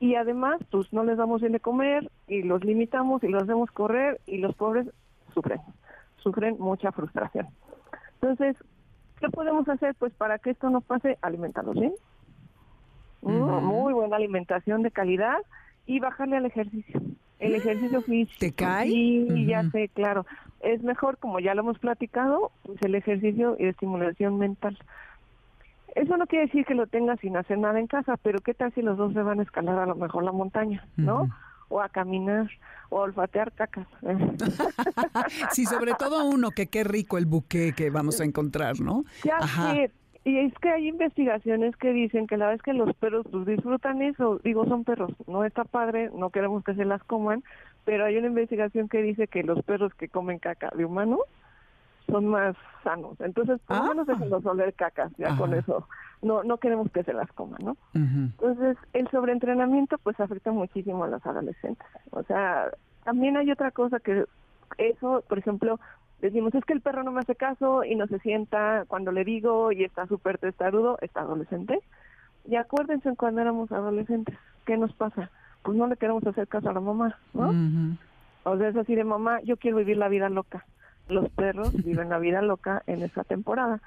y 0.00 0.14
además 0.14 0.60
pues 0.70 0.92
no 0.92 1.04
les 1.04 1.18
damos 1.18 1.40
bien 1.40 1.52
de 1.52 1.60
comer 1.60 2.10
y 2.28 2.42
los 2.42 2.64
limitamos 2.64 3.22
y 3.22 3.28
los 3.28 3.42
hacemos 3.42 3.70
correr 3.70 4.20
y 4.26 4.38
los 4.38 4.54
pobres 4.54 4.86
sufren, 5.34 5.60
sufren 6.18 6.56
mucha 6.58 6.92
frustración. 6.92 7.48
Entonces, 8.20 8.56
¿qué 9.20 9.28
podemos 9.28 9.68
hacer 9.68 9.94
pues 9.96 10.12
para 10.14 10.38
que 10.38 10.50
esto 10.50 10.70
no 10.70 10.80
pase? 10.80 11.18
Alimentarlos 11.20 11.74
bien, 11.74 11.94
muy 13.22 13.92
buena 13.92 14.16
alimentación 14.16 14.82
de 14.82 14.90
calidad 14.90 15.38
y 15.86 16.00
bajarle 16.00 16.36
al 16.36 16.46
ejercicio 16.46 17.00
el 17.42 17.54
ejercicio 17.56 18.02
físico. 18.02 18.36
¿Te 18.38 18.52
cae? 18.52 18.88
Sí, 18.88 19.46
ya 19.46 19.68
sé, 19.70 19.88
claro. 19.88 20.24
Es 20.60 20.82
mejor, 20.82 21.18
como 21.18 21.40
ya 21.40 21.54
lo 21.54 21.62
hemos 21.62 21.78
platicado, 21.78 22.52
pues 22.62 22.80
el 22.82 22.94
ejercicio 22.94 23.56
y 23.58 23.66
estimulación 23.66 24.38
mental. 24.38 24.78
Eso 25.94 26.16
no 26.16 26.26
quiere 26.26 26.46
decir 26.46 26.64
que 26.64 26.74
lo 26.74 26.86
tengas 26.86 27.20
sin 27.20 27.36
hacer 27.36 27.58
nada 27.58 27.78
en 27.78 27.86
casa, 27.86 28.16
pero 28.16 28.40
¿qué 28.40 28.54
tal 28.54 28.72
si 28.72 28.80
los 28.80 28.96
dos 28.96 29.12
se 29.12 29.22
van 29.22 29.40
a 29.40 29.42
escalar 29.42 29.78
a 29.78 29.86
lo 29.86 29.96
mejor 29.96 30.24
la 30.24 30.32
montaña, 30.32 30.86
no? 30.96 31.28
O 31.68 31.80
a 31.80 31.88
caminar, 31.88 32.48
o 32.88 33.00
a 33.00 33.02
olfatear 33.02 33.52
cacas. 33.52 33.86
sí, 35.52 35.66
sobre 35.66 35.94
todo 35.94 36.24
uno, 36.24 36.52
que 36.52 36.68
qué 36.68 36.84
rico 36.84 37.18
el 37.18 37.26
buque 37.26 37.74
que 37.76 37.90
vamos 37.90 38.20
a 38.20 38.24
encontrar, 38.24 38.80
¿no? 38.80 39.04
Ya 39.24 39.40
sé, 39.40 39.90
y 40.24 40.38
es 40.38 40.54
que 40.58 40.70
hay 40.70 40.88
investigaciones 40.88 41.76
que 41.76 41.92
dicen 41.92 42.26
que 42.26 42.36
la 42.36 42.48
vez 42.48 42.62
que 42.62 42.72
los 42.72 42.94
perros 42.96 43.26
pues, 43.30 43.44
disfrutan 43.44 44.02
eso, 44.02 44.38
digo, 44.44 44.64
son 44.66 44.84
perros, 44.84 45.10
no 45.26 45.44
está 45.44 45.64
padre, 45.64 46.10
no 46.14 46.30
queremos 46.30 46.62
que 46.62 46.74
se 46.74 46.84
las 46.84 47.02
coman, 47.04 47.42
pero 47.84 48.04
hay 48.04 48.16
una 48.16 48.28
investigación 48.28 48.88
que 48.88 49.02
dice 49.02 49.26
que 49.26 49.42
los 49.42 49.62
perros 49.64 49.92
que 49.94 50.08
comen 50.08 50.38
caca 50.38 50.70
de 50.76 50.84
humanos 50.84 51.20
son 52.06 52.26
más 52.26 52.54
sanos. 52.84 53.20
Entonces, 53.20 53.60
por 53.66 53.78
lo 53.78 53.84
menos 53.84 54.06
déjenlos 54.06 54.44
oler 54.46 54.74
cacas, 54.74 55.12
ya 55.16 55.36
con 55.36 55.54
eso. 55.54 55.88
No 56.20 56.44
no 56.44 56.58
queremos 56.58 56.90
que 56.92 57.02
se 57.02 57.12
las 57.12 57.30
coman, 57.32 57.60
¿no? 57.64 57.76
Entonces, 57.94 58.76
el 58.92 59.08
sobreentrenamiento 59.08 59.98
pues 59.98 60.18
afecta 60.20 60.52
muchísimo 60.52 61.04
a 61.04 61.08
los 61.08 61.24
adolescentes. 61.26 61.86
O 62.10 62.22
sea, 62.22 62.70
también 63.04 63.36
hay 63.36 63.50
otra 63.50 63.70
cosa 63.72 63.98
que 63.98 64.24
eso, 64.78 65.24
por 65.28 65.38
ejemplo, 65.38 65.80
decimos, 66.22 66.54
es 66.54 66.64
que 66.64 66.72
el 66.72 66.80
perro 66.80 67.02
no 67.02 67.12
me 67.12 67.20
hace 67.20 67.34
caso 67.34 67.84
y 67.84 67.94
no 67.94 68.06
se 68.06 68.18
sienta 68.20 68.84
cuando 68.88 69.12
le 69.12 69.24
digo 69.24 69.72
y 69.72 69.84
está 69.84 70.06
súper 70.06 70.38
testarudo, 70.38 70.96
está 71.02 71.20
adolescente. 71.20 71.80
Y 72.48 72.56
acuérdense 72.56 73.14
cuando 73.16 73.42
éramos 73.42 73.70
adolescentes, 73.70 74.36
¿qué 74.64 74.78
nos 74.78 74.94
pasa? 74.94 75.30
Pues 75.62 75.76
no 75.76 75.86
le 75.86 75.96
queremos 75.96 76.26
hacer 76.26 76.48
caso 76.48 76.70
a 76.70 76.72
la 76.72 76.80
mamá, 76.80 77.18
¿no? 77.34 77.52
O 78.44 78.56
sea, 78.56 78.68
es 78.68 78.76
así 78.76 78.94
de 78.94 79.04
mamá, 79.04 79.40
yo 79.42 79.58
quiero 79.58 79.76
vivir 79.76 79.98
la 79.98 80.08
vida 80.08 80.30
loca 80.30 80.64
los 81.08 81.28
perros 81.30 81.72
viven 81.84 82.08
la 82.08 82.18
vida 82.18 82.42
loca 82.42 82.82
en 82.86 83.02
esa 83.02 83.24
temporada, 83.24 83.80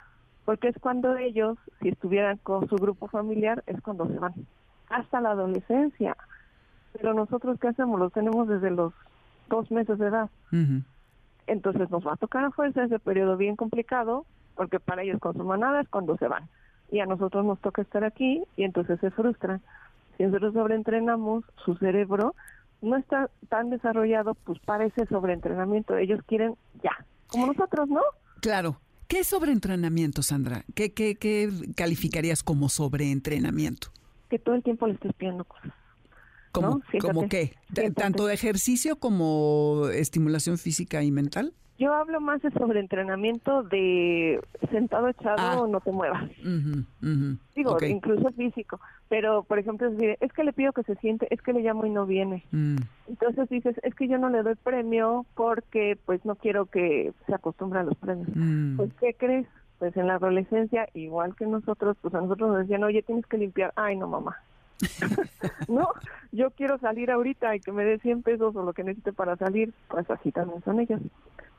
porque 0.46 0.70
es 0.70 0.76
cuando 0.80 1.18
ellos, 1.18 1.58
si 1.82 1.90
estuvieran 1.90 2.38
con 2.38 2.70
su 2.70 2.76
grupo 2.76 3.08
familiar, 3.08 3.64
es 3.68 3.82
cuando 3.82 4.08
se 4.08 4.20
van, 4.20 4.34
hasta 4.90 5.22
la 5.22 5.32
adolescencia. 5.32 6.16
Pero 6.94 7.14
nosotros, 7.14 7.60
¿qué 7.60 7.70
hacemos? 7.70 8.00
Los 8.00 8.14
tenemos 8.14 8.48
desde 8.48 8.72
los 8.72 8.94
dos 9.50 9.70
meses 9.72 9.98
de 9.98 10.08
edad. 10.08 10.30
Entonces 11.48 11.90
nos 11.90 12.06
va 12.06 12.14
a 12.14 12.18
tocar 12.18 12.44
a 12.44 12.52
fuerza 12.52 12.84
ese 12.84 13.00
periodo 13.00 13.38
bien 13.38 13.56
complicado, 13.56 14.26
porque 14.56 14.80
para 14.80 15.04
ellos 15.04 15.20
con 15.20 15.34
su 15.34 15.44
manada 15.44 15.82
es 15.82 15.90
cuando 15.90 16.18
se 16.18 16.28
van. 16.28 16.48
Y 16.92 17.00
a 17.00 17.06
nosotros 17.06 17.46
nos 17.46 17.60
toca 17.62 17.82
estar 17.82 18.04
aquí 18.04 18.44
y 18.56 18.64
entonces 18.64 19.00
se 19.00 19.12
frustran. 19.12 19.62
Si 20.18 20.24
nosotros 20.24 20.54
sobreentrenamos, 20.54 21.44
su 21.64 21.76
cerebro 21.76 22.36
no 22.82 22.98
está 22.98 23.30
tan 23.50 23.70
desarrollado 23.70 24.36
pues 24.36 24.60
para 24.60 24.86
ese 24.86 25.06
sobreentrenamiento. 25.08 25.98
Ellos 25.98 26.22
quieren 26.26 26.56
ya, 26.84 27.06
como 27.28 27.48
nosotros, 27.48 27.90
¿no? 27.90 28.02
Claro. 28.42 28.80
¿Qué 29.08 29.20
es 29.20 29.28
sobreentrenamiento, 29.28 30.24
Sandra? 30.24 30.64
¿Qué, 30.74 30.94
qué, 30.94 31.16
qué 31.16 31.50
calificarías 31.76 32.42
como 32.42 32.70
sobreentrenamiento? 32.70 33.90
Que 34.30 34.40
todo 34.40 34.56
el 34.56 34.64
tiempo 34.64 34.88
le 34.88 34.94
estés 34.94 35.14
pidiendo 35.14 35.44
cosas. 35.44 35.72
¿Cómo, 36.56 36.82
¿Cómo 37.02 37.30
qué? 37.30 37.54
¿Tanto 37.96 38.28
de 38.28 38.34
ejercicio 38.34 38.98
como 38.98 39.88
estimulación 39.94 40.58
física 40.58 41.04
y 41.04 41.12
mental? 41.12 41.54
Yo 41.78 41.94
hablo 41.94 42.22
más 42.22 42.42
de 42.42 42.52
sobre 42.52 42.80
entrenamiento 42.80 43.64
de 43.64 44.40
sentado 44.72 45.10
echado 45.10 45.66
ah. 45.66 45.68
no 45.68 45.82
te 45.82 45.92
muevas. 45.92 46.24
Digo, 47.54 47.78
incluso 47.86 48.32
físico. 48.32 48.80
Pero, 49.10 49.44
por 49.44 49.60
ejemplo, 49.60 49.92
es 50.00 50.34
que 50.34 50.44
le 50.46 50.54
pido 50.54 50.72
que 50.72 50.84
se 50.84 50.96
siente, 50.96 51.28
es 51.32 51.42
que 51.42 51.52
le 51.52 51.62
llamo 51.62 51.86
y 51.86 51.90
no 51.90 52.06
viene. 52.06 52.46
Mm. 52.52 52.78
Entonces 53.10 53.50
dices, 53.50 53.76
es 53.84 53.94
que 53.94 54.08
yo 54.08 54.18
no 54.18 54.30
le 54.30 54.42
doy 54.42 54.56
premio 54.56 55.26
porque 55.36 55.98
pues 56.06 56.24
no 56.24 56.36
quiero 56.36 56.66
que 56.66 57.12
se 57.26 57.36
acostumbre 57.36 57.80
a 57.80 57.84
los 57.84 57.98
premios. 57.98 58.30
Mm. 58.34 58.78
Pues, 58.78 58.92
¿qué 59.00 59.14
crees? 59.14 59.46
Pues 59.78 59.96
en 59.98 60.08
la 60.08 60.16
adolescencia, 60.16 60.88
igual 60.94 61.36
que 61.36 61.46
nosotros, 61.46 61.98
pues 62.02 62.16
a 62.16 62.22
nosotros 62.22 62.52
nos 62.52 62.60
decían, 62.60 62.86
oye, 62.86 63.04
tienes 63.04 63.26
que 63.26 63.38
limpiar. 63.38 63.74
Ay, 63.76 63.98
no, 63.98 64.08
mamá. 64.08 64.38
no, 65.68 65.90
yo 66.32 66.52
quiero 66.52 66.78
salir 66.80 67.12
ahorita 67.12 67.56
y 67.56 67.60
que 67.60 67.72
me 67.72 67.86
dé 67.86 68.00
100 68.00 68.24
pesos 68.24 68.56
o 68.56 68.64
lo 68.64 68.74
que 68.74 68.84
necesite 68.84 69.14
para 69.14 69.36
salir. 69.38 69.74
Pues 69.88 70.10
así 70.10 70.32
también 70.32 70.64
son 70.64 70.80
ellos 70.80 71.02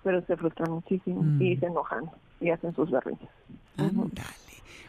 pero 0.06 0.24
se 0.24 0.36
frustran 0.36 0.70
muchísimo 0.70 1.20
y 1.40 1.56
mm. 1.56 1.60
se 1.60 1.66
enojan 1.66 2.04
y 2.40 2.50
hacen 2.50 2.72
sus 2.76 2.88
berrinches. 2.92 3.28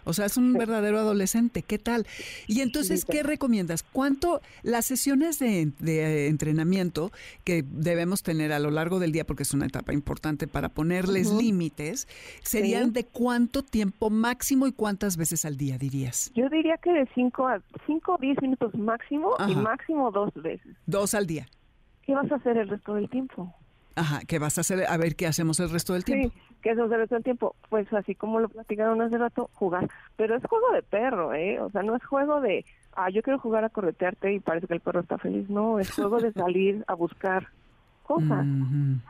O 0.08 0.14
sea, 0.14 0.26
es 0.26 0.38
un 0.38 0.54
verdadero 0.54 1.00
adolescente. 1.00 1.64
¿Qué 1.64 1.78
tal? 1.78 2.08
Y 2.48 2.62
entonces, 2.62 3.06
¿qué 3.06 3.24
recomiendas? 3.24 3.84
¿Cuánto 3.84 4.42
las 4.64 4.86
sesiones 4.86 5.40
de, 5.40 5.74
eh, 5.86 6.28
entrenamiento 6.28 7.12
que 7.44 7.64
debemos 7.68 8.24
tener 8.24 8.54
a 8.54 8.60
lo 8.60 8.72
largo 8.72 9.00
del 9.00 9.12
día, 9.12 9.26
porque 9.26 9.44
es 9.44 9.54
una 9.54 9.66
etapa 9.66 9.94
importante 9.94 10.48
para 10.48 10.70
ponerles 10.70 11.32
límites, 11.32 12.08
serían 12.42 12.94
de 12.94 13.04
cuánto 13.06 13.64
tiempo 13.64 14.10
máximo 14.10 14.66
y 14.68 14.72
cuántas 14.72 15.18
veces 15.18 15.44
al 15.44 15.58
día 15.58 15.78
dirías? 15.78 16.32
Yo 16.36 16.48
diría 16.50 16.78
que 16.78 16.92
de 16.92 17.08
5 17.14 17.48
a 17.48 17.62
5 17.86 18.14
o 18.14 18.18
10 18.18 18.42
minutos 18.42 18.76
máximo 18.76 19.36
y 19.48 19.56
máximo 19.56 20.12
dos 20.12 20.34
veces. 20.36 20.76
Dos 20.86 21.14
al 21.14 21.28
día. 21.28 21.48
¿Qué 22.04 22.14
vas 22.14 22.32
a 22.32 22.36
hacer 22.36 22.58
el 22.58 22.70
resto 22.70 22.94
del 22.94 23.10
tiempo? 23.10 23.54
Ajá, 23.98 24.20
¿qué 24.28 24.38
vas 24.38 24.60
a 24.60 24.62
hacer? 24.62 24.86
A 24.88 24.96
ver 24.98 25.16
qué 25.16 25.26
hacemos 25.26 25.60
el 25.60 25.72
resto 25.72 25.94
del 25.94 26.06
tiempo. 26.06 26.30
Sí, 26.30 26.56
¿qué 26.62 26.70
hacemos 26.70 26.92
el 26.92 27.00
resto 27.00 27.16
del 27.16 27.24
tiempo? 27.24 27.56
Pues 27.68 27.92
así 27.94 28.14
como 28.14 28.40
lo 28.40 28.48
platicaron 28.48 29.02
hace 29.02 29.18
rato, 29.18 29.50
jugar. 29.54 29.90
Pero 30.16 30.36
es 30.36 30.44
juego 30.46 30.72
de 30.72 30.84
perro, 30.84 31.34
¿eh? 31.34 31.60
O 31.60 31.72
sea, 31.72 31.82
no 31.82 31.96
es 31.96 32.06
juego 32.06 32.40
de, 32.40 32.64
ah, 32.94 33.10
yo 33.10 33.24
quiero 33.24 33.40
jugar 33.40 33.64
a 33.64 33.70
corretearte 33.70 34.34
y 34.34 34.40
parece 34.40 34.68
que 34.68 34.76
el 34.76 34.82
perro 34.82 35.00
está 35.00 35.18
feliz. 35.18 35.50
No, 35.50 35.80
es 35.80 35.92
juego 35.92 36.20
de 36.20 36.32
salir 36.32 36.84
a 36.86 36.94
buscar 36.94 37.48
cosas. 38.04 38.46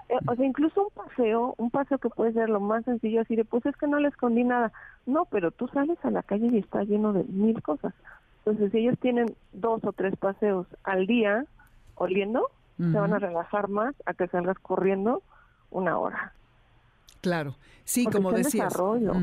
Eh, 0.07 0.15
o 0.25 0.35
sea, 0.35 0.45
incluso 0.45 0.83
un 0.83 1.05
paseo, 1.05 1.53
un 1.57 1.69
paseo 1.69 1.97
que 1.97 2.09
puede 2.09 2.31
ser 2.31 2.49
lo 2.49 2.61
más 2.61 2.85
sencillo, 2.85 3.21
así 3.21 3.35
de, 3.35 3.43
pues 3.43 3.65
es 3.65 3.75
que 3.75 3.87
no 3.87 3.99
le 3.99 4.07
escondí 4.07 4.45
nada. 4.45 4.71
No, 5.05 5.25
pero 5.25 5.51
tú 5.51 5.67
sales 5.67 5.97
a 6.03 6.11
la 6.11 6.23
calle 6.23 6.47
y 6.47 6.59
está 6.59 6.83
lleno 6.83 7.11
de 7.11 7.25
mil 7.25 7.61
cosas. 7.61 7.93
Entonces, 8.39 8.71
si 8.71 8.77
ellos 8.77 8.97
tienen 8.99 9.35
dos 9.51 9.83
o 9.83 9.91
tres 9.91 10.15
paseos 10.15 10.65
al 10.85 11.07
día 11.07 11.45
oliendo, 11.95 12.49
se 12.77 12.99
van 12.99 13.13
a 13.13 13.19
relajar 13.19 13.69
más 13.69 13.95
a 14.05 14.13
que 14.13 14.27
salgas 14.27 14.57
corriendo 14.59 15.23
una 15.71 15.97
hora. 15.97 16.33
Claro, 17.21 17.55
sí, 17.83 18.05
como 18.05 18.31
decías. 18.31 18.69
Desarrollo. 18.69 19.13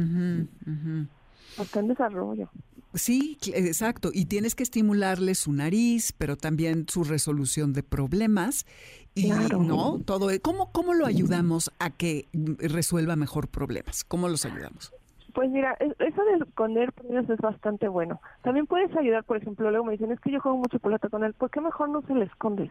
Está 1.58 1.80
en 1.80 1.88
desarrollo. 1.88 2.50
Sí, 2.94 3.38
exacto. 3.52 4.10
Y 4.12 4.26
tienes 4.26 4.54
que 4.54 4.62
estimularle 4.62 5.34
su 5.34 5.52
nariz, 5.52 6.12
pero 6.12 6.36
también 6.36 6.86
su 6.88 7.04
resolución 7.04 7.72
de 7.72 7.82
problemas. 7.82 8.66
Y 9.14 9.30
no, 9.30 10.00
todo. 10.04 10.30
E, 10.30 10.40
¿Cómo, 10.40 10.70
¿Cómo 10.72 10.94
lo 10.94 11.06
ayudamos 11.06 11.72
a 11.78 11.90
que 11.90 12.28
resuelva 12.58 13.16
mejor 13.16 13.48
problemas? 13.48 14.04
¿Cómo 14.04 14.28
los 14.28 14.44
ayudamos? 14.44 14.92
Pues 15.34 15.50
mira, 15.50 15.76
eso 15.80 16.24
de 16.24 16.44
esconder 16.44 16.92
premios 16.92 17.28
es 17.28 17.38
bastante 17.38 17.88
bueno. 17.88 18.20
También 18.42 18.66
puedes 18.66 18.96
ayudar, 18.96 19.24
por 19.24 19.36
ejemplo, 19.36 19.68
luego 19.70 19.84
me 19.84 19.92
dicen, 19.92 20.12
es 20.12 20.20
que 20.20 20.30
yo 20.30 20.40
juego 20.40 20.58
mucho 20.58 20.78
pelota 20.78 21.08
con 21.08 21.24
él, 21.24 21.34
¿por 21.34 21.50
qué 21.50 21.60
mejor 21.60 21.88
no 21.88 22.02
se 22.02 22.14
le 22.14 22.26
escondes? 22.26 22.70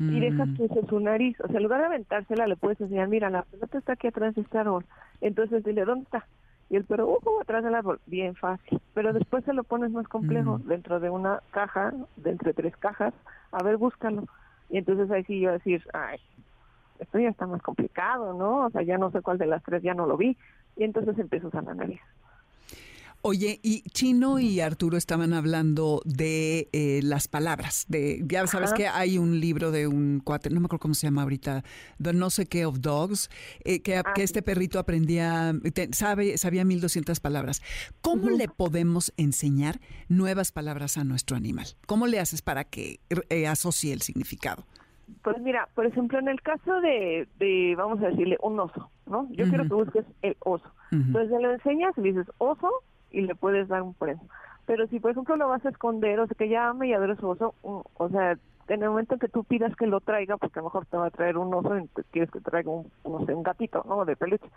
Y 0.00 0.18
dejas 0.18 0.48
mm. 0.48 0.56
que 0.56 0.62
use 0.64 0.86
su 0.88 0.98
nariz. 0.98 1.38
O 1.40 1.46
sea, 1.46 1.58
en 1.58 1.62
lugar 1.62 1.80
de 1.80 1.86
aventársela, 1.86 2.46
le 2.46 2.56
puedes 2.56 2.80
enseñar, 2.80 3.08
mira, 3.08 3.28
la 3.28 3.42
pelota 3.42 3.78
está 3.78 3.92
aquí 3.92 4.06
atrás 4.06 4.34
de 4.34 4.40
este 4.40 4.58
árbol. 4.58 4.86
Entonces 5.20 5.62
dile, 5.62 5.84
¿dónde 5.84 6.04
está? 6.04 6.26
Y 6.70 6.76
el 6.76 6.84
perro, 6.84 7.08
uh, 7.08 7.40
atrás 7.40 7.62
del 7.62 7.74
árbol. 7.74 8.00
Bien 8.06 8.34
fácil. 8.34 8.80
Pero 8.94 9.12
después 9.12 9.44
se 9.44 9.52
lo 9.52 9.62
pones 9.62 9.90
más 9.90 10.08
complejo, 10.08 10.58
mm. 10.58 10.68
dentro 10.68 11.00
de 11.00 11.10
una 11.10 11.42
caja, 11.50 11.92
de 12.16 12.30
entre 12.30 12.54
tres 12.54 12.74
cajas. 12.78 13.12
A 13.52 13.62
ver, 13.62 13.76
búscalo. 13.76 14.24
Y 14.70 14.78
entonces 14.78 15.10
ahí 15.10 15.24
sí 15.24 15.40
yo 15.40 15.52
decir, 15.52 15.82
ay, 15.92 16.18
esto 16.98 17.18
ya 17.18 17.28
está 17.28 17.46
más 17.46 17.60
complicado, 17.60 18.32
¿no? 18.34 18.66
O 18.66 18.70
sea, 18.70 18.82
ya 18.82 18.96
no 18.96 19.10
sé 19.10 19.20
cuál 19.20 19.36
de 19.36 19.46
las 19.46 19.62
tres, 19.62 19.82
ya 19.82 19.94
no 19.94 20.06
lo 20.06 20.16
vi. 20.16 20.36
Y 20.76 20.84
entonces 20.84 21.18
empiezo 21.18 21.50
a 21.52 21.62
la 21.62 21.74
nariz. 21.74 22.00
Oye, 23.22 23.60
y 23.62 23.82
Chino 23.90 24.38
y 24.38 24.60
Arturo 24.60 24.96
estaban 24.96 25.34
hablando 25.34 26.00
de 26.06 26.68
eh, 26.72 27.00
las 27.02 27.28
palabras. 27.28 27.84
De, 27.86 28.22
ya 28.26 28.46
sabes 28.46 28.72
que 28.72 28.88
hay 28.88 29.18
un 29.18 29.40
libro 29.40 29.70
de 29.70 29.86
un 29.86 30.20
cuate, 30.24 30.48
no 30.48 30.58
me 30.60 30.66
acuerdo 30.66 30.80
cómo 30.80 30.94
se 30.94 31.06
llama 31.06 31.22
ahorita, 31.22 31.62
The 32.02 32.14
No 32.14 32.30
sé 32.30 32.46
qué 32.46 32.64
of 32.64 32.80
Dogs, 32.80 33.28
eh, 33.64 33.82
que, 33.82 33.98
ah, 33.98 34.04
que, 34.14 34.22
este 34.22 34.40
perrito 34.40 34.78
aprendía, 34.78 35.52
sabe, 35.92 36.38
sabía 36.38 36.64
1200 36.64 37.20
palabras. 37.20 37.60
¿Cómo 38.00 38.30
le 38.30 38.48
podemos 38.48 39.12
enseñar 39.18 39.80
nuevas 40.08 40.50
palabras 40.50 40.96
a 40.96 41.04
nuestro 41.04 41.36
animal? 41.36 41.66
¿Cómo 41.86 42.06
le 42.06 42.20
haces 42.20 42.40
para 42.40 42.64
que 42.64 43.00
eh, 43.28 43.46
asocie 43.46 43.92
el 43.92 44.00
significado? 44.00 44.64
Pues 45.22 45.38
mira, 45.42 45.68
por 45.74 45.84
ejemplo, 45.84 46.18
en 46.18 46.28
el 46.28 46.40
caso 46.40 46.80
de, 46.80 47.28
de 47.38 47.74
vamos 47.76 48.02
a 48.02 48.06
decirle, 48.06 48.38
un 48.40 48.58
oso, 48.60 48.90
¿no? 49.06 49.28
Yo 49.32 49.46
quiero 49.48 49.64
que 49.64 49.74
busques 49.74 50.04
el 50.22 50.36
oso. 50.40 50.72
Entonces 50.90 51.30
le 51.38 51.52
enseñas 51.52 51.92
y 51.98 52.02
dices, 52.02 52.26
oso, 52.38 52.68
y 53.10 53.22
le 53.22 53.34
puedes 53.34 53.68
dar 53.68 53.82
un 53.82 53.94
premio. 53.94 54.22
Pero 54.66 54.86
si, 54.86 55.00
por 55.00 55.10
ejemplo, 55.10 55.36
lo 55.36 55.48
vas 55.48 55.64
a 55.66 55.70
esconder, 55.70 56.20
o 56.20 56.26
sea, 56.26 56.36
que 56.36 56.48
ya 56.48 56.72
me 56.72 56.88
ya 56.88 56.98
su 57.16 57.28
oso, 57.28 57.54
o 57.62 58.08
sea, 58.10 58.36
en 58.68 58.82
el 58.82 58.88
momento 58.88 59.14
en 59.14 59.20
que 59.20 59.28
tú 59.28 59.42
pidas 59.42 59.74
que 59.74 59.86
lo 59.86 60.00
traiga, 60.00 60.36
porque 60.36 60.60
a 60.60 60.62
lo 60.62 60.68
mejor 60.68 60.86
te 60.86 60.96
va 60.96 61.06
a 61.06 61.10
traer 61.10 61.36
un 61.36 61.52
oso 61.52 61.76
y 61.76 61.88
quieres 62.12 62.30
que 62.30 62.40
traiga 62.40 62.70
un, 62.70 62.90
no 63.04 63.26
sé, 63.26 63.34
un 63.34 63.42
gatito, 63.42 63.84
¿no? 63.88 64.04
De 64.04 64.14
peluche. 64.14 64.48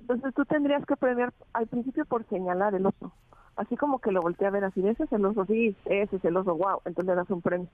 Entonces 0.00 0.34
tú 0.34 0.44
tendrías 0.44 0.84
que 0.84 0.96
premiar 0.96 1.32
al 1.54 1.66
principio 1.66 2.04
por 2.04 2.26
señalar 2.28 2.74
el 2.74 2.84
oso. 2.84 3.12
Así 3.56 3.76
como 3.76 4.00
que 4.00 4.12
lo 4.12 4.20
voltea 4.20 4.48
a 4.48 4.50
ver 4.50 4.64
así, 4.64 4.86
ese 4.86 5.04
es 5.04 5.12
el 5.12 5.24
oso, 5.24 5.46
sí, 5.46 5.74
ese 5.86 6.16
es 6.16 6.24
el 6.24 6.36
oso, 6.36 6.56
wow, 6.56 6.80
entonces 6.84 7.06
le 7.06 7.14
das 7.14 7.30
un 7.30 7.40
premio. 7.40 7.68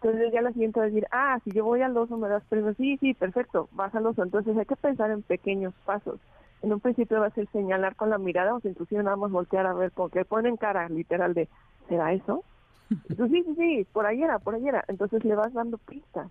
Entonces 0.00 0.32
ya 0.32 0.40
la 0.40 0.52
siguiente 0.52 0.80
va 0.80 0.86
a 0.86 0.88
decir, 0.88 1.06
ah, 1.10 1.38
si 1.44 1.50
yo 1.50 1.64
voy 1.64 1.82
al 1.82 1.96
oso 1.96 2.16
me 2.16 2.28
das 2.28 2.44
premio, 2.48 2.72
sí, 2.74 2.96
sí, 2.98 3.12
perfecto, 3.12 3.68
vas 3.72 3.94
al 3.94 4.06
oso. 4.06 4.22
Entonces 4.22 4.56
hay 4.56 4.64
que 4.64 4.76
pensar 4.76 5.10
en 5.10 5.22
pequeños 5.22 5.74
pasos 5.84 6.18
en 6.62 6.72
un 6.72 6.80
principio 6.80 7.20
va 7.20 7.26
a 7.26 7.30
ser 7.30 7.48
señalar 7.52 7.96
con 7.96 8.10
la 8.10 8.18
mirada 8.18 8.54
o 8.54 8.60
inclusive 8.62 9.02
nada 9.02 9.16
más 9.16 9.30
voltear 9.30 9.66
a 9.66 9.74
ver 9.74 9.92
con 9.92 10.10
que 10.10 10.24
ponen 10.24 10.56
cara 10.56 10.88
literal 10.88 11.34
de 11.34 11.48
¿será 11.88 12.12
eso? 12.12 12.44
Entonces, 13.08 13.44
sí, 13.44 13.44
sí, 13.44 13.54
sí, 13.56 13.86
por 13.92 14.06
ahí 14.06 14.22
era, 14.22 14.38
por 14.38 14.54
ahí 14.54 14.66
era. 14.68 14.84
Entonces 14.88 15.24
le 15.24 15.34
vas 15.34 15.52
dando 15.52 15.78
pistas. 15.78 16.30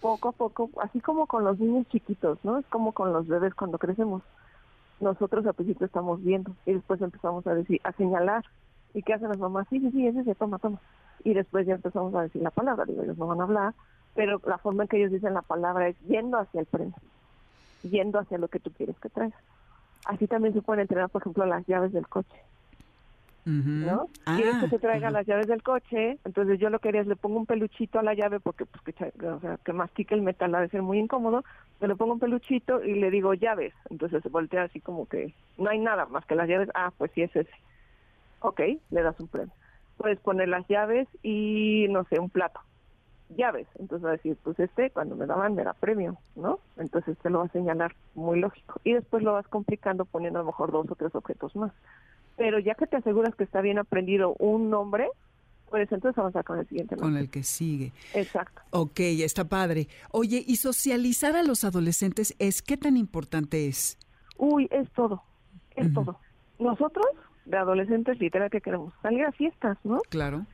Poco 0.00 0.28
a 0.28 0.32
poco, 0.32 0.70
así 0.82 1.00
como 1.00 1.26
con 1.26 1.44
los 1.44 1.58
niños 1.58 1.86
chiquitos, 1.88 2.38
¿no? 2.44 2.58
Es 2.58 2.66
como 2.66 2.92
con 2.92 3.12
los 3.12 3.26
bebés 3.26 3.54
cuando 3.54 3.78
crecemos. 3.78 4.22
nosotros 5.00 5.46
al 5.46 5.54
principio 5.54 5.86
estamos 5.86 6.22
viendo 6.22 6.54
y 6.66 6.74
después 6.74 7.00
empezamos 7.00 7.46
a 7.46 7.54
decir, 7.54 7.80
a 7.84 7.92
señalar. 7.92 8.44
¿Y 8.92 9.02
qué 9.02 9.14
hacen 9.14 9.28
las 9.28 9.38
mamás? 9.38 9.66
Sí, 9.70 9.80
sí, 9.80 9.90
sí, 9.90 10.06
ese 10.06 10.22
se 10.24 10.34
toma, 10.34 10.58
toma. 10.58 10.78
Y 11.24 11.34
después 11.34 11.66
ya 11.66 11.74
empezamos 11.74 12.14
a 12.14 12.22
decir 12.22 12.42
la 12.42 12.50
palabra. 12.50 12.84
Digo, 12.84 13.02
ellos 13.02 13.18
no 13.18 13.26
van 13.26 13.40
a 13.40 13.44
hablar, 13.44 13.74
pero 14.14 14.40
la 14.46 14.58
forma 14.58 14.84
en 14.84 14.88
que 14.88 14.98
ellos 14.98 15.10
dicen 15.10 15.34
la 15.34 15.42
palabra 15.42 15.88
es 15.88 15.98
yendo 16.00 16.38
hacia 16.38 16.60
el 16.60 16.66
premio, 16.66 16.94
yendo 17.84 18.18
hacia 18.18 18.38
lo 18.38 18.48
que 18.48 18.60
tú 18.60 18.70
quieres 18.70 18.98
que 19.00 19.08
traiga. 19.08 19.36
Así 20.06 20.26
también 20.26 20.54
se 20.54 20.62
pueden 20.62 20.82
entrenar, 20.82 21.08
por 21.08 21.22
ejemplo, 21.22 21.46
las 21.46 21.66
llaves 21.66 21.92
del 21.92 22.08
coche. 22.08 22.36
¿no? 23.46 24.08
Quieres 24.24 24.56
que 24.56 24.68
se 24.70 24.78
traiga 24.78 25.10
las 25.10 25.26
llaves 25.26 25.46
del 25.46 25.62
coche, 25.62 26.18
entonces 26.24 26.58
yo 26.58 26.70
lo 26.70 26.78
que 26.78 26.88
haría 26.88 27.02
es 27.02 27.06
le 27.06 27.16
pongo 27.16 27.38
un 27.38 27.46
peluchito 27.46 27.98
a 27.98 28.02
la 28.02 28.14
llave 28.14 28.40
porque 28.40 28.64
pues 28.64 28.96
que, 28.96 29.26
o 29.26 29.40
sea, 29.40 29.58
que 29.58 29.72
mastique 29.74 30.14
el 30.14 30.22
metal 30.22 30.54
ha 30.54 30.60
de 30.60 30.70
ser 30.70 30.80
muy 30.80 30.98
incómodo, 30.98 31.44
le 31.80 31.94
pongo 31.96 32.14
un 32.14 32.20
peluchito 32.20 32.82
y 32.82 32.94
le 32.94 33.10
digo 33.10 33.34
llaves, 33.34 33.74
entonces 33.90 34.22
se 34.22 34.30
voltea 34.30 34.62
así 34.62 34.80
como 34.80 35.06
que 35.06 35.34
no 35.58 35.68
hay 35.68 35.78
nada 35.78 36.06
más 36.06 36.24
que 36.24 36.34
las 36.34 36.48
llaves, 36.48 36.70
ah, 36.74 36.90
pues 36.96 37.10
sí 37.14 37.22
es 37.22 37.36
ese. 37.36 37.52
Ok, 38.40 38.60
le 38.90 39.02
das 39.02 39.18
un 39.20 39.28
premio. 39.28 39.52
Puedes 39.98 40.18
poner 40.20 40.48
las 40.48 40.66
llaves 40.66 41.06
y, 41.22 41.86
no 41.90 42.04
sé, 42.04 42.18
un 42.18 42.30
plato. 42.30 42.60
Llaves, 43.36 43.66
entonces 43.78 44.04
va 44.04 44.10
a 44.10 44.12
decir, 44.12 44.36
pues 44.42 44.58
este 44.58 44.90
cuando 44.90 45.16
me 45.16 45.26
daban 45.26 45.54
me 45.54 45.64
da 45.64 45.72
premio, 45.72 46.16
¿no? 46.36 46.60
Entonces 46.76 47.16
te 47.18 47.30
lo 47.30 47.40
va 47.40 47.46
a 47.46 47.48
señalar 47.48 47.94
muy 48.14 48.40
lógico. 48.40 48.80
Y 48.84 48.92
después 48.92 49.22
lo 49.22 49.32
vas 49.32 49.46
complicando 49.48 50.04
poniendo 50.04 50.38
a 50.38 50.42
lo 50.42 50.46
mejor 50.46 50.72
dos 50.72 50.90
o 50.90 50.94
tres 50.94 51.14
objetos 51.14 51.54
más 51.56 51.72
pero 52.36 52.58
ya 52.58 52.74
que 52.74 52.86
te 52.86 52.96
aseguras 52.96 53.34
que 53.34 53.44
está 53.44 53.60
bien 53.60 53.78
aprendido 53.78 54.34
un 54.38 54.70
nombre, 54.70 55.08
pues 55.70 55.90
entonces 55.92 56.18
avanzar 56.18 56.44
con 56.44 56.58
el 56.58 56.68
siguiente. 56.68 56.96
Con 56.96 57.16
el 57.16 57.30
que 57.30 57.42
sigue. 57.42 57.92
Exacto. 58.14 58.62
Ok, 58.70 59.00
está 59.00 59.44
padre. 59.44 59.88
Oye, 60.10 60.42
¿y 60.46 60.56
socializar 60.56 61.36
a 61.36 61.42
los 61.42 61.64
adolescentes 61.64 62.34
es 62.38 62.62
qué 62.62 62.76
tan 62.76 62.96
importante 62.96 63.66
es? 63.66 63.98
Uy, 64.36 64.68
es 64.70 64.90
todo, 64.92 65.22
es 65.76 65.92
todo. 65.92 66.18
Nosotros, 66.58 67.06
de 67.44 67.56
adolescentes, 67.56 68.18
literal 68.18 68.50
que 68.50 68.60
queremos 68.60 68.92
salir 69.02 69.24
a 69.24 69.32
fiestas, 69.32 69.78
¿no? 69.84 70.00
Claro. 70.08 70.46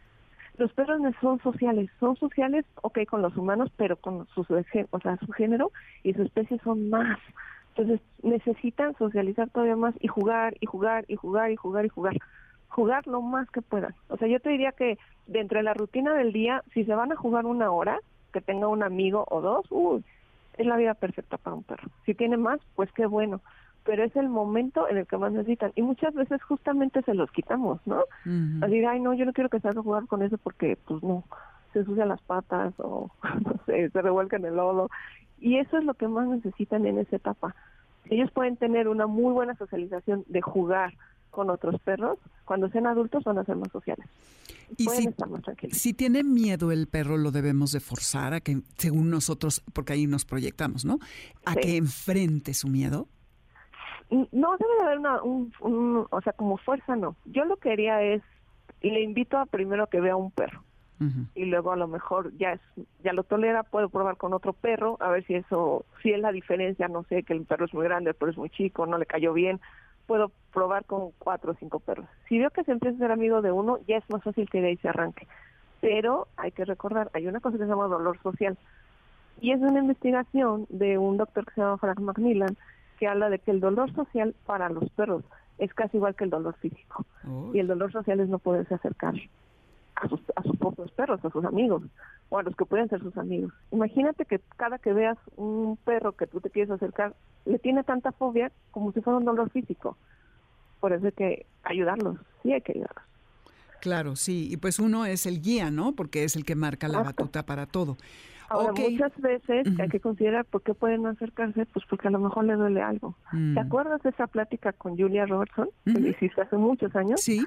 Los 0.61 0.75
perros 0.75 1.01
son 1.23 1.41
sociales, 1.41 1.89
son 1.99 2.17
sociales, 2.17 2.67
ok, 2.83 2.99
con 3.09 3.23
los 3.23 3.35
humanos, 3.35 3.73
pero 3.79 3.97
con 3.97 4.27
su, 4.35 4.43
o 4.43 5.01
sea, 5.01 5.17
su 5.17 5.33
género 5.33 5.73
y 6.03 6.13
su 6.13 6.21
especie 6.21 6.61
son 6.63 6.91
más. 6.91 7.19
Entonces 7.71 8.07
necesitan 8.23 8.95
socializar 8.99 9.49
todavía 9.49 9.77
más 9.77 9.95
y 10.01 10.09
jugar 10.09 10.55
y 10.61 10.67
jugar 10.67 11.07
y 11.09 11.17
jugar 11.17 11.51
y 11.51 11.57
jugar 11.57 11.87
y 11.87 11.89
jugar. 11.89 12.17
Jugar 12.69 13.07
lo 13.07 13.23
más 13.23 13.51
que 13.51 13.63
puedan. 13.63 13.95
O 14.09 14.19
sea, 14.19 14.29
yo 14.29 14.39
te 14.39 14.51
diría 14.51 14.73
que 14.73 14.99
dentro 15.27 15.57
de 15.57 15.63
la 15.63 15.73
rutina 15.73 16.13
del 16.13 16.31
día, 16.35 16.63
si 16.75 16.85
se 16.85 16.95
van 16.95 17.11
a 17.11 17.17
jugar 17.17 17.47
una 17.47 17.71
hora, 17.71 17.99
que 18.31 18.43
tenga 18.43 18.69
un 18.69 18.83
amigo 18.83 19.25
o 19.31 19.41
dos, 19.41 19.65
uy, 19.71 20.05
es 20.59 20.67
la 20.67 20.77
vida 20.77 20.93
perfecta 20.93 21.39
para 21.39 21.57
un 21.57 21.63
perro. 21.63 21.89
Si 22.05 22.13
tiene 22.15 22.37
más, 22.37 22.61
pues 22.77 22.93
qué 22.93 23.07
bueno. 23.07 23.41
Pero 23.85 24.05
es 24.05 24.15
el 24.17 24.29
momento 24.29 24.89
en 24.89 24.99
el 24.99 25.07
que 25.07 25.17
más 25.17 25.33
necesitan. 25.33 25.73
Y 25.75 25.83
muchas 25.83 26.15
veces 26.15 26.43
justamente 26.43 27.03
se 27.03 27.15
los 27.15 27.31
quitamos, 27.31 27.81
¿no? 27.87 28.05
Así 28.63 28.79
de, 28.79 28.87
ay, 28.87 29.01
no, 29.01 29.15
yo 29.15 29.25
no 29.25 29.33
quiero 29.33 29.49
que 29.49 29.61
salga 29.61 29.81
a 29.81 29.85
jugar 29.85 30.07
con 30.07 30.23
eso 30.23 30.37
porque, 30.39 30.77
pues 30.87 31.03
no, 31.03 31.25
se 31.73 31.81
ensucian 31.81 32.09
las 32.09 32.21
patas 32.23 32.75
o, 32.79 33.11
no 33.45 33.55
sé, 33.67 33.91
se 33.91 34.03
revuelca 34.03 34.37
en 34.37 34.45
el 34.45 34.57
lodo. 34.57 34.89
Y 35.39 35.57
eso 35.57 35.79
es 35.79 35.85
lo 35.85 35.95
que 35.95 36.09
más 36.09 36.29
necesitan 36.29 36.87
en 36.87 36.99
esa 36.99 37.17
etapa. 37.17 37.55
Ellos 38.11 38.31
pueden 38.33 38.57
tener 38.57 38.89
una 38.89 39.07
muy 39.07 39.33
buena 39.33 39.55
socialización 39.57 40.25
de 40.29 40.41
jugar 40.43 40.95
con 41.31 41.49
otros 41.49 41.81
perros, 41.81 42.19
cuando 42.45 42.69
sean 42.71 42.87
adultos 42.87 43.25
van 43.25 43.39
a 43.39 43.45
ser 43.45 43.57
más 43.57 43.71
sociales. 43.71 44.07
Y 44.77 44.87
si, 44.87 45.09
si 45.71 45.95
tiene 45.95 46.23
miedo 46.23 46.73
el 46.73 46.87
perro, 46.87 47.17
lo 47.17 47.31
debemos 47.31 47.73
de 47.73 47.81
forzar 47.81 48.35
a 48.35 48.41
que, 48.41 48.63
según 48.77 49.11
nosotros, 49.11 49.63
porque 49.73 49.95
ahí 49.95 50.07
nos 50.07 50.25
proyectamos, 50.25 50.85
¿no? 50.85 50.99
A 51.45 51.55
que 51.57 51.77
enfrente 51.77 52.55
su 52.55 52.69
miedo. 52.69 53.09
No 54.11 54.57
debe 54.57 54.83
haber 54.83 54.99
una, 54.99 55.23
un, 55.23 56.07
o 56.11 56.21
sea, 56.21 56.33
como 56.33 56.57
fuerza 56.57 56.97
no. 56.97 57.17
Yo 57.27 57.45
lo 57.45 57.57
que 57.57 57.73
haría 57.73 58.03
es, 58.03 58.23
le 58.83 59.03
invito 59.03 59.39
a 59.39 59.47
primero 59.47 59.87
que 59.87 60.01
vea 60.01 60.17
un 60.17 60.31
perro 60.31 60.63
y 61.35 61.47
luego 61.47 61.73
a 61.73 61.77
lo 61.77 61.89
mejor 61.89 62.37
ya 62.37 62.53
es, 62.53 62.61
ya 63.03 63.15
lo 63.15 63.23
tolera, 63.23 63.63
puedo 63.63 63.89
probar 63.89 64.19
con 64.19 64.35
otro 64.35 64.53
perro, 64.53 64.99
a 65.01 65.09
ver 65.09 65.25
si 65.25 65.35
eso, 65.35 65.87
si 66.03 66.13
es 66.13 66.21
la 66.21 66.31
diferencia, 66.31 66.89
no 66.89 67.05
sé, 67.05 67.23
que 67.23 67.33
el 67.33 67.47
perro 67.47 67.65
es 67.65 67.73
muy 67.73 67.85
grande, 67.85 68.11
el 68.11 68.17
perro 68.17 68.33
es 68.33 68.37
muy 68.37 68.51
chico, 68.51 68.85
no 68.85 68.99
le 68.99 69.07
cayó 69.07 69.33
bien, 69.33 69.61
puedo 70.07 70.31
probar 70.53 70.85
con 70.85 71.13
cuatro 71.19 71.53
o 71.53 71.55
cinco 71.55 71.81
perros. 71.81 72.07
Si 72.29 72.39
veo 72.39 72.51
que 72.51 72.65
se 72.65 72.73
empieza 72.73 72.97
a 72.97 72.99
ser 72.99 73.13
amigo 73.13 73.41
de 73.41 73.51
uno, 73.51 73.79
ya 73.89 73.97
es 73.97 74.05
más 74.11 74.23
fácil 74.23 74.51
que 74.51 74.61
de 74.61 74.69
ahí 74.69 74.77
se 74.77 74.91
arranque. 74.91 75.27
Pero 75.81 76.29
hay 76.37 76.51
que 76.51 76.67
recordar, 76.67 77.11
hay 77.15 77.27
una 77.27 77.41
cosa 77.41 77.57
que 77.57 77.65
se 77.65 77.71
llama 77.71 77.87
dolor 77.87 78.21
social. 78.23 78.59
Y 79.41 79.53
es 79.53 79.61
una 79.61 79.79
investigación 79.79 80.67
de 80.69 80.99
un 80.99 81.17
doctor 81.17 81.47
que 81.47 81.55
se 81.55 81.61
llama 81.63 81.79
Frank 81.79 82.01
Macmillan, 82.01 82.59
que 83.01 83.09
habla 83.09 83.31
de 83.31 83.39
que 83.39 83.51
el 83.51 83.61
dolor 83.61 83.93
social 83.95 84.37
para 84.45 84.69
los 84.69 84.89
perros 84.91 85.25
es 85.59 85.73
casi 85.73 85.97
igual 85.97 86.15
que 86.15 86.25
el 86.25 86.31
dolor 86.31 86.55
físico. 86.57 87.07
Y 87.55 87.59
el 87.59 87.67
dolor 87.67 87.91
social 87.91 88.21
es 88.21 88.29
no 88.29 88.39
poderse 88.39 88.75
acercar 88.75 89.15
a 89.97 90.09
sus, 90.09 90.21
a 90.37 90.43
sus 90.43 90.57
propios 90.59 90.91
perros, 90.93 91.25
a 91.25 91.31
sus 91.31 91.45
amigos, 91.45 91.83
o 92.29 92.39
a 92.39 92.43
los 92.43 92.55
que 92.55 92.67
pueden 92.67 92.91
ser 92.91 93.01
sus 93.01 93.17
amigos. 93.17 93.53
Imagínate 93.73 94.27
que 94.27 94.39
cada 94.59 94.79
que 94.79 94.93
veas 94.93 95.17
un 95.37 95.79
perro 95.79 96.13
que 96.13 96.27
tú 96.27 96.41
te 96.41 96.51
quieres 96.51 96.71
acercar, 96.71 97.15
le 97.47 97.59
tiene 97.59 97.85
tanta 97.85 98.13
fobia 98.13 98.53
como 98.71 98.93
si 98.93 99.01
fuera 99.01 99.19
un 99.19 99.25
dolor 99.25 99.51
físico. 99.51 99.97
Por 100.79 100.93
eso 100.93 101.07
hay 101.07 101.13
que 101.13 101.47
ayudarlos, 101.63 102.19
sí 102.43 102.53
hay 102.53 102.61
que 102.61 102.73
ayudarlos. 102.73 103.05
Claro, 103.81 104.15
sí, 104.15 104.49
y 104.51 104.59
pues 104.59 104.79
uno 104.79 105.07
es 105.07 105.25
el 105.25 105.41
guía, 105.41 105.71
¿no? 105.71 105.93
Porque 105.93 106.25
es 106.25 106.37
el 106.37 106.45
que 106.45 106.55
marca 106.55 106.87
la 106.87 107.03
batuta 107.03 107.47
para 107.47 107.65
todo. 107.65 107.97
Ahora, 108.51 108.73
muchas 108.73 109.19
veces 109.21 109.67
hay 109.79 109.89
que 109.89 110.01
considerar 110.01 110.45
por 110.45 110.63
qué 110.63 110.75
pueden 110.75 111.07
acercarse, 111.07 111.67
pues 111.67 111.85
porque 111.89 112.09
a 112.09 112.11
lo 112.11 112.19
mejor 112.19 112.45
le 112.45 112.55
duele 112.55 112.83
algo. 112.83 113.15
¿Te 113.31 113.37
mm. 113.37 113.59
acuerdas 113.59 114.03
de 114.03 114.11
esa 114.11 114.27
plática 114.27 114.73
con 114.73 114.99
Julia 114.99 115.25
Robertson 115.25 115.69
que 115.85 116.09
hiciste 116.09 116.43
hace 116.43 116.57
muchos 116.57 116.95
años? 116.95 117.21
Sí 117.21 117.47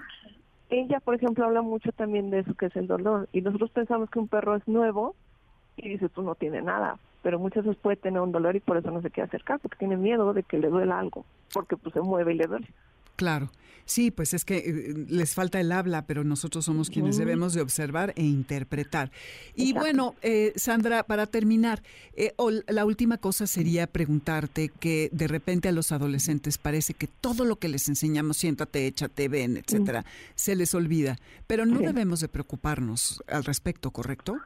ella, 0.73 0.99
por 0.99 1.15
ejemplo, 1.15 1.45
habla 1.45 1.61
mucho 1.61 1.91
también 1.91 2.29
de 2.29 2.39
eso 2.39 2.53
que 2.55 2.67
es 2.67 2.75
el 2.75 2.87
dolor. 2.87 3.29
Y 3.31 3.41
nosotros 3.41 3.69
pensamos 3.71 4.09
que 4.09 4.19
un 4.19 4.27
perro 4.27 4.55
es 4.55 4.67
nuevo 4.67 5.15
y 5.77 5.89
dice, 5.89 6.09
tú 6.09 6.23
no 6.23 6.35
tiene 6.35 6.61
nada. 6.61 6.97
Pero 7.21 7.39
muchas 7.39 7.63
veces 7.65 7.81
puede 7.81 7.95
tener 7.95 8.21
un 8.21 8.31
dolor 8.31 8.55
y 8.55 8.59
por 8.59 8.77
eso 8.77 8.91
no 8.91 9.01
se 9.01 9.09
quiere 9.09 9.27
acercar, 9.27 9.59
porque 9.59 9.77
tiene 9.77 9.97
miedo 9.97 10.33
de 10.33 10.43
que 10.43 10.57
le 10.57 10.69
duela 10.69 10.99
algo, 10.99 11.25
porque 11.53 11.77
pues 11.77 11.93
se 11.93 12.01
mueve 12.01 12.33
y 12.33 12.37
le 12.37 12.47
duele. 12.47 12.67
Claro. 13.15 13.51
Sí, 13.85 14.11
pues 14.11 14.33
es 14.33 14.45
que 14.45 14.57
eh, 14.57 14.93
les 15.09 15.35
falta 15.35 15.59
el 15.59 15.71
habla, 15.71 16.05
pero 16.05 16.23
nosotros 16.23 16.65
somos 16.65 16.89
quienes 16.89 17.17
debemos 17.17 17.53
de 17.53 17.61
observar 17.61 18.13
e 18.15 18.23
interpretar. 18.23 19.11
Y 19.55 19.73
bueno, 19.73 20.15
eh, 20.21 20.53
Sandra, 20.55 21.03
para 21.03 21.27
terminar, 21.27 21.81
eh, 22.15 22.33
la 22.67 22.85
última 22.85 23.17
cosa 23.17 23.45
sería 23.45 23.87
preguntarte 23.87 24.69
que 24.69 25.09
de 25.11 25.27
repente 25.27 25.67
a 25.67 25.73
los 25.73 25.91
adolescentes 25.91 26.57
parece 26.57 26.93
que 26.93 27.07
todo 27.07 27.43
lo 27.43 27.57
que 27.57 27.67
les 27.67 27.89
enseñamos, 27.89 28.37
siéntate, 28.37 28.87
échate, 28.87 29.27
ven, 29.27 29.57
etcétera, 29.57 30.05
se 30.35 30.55
les 30.55 30.73
olvida. 30.73 31.17
Pero 31.45 31.65
no 31.65 31.79
debemos 31.79 32.21
de 32.21 32.29
preocuparnos 32.29 33.21
al 33.27 33.43
respecto, 33.43 33.91
¿correcto? 33.91 34.37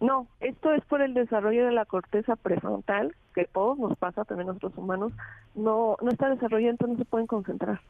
No, 0.00 0.28
esto 0.40 0.72
es 0.72 0.84
por 0.84 1.00
el 1.00 1.14
desarrollo 1.14 1.66
de 1.66 1.72
la 1.72 1.84
corteza 1.84 2.36
prefrontal, 2.36 3.14
que 3.34 3.46
todos 3.46 3.78
nos 3.78 3.96
pasa, 3.96 4.24
también 4.24 4.48
nosotros 4.48 4.72
humanos, 4.76 5.12
no, 5.54 5.96
no 6.02 6.10
está 6.10 6.28
desarrollado, 6.28 6.72
entonces 6.72 6.98
no 6.98 7.04
se 7.04 7.10
pueden 7.10 7.26
concentrar 7.26 7.80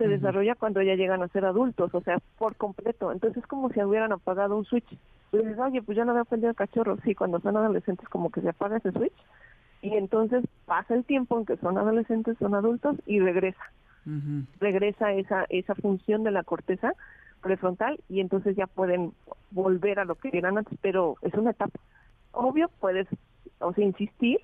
se 0.00 0.08
desarrolla 0.08 0.54
cuando 0.54 0.80
ya 0.80 0.94
llegan 0.94 1.22
a 1.22 1.28
ser 1.28 1.44
adultos, 1.44 1.94
o 1.94 2.00
sea, 2.00 2.18
por 2.38 2.56
completo. 2.56 3.12
Entonces 3.12 3.42
es 3.42 3.46
como 3.46 3.68
si 3.70 3.82
hubieran 3.82 4.12
apagado 4.12 4.56
un 4.56 4.64
switch. 4.64 4.90
Y 5.32 5.36
dices, 5.36 5.58
oye, 5.58 5.82
pues 5.82 5.94
ya 5.94 6.06
no 6.06 6.12
había 6.12 6.22
aprendido 6.22 6.48
el 6.48 6.56
cachorro. 6.56 6.96
Sí, 7.04 7.14
cuando 7.14 7.38
son 7.40 7.54
adolescentes 7.58 8.08
como 8.08 8.30
que 8.30 8.40
se 8.40 8.48
apaga 8.48 8.78
ese 8.78 8.92
switch 8.92 9.12
y 9.82 9.94
entonces 9.96 10.42
pasa 10.64 10.94
el 10.94 11.04
tiempo 11.04 11.38
en 11.38 11.44
que 11.44 11.58
son 11.58 11.76
adolescentes, 11.76 12.38
son 12.38 12.54
adultos 12.54 12.96
y 13.04 13.20
regresa. 13.20 13.60
Regresa 14.58 15.12
esa, 15.12 15.44
esa 15.50 15.74
función 15.74 16.24
de 16.24 16.30
la 16.30 16.44
corteza 16.44 16.94
prefrontal 17.42 18.00
y 18.08 18.20
entonces 18.20 18.56
ya 18.56 18.66
pueden 18.66 19.12
volver 19.50 20.00
a 20.00 20.06
lo 20.06 20.14
que 20.14 20.30
eran 20.32 20.56
antes, 20.56 20.78
pero 20.80 21.16
es 21.20 21.34
una 21.34 21.50
etapa. 21.50 21.78
Obvio, 22.32 22.70
puedes, 22.80 23.06
o 23.58 23.74
sea, 23.74 23.84
insistir, 23.84 24.40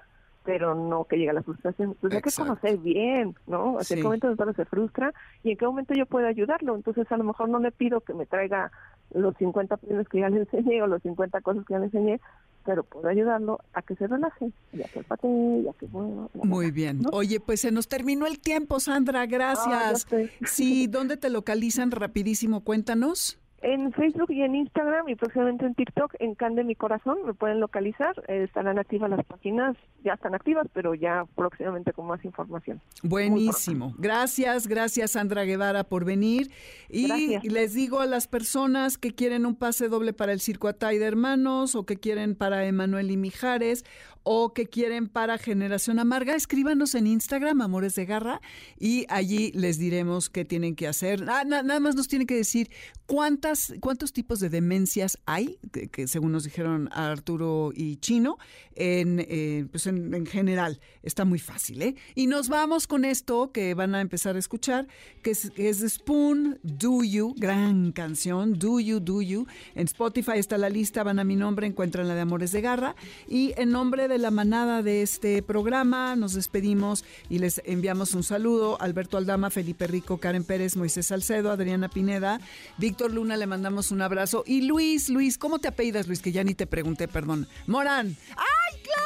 pero 0.46 0.76
no 0.76 1.04
que 1.04 1.16
llegue 1.16 1.30
a 1.30 1.34
la 1.34 1.42
frustración. 1.42 1.90
Entonces 1.90 2.16
hay 2.16 2.22
que 2.22 2.36
conocer 2.36 2.78
bien, 2.78 3.34
¿no? 3.48 3.78
¿En 3.80 3.84
qué 3.84 4.02
momento 4.02 4.30
el 4.30 4.36
perro 4.36 4.54
se 4.54 4.64
frustra 4.64 5.12
y 5.42 5.50
en 5.50 5.56
qué 5.56 5.66
momento 5.66 5.92
yo 5.92 6.06
puedo 6.06 6.26
ayudarlo? 6.26 6.76
Entonces 6.76 7.10
a 7.10 7.16
lo 7.16 7.24
mejor 7.24 7.48
no 7.48 7.58
le 7.58 7.72
pido 7.72 8.00
que 8.00 8.14
me 8.14 8.26
traiga 8.26 8.70
los 9.12 9.36
50 9.36 9.76
premios 9.76 10.08
que 10.08 10.20
ya 10.20 10.28
le 10.28 10.40
enseñé 10.40 10.80
o 10.82 10.86
los 10.86 11.02
50 11.02 11.40
cosas 11.40 11.66
que 11.66 11.74
ya 11.74 11.80
le 11.80 11.86
enseñé, 11.86 12.20
pero 12.64 12.84
puedo 12.84 13.08
ayudarlo 13.08 13.60
a 13.74 13.82
que 13.82 13.96
se 13.96 14.06
relaje, 14.06 14.52
ya 14.72 14.88
que 14.88 15.02
pate, 15.02 15.28
ya 15.64 15.72
que 15.72 15.86
bueno. 15.86 16.30
Muy 16.34 16.70
bien. 16.70 17.02
Oye, 17.12 17.40
pues 17.40 17.60
se 17.60 17.72
nos 17.72 17.88
terminó 17.88 18.26
el 18.26 18.38
tiempo, 18.38 18.78
Sandra, 18.78 19.26
gracias. 19.26 20.06
sí, 20.44 20.86
¿dónde 20.86 21.16
te 21.16 21.28
localizan 21.28 21.90
rapidísimo? 21.90 22.62
Cuéntanos. 22.62 23.38
En 23.62 23.92
Facebook 23.92 24.30
y 24.30 24.42
en 24.42 24.54
Instagram 24.54 25.08
y 25.08 25.14
próximamente 25.14 25.64
en 25.64 25.74
TikTok, 25.74 26.14
en 26.18 26.34
Can 26.34 26.54
de 26.54 26.64
mi 26.64 26.74
Corazón, 26.74 27.18
me 27.24 27.34
pueden 27.34 27.58
localizar. 27.58 28.14
Eh, 28.28 28.44
estarán 28.44 28.78
activas 28.78 29.08
las 29.08 29.24
páginas, 29.24 29.76
ya 30.04 30.14
están 30.14 30.34
activas, 30.34 30.66
pero 30.72 30.94
ya 30.94 31.24
próximamente 31.34 31.92
con 31.92 32.06
más 32.06 32.24
información. 32.24 32.80
Buenísimo. 33.02 33.94
Gracias, 33.98 34.68
gracias 34.68 35.12
Sandra 35.12 35.44
Guevara 35.44 35.84
por 35.84 36.04
venir. 36.04 36.50
Y 36.88 37.38
les 37.48 37.74
digo 37.74 38.00
a 38.00 38.06
las 38.06 38.28
personas 38.28 38.98
que 38.98 39.12
quieren 39.12 39.46
un 39.46 39.56
pase 39.56 39.88
doble 39.88 40.12
para 40.12 40.32
el 40.32 40.40
Circo 40.40 40.68
Atay 40.68 40.98
de 40.98 41.06
Hermanos 41.06 41.74
o 41.74 41.86
que 41.86 41.96
quieren 41.96 42.34
para 42.34 42.66
Emanuel 42.66 43.10
y 43.10 43.16
Mijares 43.16 43.84
o 44.28 44.52
que 44.52 44.66
quieren 44.66 45.06
para 45.06 45.38
Generación 45.38 46.00
Amarga, 46.00 46.34
escríbanos 46.34 46.96
en 46.96 47.06
Instagram, 47.06 47.60
Amores 47.60 47.94
de 47.94 48.06
Garra, 48.06 48.40
y 48.76 49.06
allí 49.08 49.52
les 49.54 49.78
diremos 49.78 50.30
qué 50.30 50.44
tienen 50.44 50.74
que 50.74 50.88
hacer. 50.88 51.24
Ah, 51.28 51.44
nada 51.44 51.78
más 51.78 51.94
nos 51.94 52.08
tienen 52.08 52.26
que 52.26 52.34
decir 52.34 52.68
cuántas, 53.06 53.72
cuántos 53.78 54.12
tipos 54.12 54.40
de 54.40 54.48
demencias 54.48 55.16
hay, 55.26 55.60
que, 55.92 56.08
según 56.08 56.32
nos 56.32 56.42
dijeron 56.42 56.88
Arturo 56.90 57.70
y 57.72 57.98
Chino, 57.98 58.36
en, 58.74 59.24
eh, 59.28 59.66
pues 59.70 59.86
en, 59.86 60.26
general. 60.26 60.80
Está 61.04 61.24
muy 61.24 61.38
fácil, 61.38 61.80
¿eh? 61.82 61.94
Y 62.16 62.26
nos 62.26 62.48
vamos 62.48 62.88
con 62.88 63.04
esto 63.04 63.52
que 63.52 63.74
van 63.74 63.94
a 63.94 64.00
empezar 64.00 64.34
a 64.34 64.40
escuchar, 64.40 64.88
que 65.22 65.30
es, 65.30 65.50
que 65.50 65.68
es 65.68 65.84
Spoon, 65.88 66.58
Do 66.64 67.04
You, 67.04 67.32
gran 67.36 67.92
canción, 67.92 68.58
Do 68.58 68.80
You, 68.80 68.98
Do 68.98 69.22
You. 69.22 69.46
En 69.76 69.84
Spotify 69.84 70.38
está 70.38 70.58
la 70.58 70.68
lista, 70.68 71.04
van 71.04 71.20
a 71.20 71.24
mi 71.24 71.36
nombre, 71.36 71.68
encuentran 71.68 72.08
la 72.08 72.16
de 72.16 72.22
Amores 72.22 72.50
de 72.50 72.60
Garra. 72.60 72.96
Y 73.28 73.54
en 73.56 73.70
nombre 73.70 74.08
de 74.08 74.15
la 74.18 74.30
manada 74.30 74.82
de 74.82 75.02
este 75.02 75.42
programa. 75.42 76.16
Nos 76.16 76.34
despedimos 76.34 77.04
y 77.28 77.38
les 77.38 77.60
enviamos 77.64 78.14
un 78.14 78.22
saludo. 78.22 78.80
Alberto 78.80 79.16
Aldama, 79.16 79.50
Felipe 79.50 79.86
Rico, 79.86 80.18
Karen 80.18 80.44
Pérez, 80.44 80.76
Moisés 80.76 81.06
Salcedo, 81.06 81.50
Adriana 81.50 81.88
Pineda, 81.88 82.40
Víctor 82.78 83.12
Luna, 83.12 83.36
le 83.36 83.46
mandamos 83.46 83.90
un 83.90 84.02
abrazo. 84.02 84.44
Y 84.46 84.62
Luis, 84.62 85.08
Luis, 85.08 85.38
¿cómo 85.38 85.58
te 85.58 85.68
apellidas, 85.68 86.06
Luis? 86.06 86.20
Que 86.20 86.32
ya 86.32 86.44
ni 86.44 86.54
te 86.54 86.66
pregunté, 86.66 87.08
perdón. 87.08 87.48
Morán. 87.66 88.16
¡Ay, 88.30 88.80
claro, 88.82 89.05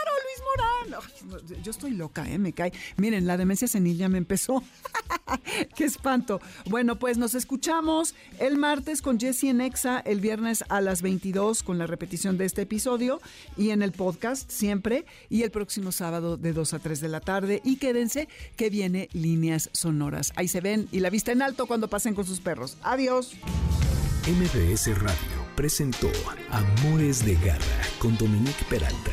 Yo 1.62 1.70
estoy 1.70 1.92
loca, 1.92 2.28
¿eh? 2.28 2.38
Me 2.38 2.52
cae. 2.52 2.72
Miren, 2.96 3.26
la 3.26 3.36
demencia 3.36 3.68
senil 3.68 3.96
ya 3.96 4.08
me 4.08 4.18
empezó. 4.18 4.62
¡Qué 5.76 5.84
espanto! 5.84 6.40
Bueno, 6.66 6.98
pues 6.98 7.18
nos 7.18 7.34
escuchamos 7.34 8.14
el 8.38 8.56
martes 8.56 9.02
con 9.02 9.20
Jesse 9.20 9.44
en 9.44 9.60
Exa, 9.60 10.00
el 10.00 10.20
viernes 10.20 10.64
a 10.68 10.80
las 10.80 11.02
22 11.02 11.62
con 11.62 11.78
la 11.78 11.86
repetición 11.86 12.38
de 12.38 12.46
este 12.46 12.62
episodio 12.62 13.20
y 13.56 13.70
en 13.70 13.82
el 13.82 13.92
podcast 13.92 14.50
siempre 14.50 15.04
y 15.28 15.42
el 15.42 15.50
próximo 15.50 15.92
sábado 15.92 16.36
de 16.36 16.52
2 16.52 16.74
a 16.74 16.78
3 16.78 17.00
de 17.00 17.08
la 17.08 17.20
tarde. 17.20 17.60
Y 17.64 17.76
quédense 17.76 18.28
que 18.56 18.70
viene 18.70 19.08
Líneas 19.12 19.70
Sonoras. 19.72 20.32
Ahí 20.36 20.48
se 20.48 20.60
ven 20.60 20.88
y 20.90 21.00
la 21.00 21.10
vista 21.10 21.32
en 21.32 21.42
alto 21.42 21.66
cuando 21.66 21.88
pasen 21.88 22.14
con 22.14 22.26
sus 22.26 22.40
perros. 22.40 22.76
Adiós. 22.82 23.32
MBS 24.26 24.98
Radio 24.98 25.40
presentó 25.56 26.10
Amores 26.50 27.24
de 27.24 27.34
Garra 27.36 27.82
con 27.98 28.16
Dominique 28.16 28.64
Peralta. 28.68 29.12